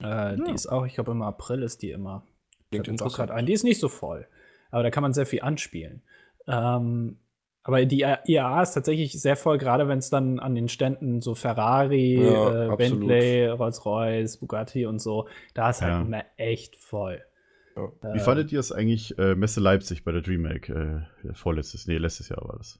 [0.03, 2.23] Äh, Die ist auch, ich glaube, im April ist die immer.
[2.69, 3.31] Klingt interessant.
[3.31, 3.45] ein.
[3.45, 4.27] Die ist nicht so voll.
[4.71, 6.01] Aber da kann man sehr viel anspielen.
[6.47, 7.17] Ähm,
[7.63, 11.35] aber die IAA ist tatsächlich sehr voll, gerade wenn es dann an den Ständen so
[11.35, 12.75] Ferrari, Ja, äh.
[12.75, 16.01] Bentley, Rolls-Royce, Bugatti und so, da ist halt Ja.
[16.01, 17.21] immer echt voll.
[18.13, 20.69] Wie fandet ihr es eigentlich, äh, Messe Leipzig bei der DreamHack?
[20.69, 21.01] Äh,
[21.33, 22.79] vorletztes, nee, letztes Jahr war das.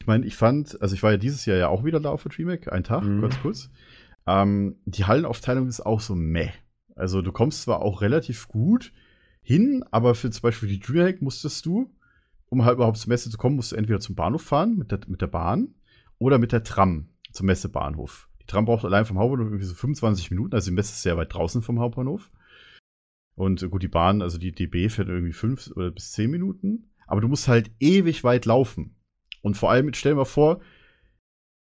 [0.00, 2.22] Ich meine, ich fand, also ich war ja dieses Jahr ja auch wieder da auf
[2.22, 3.20] der DreamHack, einen Tag, Mhm.
[3.20, 3.70] ganz kurz.
[4.26, 6.50] Ähm, die Hallenaufteilung ist auch so meh.
[6.94, 8.92] Also du kommst zwar auch relativ gut
[9.42, 11.92] hin, aber für zum Beispiel die DreamHack musstest du,
[12.48, 15.00] um halt überhaupt zur Messe zu kommen, musst du entweder zum Bahnhof fahren mit der,
[15.06, 15.74] mit der Bahn
[16.18, 18.28] oder mit der Tram zum Messebahnhof.
[18.40, 21.16] Die Tram braucht allein vom Hauptbahnhof irgendwie so 25 Minuten, also die Messe ist sehr
[21.16, 22.30] weit draußen vom Hauptbahnhof.
[23.34, 26.90] Und gut, die Bahn, also die DB fährt irgendwie fünf oder bis zehn Minuten.
[27.06, 28.96] Aber du musst halt ewig weit laufen.
[29.40, 30.60] Und vor allem, stell dir mal vor,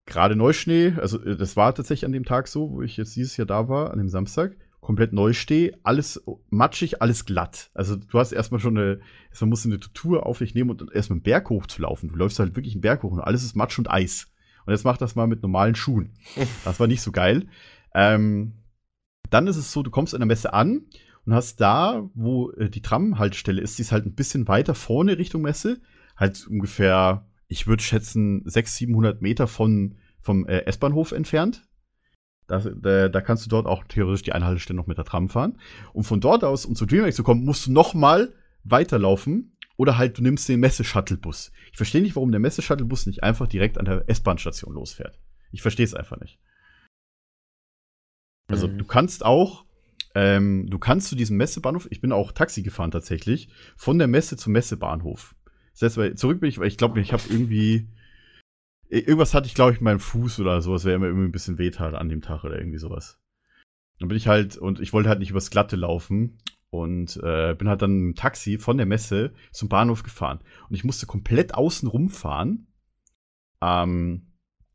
[0.07, 3.37] gerade Neuschnee, also äh, das war tatsächlich an dem Tag so, wo ich jetzt dieses
[3.37, 7.71] Jahr da war, an dem Samstag, komplett Neuschnee, alles matschig, alles glatt.
[7.75, 9.01] Also du hast erstmal schon eine,
[9.31, 12.09] erstmal musst du eine Tour auf dich nehmen und erstmal einen Berg hoch zu laufen.
[12.09, 14.29] Du läufst halt wirklich einen Berg hoch und alles ist Matsch und Eis.
[14.65, 16.13] Und jetzt mach das mal mit normalen Schuhen.
[16.65, 17.47] Das war nicht so geil.
[17.95, 18.53] Ähm,
[19.31, 20.87] dann ist es so, du kommst an der Messe an
[21.25, 25.19] und hast da, wo äh, die Tram-Haltestelle ist, die ist halt ein bisschen weiter vorne
[25.19, 25.81] Richtung Messe.
[26.17, 31.67] Halt ungefähr, ich würde schätzen, 600, 700 Meter von, vom äh, S-Bahnhof entfernt.
[32.47, 35.59] Da, da, da, kannst du dort auch theoretisch die Einhaltestelle noch mit der Tram fahren.
[35.93, 38.33] Und von dort aus, um zu DreamHack zu kommen, musst du noch mal
[38.63, 39.53] weiterlaufen.
[39.77, 41.53] Oder halt, du nimmst den Messe-Shuttle-Bus.
[41.71, 45.19] Ich verstehe nicht, warum der Messe-Shuttle-Bus nicht einfach direkt an der S-Bahn-Station losfährt.
[45.53, 46.39] Ich verstehe es einfach nicht.
[48.49, 48.79] Also, mhm.
[48.79, 49.67] du kannst auch,
[50.15, 54.37] ähm, du kannst zu diesem Messebahnhof, ich bin auch Taxi gefahren tatsächlich, von der Messe
[54.37, 55.35] zum Messebahnhof.
[55.83, 57.89] Heißt, weil zurück bin ich, weil ich glaube, ich habe irgendwie,
[58.89, 61.95] irgendwas hatte ich, glaube ich, meinen Fuß oder sowas, wäre immer irgendwie ein bisschen wehtat
[61.95, 63.19] an dem Tag oder irgendwie sowas.
[63.99, 66.39] Dann bin ich halt, und ich wollte halt nicht übers Glatte laufen
[66.71, 70.41] und äh, bin halt dann im Taxi von der Messe zum Bahnhof gefahren.
[70.69, 72.67] Und ich musste komplett außen rumfahren.
[73.63, 74.33] Ähm,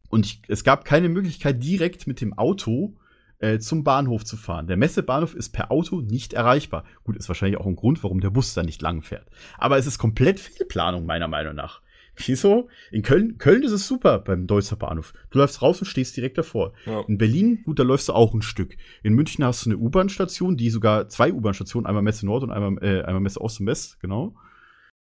[0.09, 2.97] und ich, es gab keine Möglichkeit, direkt mit dem Auto
[3.41, 4.67] äh, zum Bahnhof zu fahren.
[4.67, 6.85] Der Messebahnhof ist per Auto nicht erreichbar.
[7.03, 9.27] Gut, ist wahrscheinlich auch ein Grund, warum der Bus da nicht lang fährt.
[9.57, 11.81] Aber es ist komplett Fehlplanung, meiner Meinung nach.
[12.15, 12.67] Wieso?
[12.91, 15.13] In Köln, Köln ist es super beim Deutzer Bahnhof.
[15.29, 16.73] Du läufst raus und stehst direkt davor.
[16.85, 17.03] Ja.
[17.07, 18.75] In Berlin, gut, da läufst du auch ein Stück.
[19.01, 22.83] In München hast du eine U-Bahn-Station, die sogar zwei U-Bahn-Stationen, einmal Messe Nord und einmal,
[22.83, 24.35] äh, einmal Messe Ost und West, genau.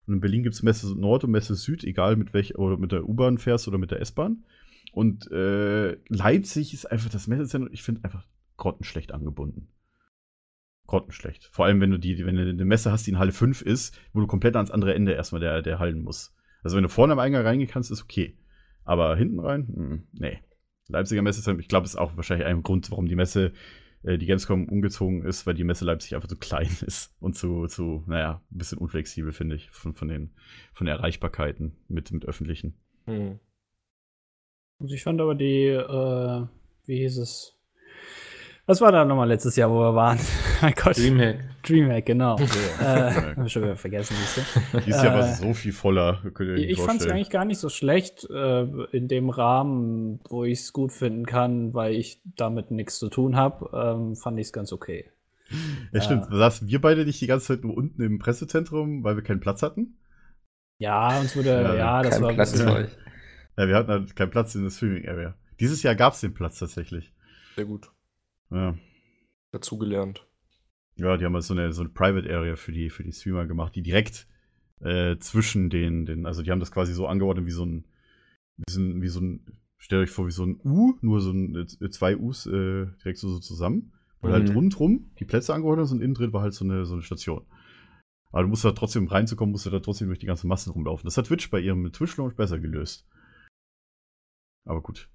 [0.07, 2.91] Und in Berlin gibt es Messe Nord und Messe Süd, egal mit welcher, oder mit
[2.91, 4.43] der U-Bahn fährst oder mit der S-Bahn.
[4.91, 8.25] Und äh, Leipzig ist einfach das Messezentrum, ich finde einfach
[8.57, 9.69] grottenschlecht angebunden.
[10.87, 11.45] Grottenschlecht.
[11.51, 13.97] Vor allem, wenn du die, wenn du eine Messe hast, die in Halle 5 ist,
[14.13, 16.35] wo du komplett ans andere Ende erstmal der, der Hallen musst.
[16.63, 18.37] Also wenn du vorne am Eingang reingehen kannst, ist okay.
[18.83, 20.39] Aber hinten rein, mh, hm, nee.
[20.87, 23.53] Leipziger Messe, ich glaube, ist auch wahrscheinlich ein Grund, warum die Messe,
[24.01, 27.67] äh, die Gamescom umgezogen ist, weil die Messe Leipzig einfach zu klein ist und zu,
[27.67, 30.33] zu naja, ein bisschen unflexibel, finde ich, von, von den,
[30.73, 32.73] von Erreichbarkeiten mit, mit öffentlichen.
[33.05, 33.39] Hm.
[34.79, 36.45] Also ich fand aber die, äh,
[36.85, 37.59] wie hieß es,
[38.69, 40.19] was war da nochmal letztes Jahr, wo wir waren?
[40.61, 40.95] mein Gott.
[40.95, 41.39] Dreamhack.
[41.63, 42.37] Dreamhack, genau.
[42.79, 44.15] äh, hab ich schon wieder vergessen.
[44.85, 46.21] Dieses Jahr war äh, so viel voller.
[46.55, 48.61] Ich fand es eigentlich gar nicht so schlecht äh,
[48.91, 53.35] in dem Rahmen, wo ich es gut finden kann, weil ich damit nichts zu tun
[53.35, 53.71] habe.
[53.73, 55.09] Ähm, fand ich es ganz okay.
[55.91, 56.27] Ja, stimmt.
[56.29, 59.39] Da saßen wir beide nicht die ganze Zeit nur unten im Pressezentrum, weil wir keinen
[59.39, 59.97] Platz hatten?
[60.77, 62.89] Ja, uns wurde, ja, ja das war Platz für euch.
[63.59, 65.35] Ja, wir hatten halt keinen Platz in der Streaming-Area.
[65.59, 67.11] Dieses Jahr gab es den Platz tatsächlich.
[67.57, 67.91] Sehr gut.
[68.51, 68.77] Ja.
[69.51, 70.25] Dazugelernt.
[70.95, 73.47] Ja, die haben halt so eine, so eine Private Area für die, für die Streamer
[73.47, 74.27] gemacht, die direkt
[74.79, 77.83] äh, zwischen den, den, also die haben das quasi so angeordnet wie so ein,
[78.55, 79.45] wie so ein, wie so ein
[79.77, 83.27] stellt euch vor, wie so ein U, nur so ein, zwei U's äh, direkt so,
[83.27, 83.91] so zusammen.
[84.21, 84.47] Und halt mhm.
[84.47, 87.03] halt rundrum die Plätze angeordnet sind und innen drin war halt so eine, so eine
[87.03, 87.45] Station.
[88.31, 90.71] Aber du musst da trotzdem, um reinzukommen, musst du da trotzdem durch die ganzen Massen
[90.71, 91.05] rumlaufen.
[91.05, 93.05] Das hat Twitch bei ihrem Twitch-Launch besser gelöst.
[94.65, 95.09] Aber gut.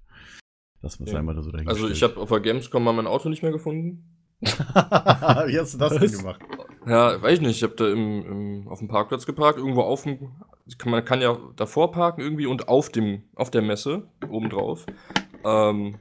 [0.81, 1.19] Lass mal ja.
[1.19, 1.67] einmal da so dahin.
[1.67, 4.03] Also ich habe auf der Gamescom mal mein Auto nicht mehr gefunden.
[4.41, 6.41] Wie hast du das denn gemacht?
[6.85, 7.57] Ja, weiß ich nicht.
[7.57, 10.35] Ich habe da im, im, auf dem Parkplatz geparkt, irgendwo auf dem.
[10.85, 14.85] Man kann ja davor parken irgendwie und auf dem, auf der Messe obendrauf.
[15.43, 15.99] Ähm,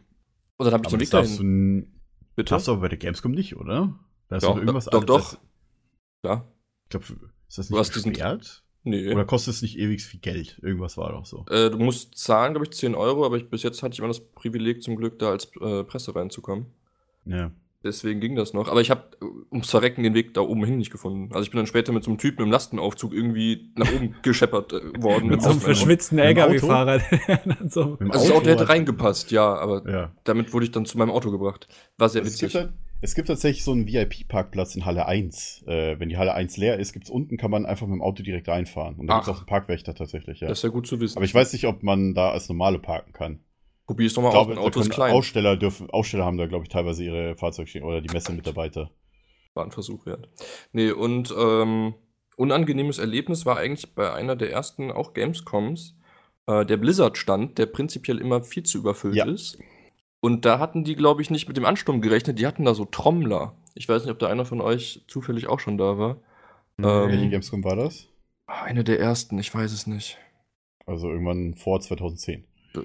[0.57, 1.87] und dann habe ich aber den Weg dahin.
[1.87, 1.95] Du,
[2.37, 2.51] Bitte?
[2.51, 3.99] Darfst du aber bei der Gamescom nicht, oder?
[4.29, 5.39] Da ist doch, irgendwas doch, doch.
[6.25, 6.45] Ja.
[6.85, 7.07] Ich glaube,
[7.49, 8.41] ist das nicht du diesen,
[8.85, 9.11] Nee.
[9.12, 10.59] Oder kostet es nicht ewig viel Geld?
[10.62, 11.47] Irgendwas war doch so.
[11.51, 14.09] Äh, du musst zahlen, glaube ich, 10 Euro, aber ich, bis jetzt hatte ich immer
[14.09, 16.66] das Privileg zum Glück, da als äh, Presse reinzukommen.
[17.24, 17.51] Ja.
[17.82, 18.68] Deswegen ging das noch.
[18.68, 19.03] Aber ich habe
[19.51, 21.35] ums Verrecken den Weg da oben hin nicht gefunden.
[21.35, 24.72] Also ich bin dann später mit so einem Typen im Lastenaufzug irgendwie nach oben gescheppert
[24.72, 25.28] äh, worden.
[25.28, 27.01] mit so einem verschwitzten LKW-Fahrer.
[27.68, 27.99] so.
[28.01, 30.12] Also das Auto hätte reingepasst, ja, aber ja.
[30.24, 31.68] damit wurde ich dann zu meinem Auto gebracht.
[31.99, 32.43] War sehr witzig.
[32.43, 35.65] Es gibt, halt, es gibt tatsächlich so einen VIP-Parkplatz in Halle 1.
[35.67, 38.03] Äh, wenn die Halle 1 leer ist, gibt es unten, kann man einfach mit dem
[38.03, 38.97] Auto direkt reinfahren.
[38.97, 40.49] Und da gibt es auch einen Parkwächter tatsächlich, ja.
[40.49, 41.17] Das ist ja gut zu wissen.
[41.17, 43.41] Aber ich weiß nicht, ob man da als normale parken kann.
[43.87, 45.13] Probier es doch mal aus, mein Auto ist klein.
[45.13, 48.91] Aussteller, dürfen, Aussteller haben da, glaube ich, teilweise ihre Fahrzeuge oder die Messemitarbeiter.
[49.53, 50.29] War ein Versuch wert.
[50.73, 51.95] Nee, und ähm,
[52.37, 55.97] unangenehmes Erlebnis war eigentlich bei einer der ersten auch Gamescoms
[56.47, 59.27] äh, der Blizzard-Stand, der prinzipiell immer viel zu überfüllt ja.
[59.27, 59.59] ist.
[60.25, 62.39] Und da hatten die, glaube ich, nicht mit dem Ansturm gerechnet.
[62.39, 63.59] Die hatten da so Trommler.
[63.75, 66.16] Ich weiß nicht, ob da einer von euch zufällig auch schon da war.
[66.79, 68.09] Ähm, Welche Gamescom war das?
[68.47, 70.16] Eine der ersten, ich weiß es nicht.
[70.87, 72.43] Also irgendwann vor 2010.
[72.75, 72.81] Äh,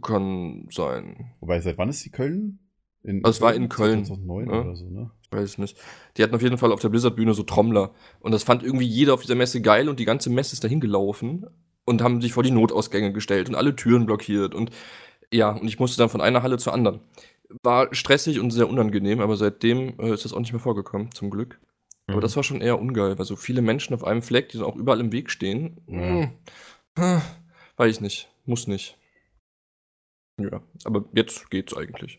[0.00, 1.34] kann sein.
[1.40, 2.58] Wobei, seit wann ist die Köln?
[3.02, 4.06] In also es war in Köln.
[4.06, 4.60] 2009 ja?
[4.62, 5.10] oder so, ne?
[5.24, 5.76] Ich weiß es nicht.
[6.16, 7.92] Die hatten auf jeden Fall auf der Blizzard-Bühne so Trommler.
[8.20, 10.80] Und das fand irgendwie jeder auf dieser Messe geil und die ganze Messe ist dahin
[10.80, 11.44] gelaufen
[11.84, 14.70] und haben sich vor die Notausgänge gestellt und alle Türen blockiert und
[15.32, 17.00] ja, und ich musste dann von einer Halle zur anderen.
[17.62, 21.30] War stressig und sehr unangenehm, aber seitdem äh, ist das auch nicht mehr vorgekommen, zum
[21.30, 21.60] Glück.
[22.06, 22.14] Mhm.
[22.14, 24.66] Aber das war schon eher ungeil, weil so viele Menschen auf einem Fleck, die dann
[24.66, 25.80] auch überall im Weg stehen.
[25.86, 26.30] Mhm.
[26.96, 27.20] Äh,
[27.76, 28.28] weiß ich nicht.
[28.44, 28.98] Muss nicht.
[30.40, 32.18] Ja, aber jetzt geht's eigentlich.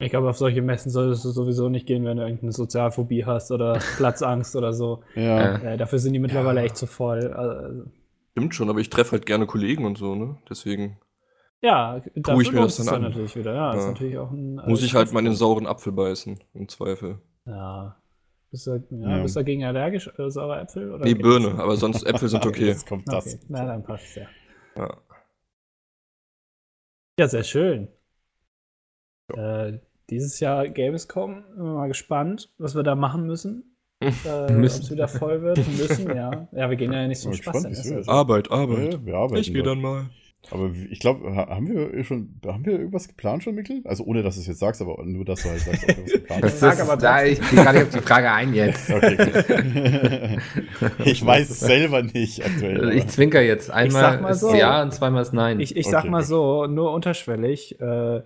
[0.00, 3.50] Ich glaube, auf solche Messen solltest du sowieso nicht gehen, wenn du irgendeine Sozialphobie hast
[3.50, 5.02] oder Platzangst oder so.
[5.14, 5.56] Ja.
[5.56, 7.32] Äh, dafür sind die mittlerweile echt zu voll.
[7.32, 7.84] Also,
[8.32, 10.36] Stimmt schon, aber ich treffe halt gerne Kollegen und so, ne?
[10.48, 10.98] Deswegen
[11.64, 13.02] ja, dafür ich mir das es dann an.
[13.02, 13.54] natürlich wieder.
[13.54, 13.90] Ja, ist Ja.
[13.90, 14.56] natürlich auch ein.
[14.66, 17.18] muss äh, ich halt mal in den sauren Apfel beißen, im Zweifel.
[17.46, 17.96] Ja.
[18.50, 19.22] Bist du, ja, Ja.
[19.22, 20.92] bist du dagegen allergisch, äh, saure Äpfel?
[20.92, 21.14] Oder Nee?
[21.14, 22.66] Birne, aber sonst Äpfel sind okay.
[22.66, 23.26] Jetzt kommt das.
[23.34, 24.26] Okay, na dann passt ja.
[24.76, 24.96] Ja.
[27.18, 27.88] Ja, sehr schön.
[29.32, 29.78] Äh,
[30.10, 33.70] dieses Jahr Gamescom, bin mal gespannt, was wir da machen müssen.
[34.04, 34.82] Äh, Ob Müssen.
[34.82, 35.56] es wieder voll wird.
[35.56, 36.46] Müssen, ja.
[36.52, 37.64] Ja, wir gehen ja nicht so Bin Spaß.
[37.64, 38.06] ist.
[38.08, 39.06] Arbeit, Ja, Arbeit.
[39.06, 39.36] wir arbeiten.
[39.40, 40.10] Ich gehe dann mal.
[40.50, 43.80] Aber ich glaube, haben wir schon, haben wir irgendwas geplant schon, Mikkel?
[43.84, 46.04] Also ohne, dass du es jetzt sagst, aber nur, dass du halt sagst, ob wir
[46.04, 46.58] was geplant Das haben.
[46.60, 48.90] Sag ist, aber da, ich gehe gar nicht auf die Frage ein jetzt.
[48.90, 50.36] Okay, gut.
[51.06, 52.78] ich weiß es selber nicht aktuell.
[52.84, 53.66] Also Ich zwinker jetzt.
[53.66, 54.54] sag Einmal mal ist so.
[54.54, 55.60] Ja und zweimal ist Nein.
[55.60, 56.28] Ich, ich sag Okay, mal gut.
[56.28, 58.22] so, nur unterschwellig, äh,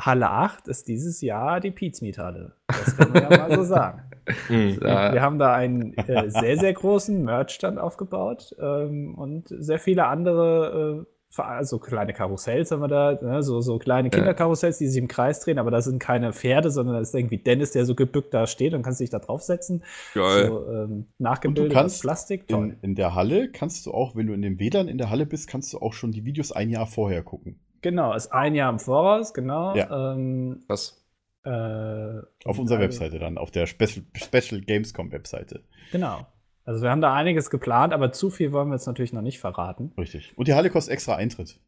[0.00, 2.56] Halle 8 ist dieses Jahr die Pizmeet-Halle.
[2.66, 4.02] Das kann man ja mal so sagen.
[4.46, 4.80] Hm.
[4.80, 11.04] Wir haben da einen äh, sehr, sehr großen Merchstand aufgebaut ähm, und sehr viele andere,
[11.04, 13.42] äh, Also kleine Karussells haben wir da, ne?
[13.42, 16.96] so, so kleine Kinderkarussells, die sich im Kreis drehen, aber da sind keine Pferde, sondern
[16.96, 19.82] da ist irgendwie Dennis, der so gebückt da steht und kannst dich da draufsetzen.
[20.14, 20.48] Geil.
[20.48, 22.48] So ähm, nachgebildet kannst aus Plastik.
[22.48, 22.76] Toll.
[22.82, 25.24] In, in der Halle kannst du auch, wenn du in dem WLAN in der Halle
[25.24, 27.60] bist, kannst du auch schon die Videos ein Jahr vorher gucken.
[27.80, 29.74] Genau, ist ein Jahr im Voraus, genau.
[29.74, 30.12] Ja.
[30.14, 31.02] Ähm, Was?
[31.44, 35.64] äh, Auf unserer Webseite dann, auf der Special, Special Gamescom Webseite.
[35.90, 36.26] Genau.
[36.64, 39.40] Also wir haben da einiges geplant, aber zu viel wollen wir jetzt natürlich noch nicht
[39.40, 39.92] verraten.
[39.98, 40.32] Richtig.
[40.36, 41.58] Und die Halle kostet extra Eintritt.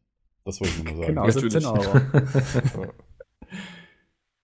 [0.45, 1.07] Das wollte ich nur mal sagen.
[1.15, 1.53] Genau, Natürlich.
[1.53, 2.91] 17 Euro.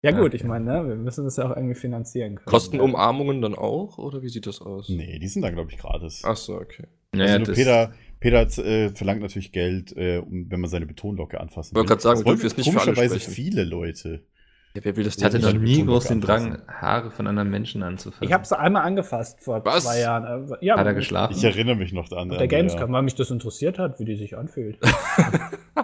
[0.04, 2.48] Ja gut, ich meine, ne, wir müssen das ja auch irgendwie finanzieren können.
[2.48, 4.00] Kosten Umarmungen dann auch?
[4.00, 4.90] Oder wie sieht das aus?
[4.90, 6.24] Nee, die sind dann, glaube ich, gratis.
[6.26, 6.88] Ach so, okay.
[7.14, 10.88] Naja, also nur das- Peter, Peter äh, verlangt natürlich Geld, äh, um, wenn man seine
[10.88, 13.20] Betonlocke anfassen Ich wollte gerade sagen, Das wir dürfen wollen jetzt nicht für alle komischerweise
[13.20, 13.34] sprechen.
[13.36, 14.26] viele Leute.
[14.74, 16.22] Ja, wer will das Ich hatte noch nie groß den.
[16.22, 18.24] Drang, Haare von anderen Menschen anzufassen.
[18.24, 19.84] Ich habe es einmal angefasst vor Was?
[19.84, 20.48] zwei Jahren.
[20.50, 21.34] Äh, Ja, Hat er geschlafen?
[21.36, 22.30] Ich erinnere mich noch an.
[22.30, 24.78] Auf an- der Gamescom, weil mich das interessiert hat, wie die sich anfühlt.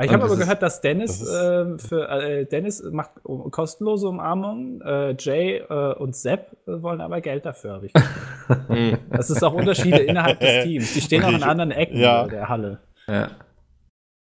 [0.00, 4.08] ich habe aber gehört, dass Dennis das ist- ähm, für äh, Dennis macht um, kostenlose
[4.08, 7.72] Umarmungen, äh, Jay äh, und Sepp äh, wollen aber Geld dafür.
[7.74, 7.92] Hab ich
[9.10, 10.94] das ist auch Unterschiede innerhalb des Teams.
[10.94, 12.26] Die stehen auch in Ich- anderen Ecken ja.
[12.28, 12.78] der Halle.
[13.08, 13.30] Ja.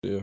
[0.05, 0.21] Ja.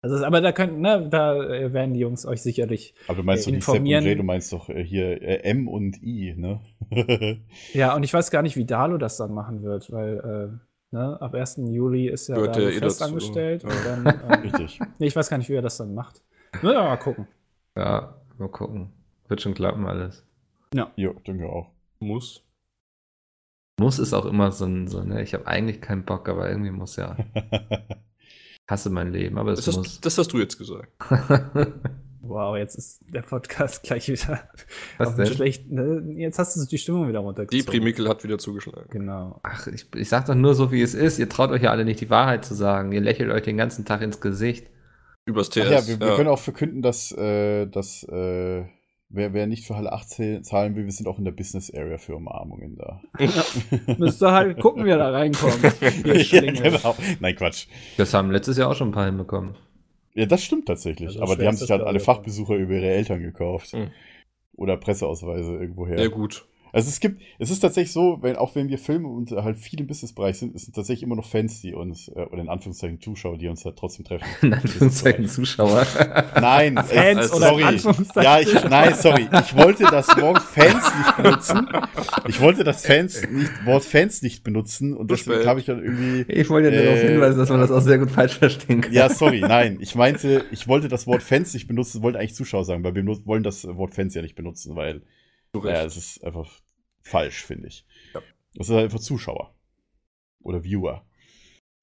[0.00, 2.94] Also, aber da können, ne, da äh, werden die Jungs euch sicherlich.
[3.08, 4.04] Aber du meinst äh, doch nicht Sepp und informieren.
[4.04, 6.60] Jay, du meinst doch äh, hier äh, M und I, ne?
[7.72, 10.60] Ja, und ich weiß gar nicht, wie Dalo das dann machen wird, weil
[10.92, 11.62] äh, ne, ab 1.
[11.68, 13.64] Juli ist ja eh fest angestellt.
[13.64, 13.68] Ja.
[13.70, 14.80] Und dann, ähm, Richtig.
[14.98, 16.22] nee, ich weiß gar nicht, wie er das dann macht.
[16.62, 17.26] Müssen wir mal gucken.
[17.76, 18.92] ja, mal gucken.
[19.26, 20.24] Wird schon klappen alles.
[20.96, 21.70] Jo, denke auch.
[21.98, 22.44] Muss.
[23.80, 25.22] Muss ist auch immer so ein, so, ne?
[25.22, 27.16] Ich habe eigentlich keinen Bock, aber irgendwie muss ja.
[28.68, 29.86] Hasse mein Leben, aber es Das muss.
[29.86, 30.92] hast, das hast du jetzt gesagt.
[32.20, 34.40] Wow, jetzt ist der Podcast glech wieder
[34.98, 35.26] Was denn?
[35.26, 35.74] schlechten.
[35.74, 36.20] Ne?
[36.20, 37.58] Jetzt hast du die Stimmung wieder runtergezogen.
[37.58, 38.86] Die Primickel hat wieder zugeschlagen.
[38.90, 39.40] Genau.
[39.44, 41.18] Ach, ich, ich sag doch nur so, wie es ist.
[41.18, 42.92] Ihr traut euch ja alle nicht, die Wahrheit zu sagen.
[42.92, 44.66] Ihr lächelt euch den ganzen Tag ins Gesicht.
[45.24, 45.70] Übers Ach TS.
[45.70, 48.66] ja, wir, wir können auch verkünden, dass, äh, dass äh,
[49.10, 51.72] wer, wer nicht für Halle 8 zäh- zahlen will, wir sind auch in der Business
[51.74, 53.00] Area für Umarmungen da.
[53.98, 55.58] Müsst ihr halt gucken, wie ihr da reinkommt.
[56.04, 56.94] Ja, genau.
[57.20, 57.66] Nein, Quatsch.
[57.96, 59.54] Das haben letztes Jahr auch schon ein paar hinbekommen.
[60.14, 61.08] Ja, das stimmt tatsächlich.
[61.08, 63.72] Also aber die haben sich halt alle Fachbesucher über ihre Eltern gekauft.
[63.74, 63.90] Mhm.
[64.56, 65.98] Oder Presseausweise irgendwoher.
[66.00, 66.44] Ja, gut.
[66.72, 69.80] Also es gibt, es ist tatsächlich so, wenn, auch wenn wir filmen und halt viel
[69.80, 73.00] im Businessbereich sind, es sind tatsächlich immer noch Fans, die uns, äh, oder in Anführungszeichen
[73.00, 74.26] Zuschauer, die uns halt trotzdem treffen.
[74.42, 75.86] In Anführungszeichen Zuschauer.
[76.34, 77.62] Nein, Fans äh, sorry.
[77.64, 79.28] Anführungszeichen Ja, ich, nein, sorry.
[79.42, 81.68] Ich wollte das Wort Fans nicht benutzen.
[82.28, 86.30] Ich wollte das Fans nicht, Wort Fans nicht benutzen und deswegen habe ich dann irgendwie.
[86.32, 88.92] Ich wollte ja darauf Äh, hinweisen, dass man das auch sehr gut falsch verstehen kann.
[88.92, 89.78] Ja, sorry, nein.
[89.80, 93.04] Ich meinte, ich wollte das Wort Fans nicht benutzen, wollte eigentlich Zuschauer sagen, weil wir
[93.26, 95.02] wollen das Wort Fans ja nicht benutzen, weil
[95.62, 96.60] Du ja, es ist einfach
[97.02, 97.86] falsch, finde ich.
[98.14, 98.20] Ja.
[98.54, 99.54] Das ist halt einfach Zuschauer.
[100.42, 101.04] Oder Viewer.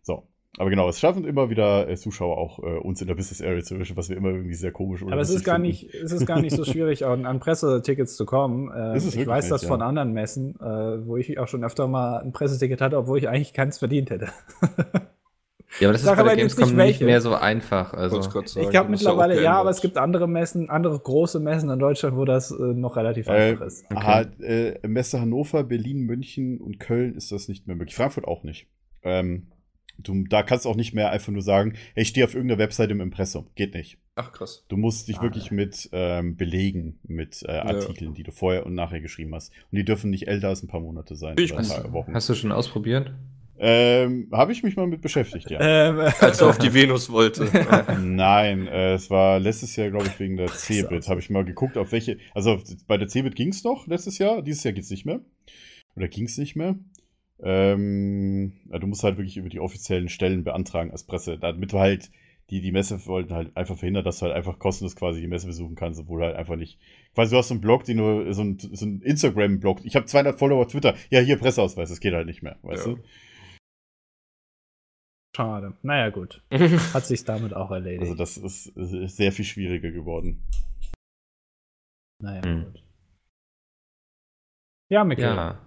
[0.02, 0.28] So.
[0.58, 3.62] Aber genau, es schaffen immer wieder äh, Zuschauer auch äh, uns in der Business Area
[3.62, 5.68] zu wischen, was wir immer irgendwie sehr komisch oder Aber es ist gar finden.
[5.68, 8.72] nicht, es ist gar nicht so schwierig, an, an Pressetickets zu kommen.
[8.76, 9.68] Äh, ich weiß nicht, das ja.
[9.68, 13.30] von anderen Messen, äh, wo ich auch schon öfter mal ein Presseticket hatte, obwohl ich
[13.30, 14.30] eigentlich keins verdient hätte.
[15.80, 17.94] Ja, aber das ist Sag bei der aber jetzt Gamescom nicht nicht mehr so einfach.
[17.94, 21.80] Also, ich glaube ja mittlerweile, ja, aber es gibt andere Messen, andere große Messen in
[21.80, 23.86] Deutschland, wo das äh, noch relativ Äh, einfach ist.
[23.92, 27.96] Aha, äh, Messe Hannover, Berlin, München und Köln ist das nicht mehr möglich.
[27.96, 28.68] Frankfurt auch nicht.
[29.04, 29.48] Ähm,
[29.98, 32.60] du, da kannst du auch nicht mehr einfach nur sagen, hey, ich stehe auf irgendeiner
[32.60, 33.48] Webseite im Impressum.
[33.56, 33.98] Geht nicht.
[34.16, 34.64] Ach, krass.
[34.70, 35.24] Du musst dich Ah.
[35.24, 39.52] wirklich mit ähm, belegen, mit äh, Artikeln, die du vorher und nachher geschrieben hast.
[39.72, 41.36] Und die dürfen nicht älter als ein paar Monate sein.
[41.38, 42.14] Ich oder paar Wochen.
[42.14, 43.14] hast du schon ausprobiert?
[43.58, 45.60] Ähm, Habe ich mich mal mit beschäftigt, ja.
[45.62, 47.48] Ähm, Als er auf die Venus wollte.
[48.02, 51.08] Nein, äh, es war letztes Jahr, glaube ich, wegen der Cebit.
[51.08, 52.18] Habe ich mal geguckt, auf welche.
[52.34, 54.42] Also bei der Cebit ging es noch letztes Jahr.
[54.42, 55.22] Dieses Jahr geht es nicht mehr.
[55.96, 56.76] Oder ging es nicht mehr.
[57.42, 61.80] Ähm, ja, du musst halt wirklich über die offiziellen Stellen beantragen als Presse, damit du
[61.80, 62.12] halt
[62.50, 65.48] die, die Messe wollten halt einfach verhindern, dass du halt einfach kostenlos quasi die Messe
[65.48, 66.78] besuchen kannst, obwohl du halt einfach nicht.
[67.16, 69.80] Quasi du hast so einen Blog, den du, so ein, so ein Instagram-Blog.
[69.84, 70.94] Ich habe 200 Follower auf Twitter.
[71.10, 72.94] Ja, hier Presseausweis, das geht halt nicht mehr, weißt Ja.
[72.94, 73.00] du?
[75.36, 75.74] Schade.
[75.84, 76.42] Naja, gut.
[76.94, 78.02] Hat sich damit auch erledigt.
[78.02, 78.66] Also das ist,
[79.16, 80.44] sehr viel schwieriger geworden.
[82.22, 82.66] naja, Hm.
[82.66, 82.84] gut.
[84.90, 85.60] Ja, Mikkel, Ja.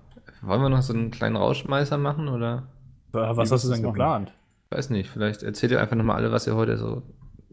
[0.43, 2.69] Wollen wir noch so einen kleinen Rauschmeißer machen oder?
[3.12, 4.32] was Wie hast du denn geplant?
[4.70, 7.03] Weiß nicht, vielleicht erzählt ihr einfach nochmal alle, was ihr heute so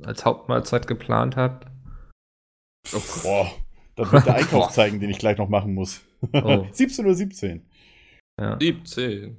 [0.03, 1.65] als Hauptmahlzeit geplant habt.
[3.23, 3.49] Boah,
[3.95, 6.01] das wird der Einkauf zeigen, den ich gleich noch machen muss.
[6.33, 6.67] Oh.
[6.73, 7.13] 17.17 Uhr.
[7.15, 7.65] 17.
[8.39, 8.57] Ja.
[8.59, 9.37] 17.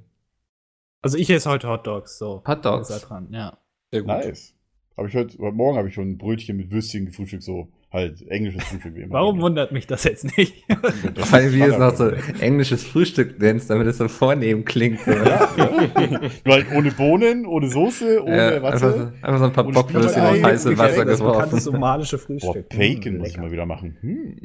[1.01, 2.43] Also ich esse heute Hot Dogs, so.
[2.47, 2.87] Hot Dogs.
[3.01, 3.57] Dran, ja.
[3.91, 4.09] Sehr gut.
[4.09, 4.53] Nice.
[4.97, 8.27] Hab ich heute, heute Morgen habe ich schon ein Brötchen mit Würstchen gefrühstückt, so halt
[8.29, 9.13] englisches Frühstück wie immer.
[9.13, 10.65] Warum wundert mich das jetzt nicht?
[11.13, 12.09] Das Weil wie ist es noch so
[12.39, 14.99] englisches Frühstück nennst, damit es so vornehm klingt.
[15.01, 15.11] So.
[15.11, 15.49] Ja.
[16.45, 18.87] Nur halt ohne Bohnen, ohne Soße, ohne, Ja, einfach, so,
[19.21, 21.59] einfach so ein paar Bockwürstchen auf heiße mit Wasser Getränk, das geworfen.
[21.59, 22.69] somalische Boah, Frühstück.
[22.69, 23.97] Bacon Mm, muss ich mal wieder machen.
[24.01, 24.35] Hm,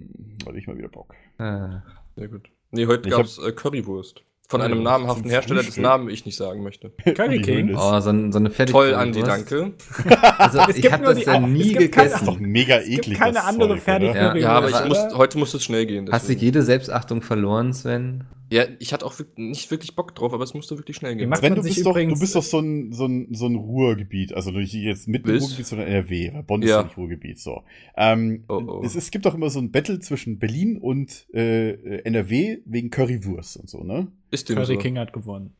[0.46, 1.14] hatte ich mal wieder Bock.
[1.38, 1.82] Ah.
[2.14, 2.50] Sehr gut.
[2.70, 4.22] Nee, heute Ich gab es äh, Currywurst.
[4.52, 5.82] Von einem namhaften zum Hersteller, dessen?
[5.82, 6.90] Namen ich nicht sagen möchte.
[6.90, 7.74] Curry Wie King?
[7.76, 9.72] Oh, so, ein, so eine fertige Toll, Andi, danke.
[10.38, 12.52] Also, Es ich habe das ja es nie gibt keine- Das ist doch gegessen.
[12.52, 13.18] mega Es gibt eklig.
[13.18, 13.84] keine das andere oder?
[14.14, 14.36] Ja.
[14.36, 16.08] Ja, aber ich muss, heute muss es schnell gehen.
[16.12, 16.44] Hast du deswegen.
[16.46, 18.24] jede Selbstachtung verloren, Sven?
[18.50, 21.34] Ja, ich hatte auch nicht wirklich Bock drauf, aber es musste wirklich schnell gehen.
[21.34, 24.34] Sven, du bist, doch, du bist doch so ein, so ein, so ein Ruhrgebiet.
[24.34, 25.40] Also nicht jetzt mitten im?
[25.44, 26.30] Ruhrgebiet, sondern NRW.
[26.34, 26.82] Weil Bonn ist Ja.
[26.82, 27.38] nicht Ruhrgebiet.
[27.40, 27.62] So.
[27.96, 28.82] Ähm, Oh, oh.
[28.84, 32.90] Es, es gibt doch immer so ein Battle zwischen Berlin und äh, äh, NRW wegen
[32.90, 34.08] Currywurst und so, ne?
[34.32, 34.78] Ist dem Curry so.
[34.78, 35.54] King hat gewonnen.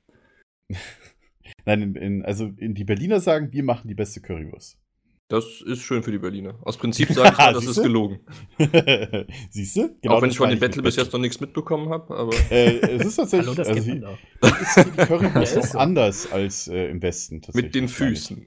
[1.67, 4.79] Nein, in, in, also in die Berliner sagen, wir machen die beste Currywurst.
[5.29, 6.59] Das ist schön für die Berliner.
[6.63, 8.21] Aus Prinzip sage ich mal, das ist gelogen.
[9.51, 9.83] Siehst du?
[10.09, 12.79] auch wenn das ich von dem Battle bis jetzt noch nichts mitbekommen habe, aber Äh,
[12.81, 13.47] es ist tatsächlich.
[13.47, 14.61] Hallo, das also doch.
[14.61, 15.79] ist die Currywurst auch ist so.
[15.79, 17.43] anders als äh, im Westen.
[17.55, 17.89] mit den.
[17.89, 18.47] Füßen.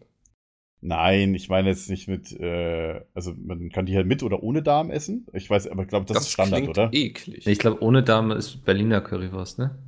[0.82, 4.62] Nein, ich meine jetzt nicht mit, äh, also man kann die halt mit oder ohne
[4.62, 5.26] Darm essen.
[5.34, 6.90] Ich weiß, aber ich glaube, das, ist Standard, oder?
[6.94, 7.48] eklig.
[7.48, 9.80] Ich glaube, ohne Dame ist Berliner Currywurst, ne?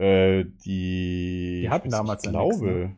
[0.00, 1.60] Äh, die.
[1.62, 2.72] Die hatten ich damals ich ja nix, glaube.
[2.72, 2.96] ne?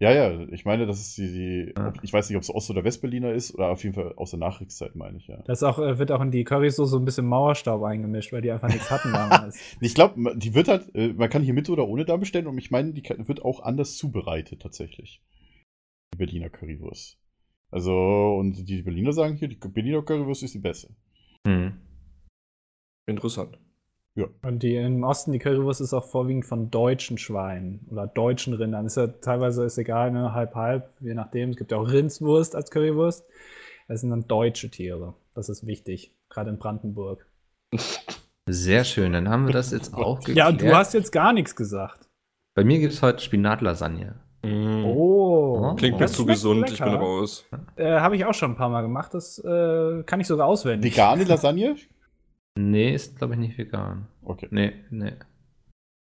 [0.00, 1.92] Ja, ja, ich meine, das ist die, die Ja.
[2.02, 4.38] ich weiß nicht, ob es Ost- oder Westberliner ist, oder auf jeden Fall aus der
[4.38, 5.42] Nachkriegszeit, meine ich, ja.
[5.46, 8.52] Das auch, äh, wird auch in die Currysoße so ein bisschen Mauerstaub eingemischt, weil die
[8.52, 9.58] einfach nichts hatten damals.
[9.80, 12.58] Ich glaube, die wird halt, äh, man kann hier mit oder ohne Darm bestellen, und
[12.58, 15.20] ich meine, die wird auch anders zubereitet, tatsächlich.
[16.14, 17.18] Die Berliner Currywurst.
[17.72, 20.94] Also, und die Berliner sagen hier, die Berliner Currywurst ist die beste.
[21.44, 21.72] Hm.
[23.08, 23.58] Interessant.
[24.42, 28.86] Und die im Osten, die Currywurst ist auch vorwiegend von deutschen Schweinen oder deutschen Rindern.
[28.86, 30.32] Ist ja teilweise ist egal, ne?
[30.34, 31.50] halb halb, je nachdem.
[31.50, 33.24] Es gibt ja auch Rindswurst als Currywurst.
[33.86, 35.14] Das sind dann deutsche Tiere.
[35.34, 37.26] Das ist wichtig, gerade in Brandenburg.
[38.48, 40.38] Sehr schön, dann haben wir das jetzt auch geklärt.
[40.38, 42.08] Ja, und du hast jetzt gar nichts gesagt.
[42.54, 44.16] Bei mir gibt es heute Spinatlasagne.
[44.44, 47.02] Oh, Klingt mir das zu gesund, ich bin lecker.
[47.02, 47.44] raus.
[47.76, 49.12] Äh, Habe ich auch schon ein paar Mal gemacht.
[49.12, 50.92] Das äh, kann ich sogar auswendig.
[50.92, 51.76] Vegane Lasagne?
[52.60, 54.08] Nee, ist glaube ich nicht vegan.
[54.22, 54.48] Okay.
[54.50, 55.12] Nee, nee.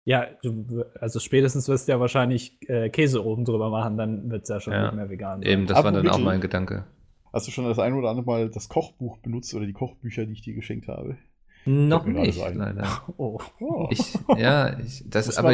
[0.05, 4.43] Ja, du, also spätestens wirst du ja wahrscheinlich äh, Käse oben drüber machen, dann wird
[4.43, 4.85] es ja schon Ja.
[4.85, 5.43] nicht mehr vegan.
[5.43, 6.85] Eben, das Aber war dann auch mein Gedanke.
[7.31, 10.34] Hast du schon das ein oder andere Mal das Kochbuch benutzt oder die Kochbücher, die
[10.34, 11.18] ich dir geschenkt habe?
[11.65, 13.03] Noch nicht, leider.
[13.18, 13.39] Oh.
[13.59, 13.88] oh.
[13.91, 15.51] Ich, ja, ich, das Muss aber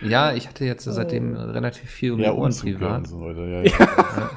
[0.00, 2.98] ja, ich hatte jetzt seitdem relativ viel um Ja, die Ohren privat.
[3.00, 3.46] und so weiter.
[3.46, 4.30] Ja, ja.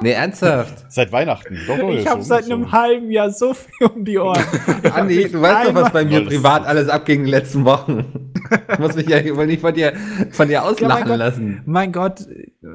[0.00, 0.84] Nee, ernsthaft.
[0.90, 1.56] Seit Weihnachten.
[1.66, 4.42] Doch, doch, Ich habe so seit einem halben Jahr so viel um die Ohren.
[4.94, 8.30] Andi, du weißt doch, was bei mir privat alles abging in den letzten Wochen.
[8.72, 9.94] Ich muss mich ja wohl nicht von dir,
[10.32, 11.18] von dir auslachen Gott.
[11.18, 11.62] lassen.
[11.64, 12.20] mein Gott,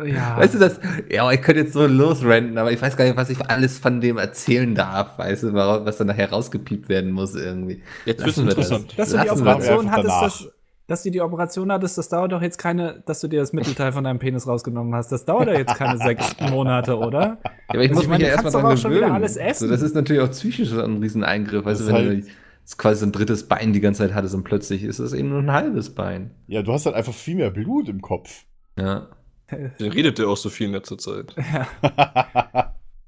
[0.05, 0.37] ja.
[0.37, 0.79] Weißt du das?
[1.11, 4.01] Ja, ich könnte jetzt so losrenten, aber ich weiß gar nicht, was ich alles von
[4.01, 7.83] dem erzählen darf, weißt du, wa- was dann nachher rausgepiept werden muss irgendwie.
[8.05, 8.95] Jetzt Lassen wird's wir das.
[8.95, 10.41] dass du die Operation hattest, danach.
[10.89, 13.91] Dass, du die Operation hattest, das dauert doch jetzt keine, dass du dir das Mittelteil
[13.93, 15.11] von deinem Penis rausgenommen hast.
[15.11, 17.37] Das dauert doch jetzt keine sechs Monate, oder?
[17.43, 19.01] Ja, aber ich Also muss ich meine, mich ja du erstmal dran auch schon wieder
[19.01, 19.15] gewöhnen.
[19.15, 19.67] alles essen.
[19.67, 22.99] So, das ist natürlich auch psychisch so ein Rieseneingriff, du, wenn halt- du jetzt quasi
[22.99, 25.51] so ein drittes Bein die ganze Zeit hattest und plötzlich ist es eben nur ein
[25.51, 26.31] halbes Bein.
[26.47, 28.43] Ja, du hast halt einfach viel mehr Blut im Kopf.
[28.77, 29.07] Ja.
[29.79, 31.35] Der redet der auch so viel in letzter Zeit.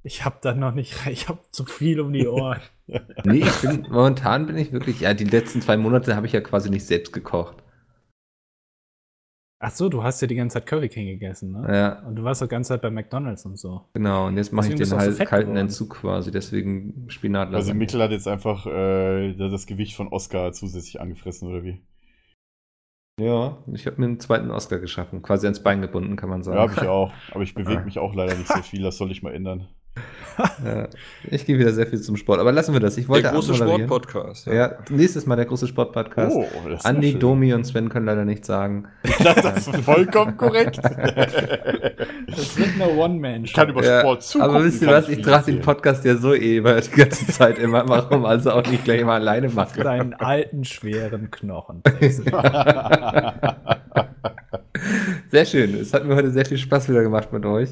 [0.04, 2.60] Ich habe da noch nicht, ich habe zu viel um die Ohren.
[3.24, 6.42] Nee, ich bin, momentan bin ich wirklich, ja, die letzten zwei Monate habe ich ja
[6.42, 7.61] quasi nicht selbst gekocht.
[9.64, 11.68] Ach so, du hast ja die ganze Zeit Curry King gegessen, ne?
[11.72, 13.86] Ja, Und du warst doch die ganze Zeit bei McDonalds und so.
[13.94, 14.26] genau.
[14.26, 15.68] Und jetzt mache ich den auch so halt fett kalten geworden.
[15.68, 17.58] Entzug quasi, deswegen Spinatlasagne.
[17.58, 21.80] Also Mikkel hat jetzt einfach äh, das Gewicht von Oscar zusätzlich angefressen, oder wie?
[23.20, 26.58] Ja, ich habe mir einen zweiten Oscar geschaffen, quasi ans Bein gebunden, kann man sagen.
[26.58, 27.14] Ja, habe ich auch.
[27.32, 29.68] Aber ich bewege mich auch leider nicht so viel, das soll ich mal ändern.
[30.66, 30.88] Ja,
[31.30, 32.98] ich gehe wieder sehr viel zum Sport, aber lassen wir das.
[32.98, 33.54] Ich wollte Der große.
[33.54, 34.48] Sport-Podcast.
[34.48, 34.78] Ja.
[34.90, 36.36] nächstes Mal der große Sport-Podcast.
[36.36, 37.20] Oh, das ist Andi.
[37.20, 38.86] Domi und Sven können leider nichts sagen.
[39.24, 40.80] Das ist vollkommen korrekt.
[42.28, 43.44] Das wird eine One-Man-Show.
[43.44, 44.56] Ich kann über Ja, Sport zugucken.
[44.56, 45.60] aber wisst ihr was, ich trage den.
[45.62, 47.88] Podcast ja so eh immer die ganze Zeit immer.
[47.90, 49.84] Warum also auch nicht gleich mal alleine machen?
[49.84, 51.84] Deinen alten, schweren Knochen.
[55.30, 55.76] Sehr schön.
[55.76, 57.70] Es hat mir heute sehr viel Spaß wieder gemacht mit euch.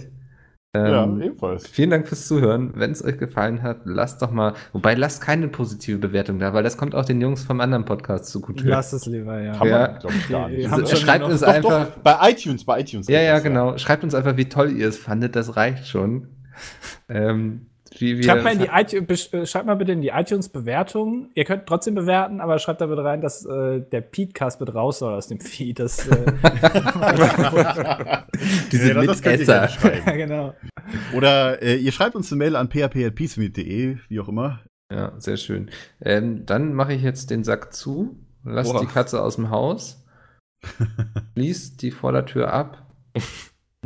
[0.76, 1.68] Ja, Ähm, ebenfalls.
[1.68, 2.74] Vielen Dank fürs Zuhören.
[2.76, 6.62] Wenn es euch gefallen hat, lasst doch mal, wobei lasst keine positive Bewertung da, weil
[6.62, 8.68] das kommt auch den Jungs vom anderen Podcast zugute.
[8.68, 9.54] Lass es lieber, ja.
[9.58, 9.80] Kann Ja.
[9.88, 10.98] man, glaube ich, gar nicht.
[10.98, 11.88] schreibt uns Doch, einfach.
[11.88, 13.08] doch, bei iTunes, bei iTunes.
[13.08, 13.78] Ja, ja, das, genau.
[13.80, 15.36] Schreibt uns einfach, wie toll ihr es fandet.
[15.36, 16.28] Das reicht schon.
[17.10, 17.66] ähm,
[18.02, 21.32] wie wir Schreibt mal, in die iTunes, äh, schreibt mal bitte in die iTunes-Bewertungen.
[21.36, 25.00] Ihr könnt trotzdem bewerten, aber schreibt da bitte rein, dass äh, der Petecast mit raus
[25.00, 25.80] soll aus dem Feed.
[25.80, 26.26] Das, äh,
[28.72, 29.70] diese Ja, das könnt ihr Mitesser.
[30.06, 30.54] ja, genau.
[31.16, 34.60] Oder äh, ihr schreibt uns eine Mail an php.peacemeet.de, wie auch immer.
[34.92, 35.70] Ja, sehr schön.
[36.02, 38.82] Ähm, dann mache ich jetzt den Sack zu, lass Boah.
[38.82, 40.04] die Katze aus dem Haus,
[41.34, 42.86] schließ die Vordertür ab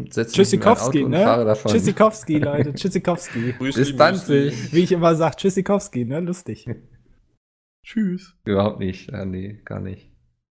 [0.01, 1.55] Tschüssikowski, ne?
[1.65, 2.73] Tschüssikowski, Leute.
[2.73, 3.53] Tschüssikowski.
[3.53, 4.53] Grüß Bis lieb, dann, grüß lieb.
[4.53, 4.73] sich.
[4.73, 6.19] Wie ich immer sage, Tschüssikowski, ne?
[6.19, 6.65] Lustig.
[7.85, 8.35] Tschüss.
[8.45, 9.11] Überhaupt nicht.
[9.11, 10.12] Ja, nee, gar nicht.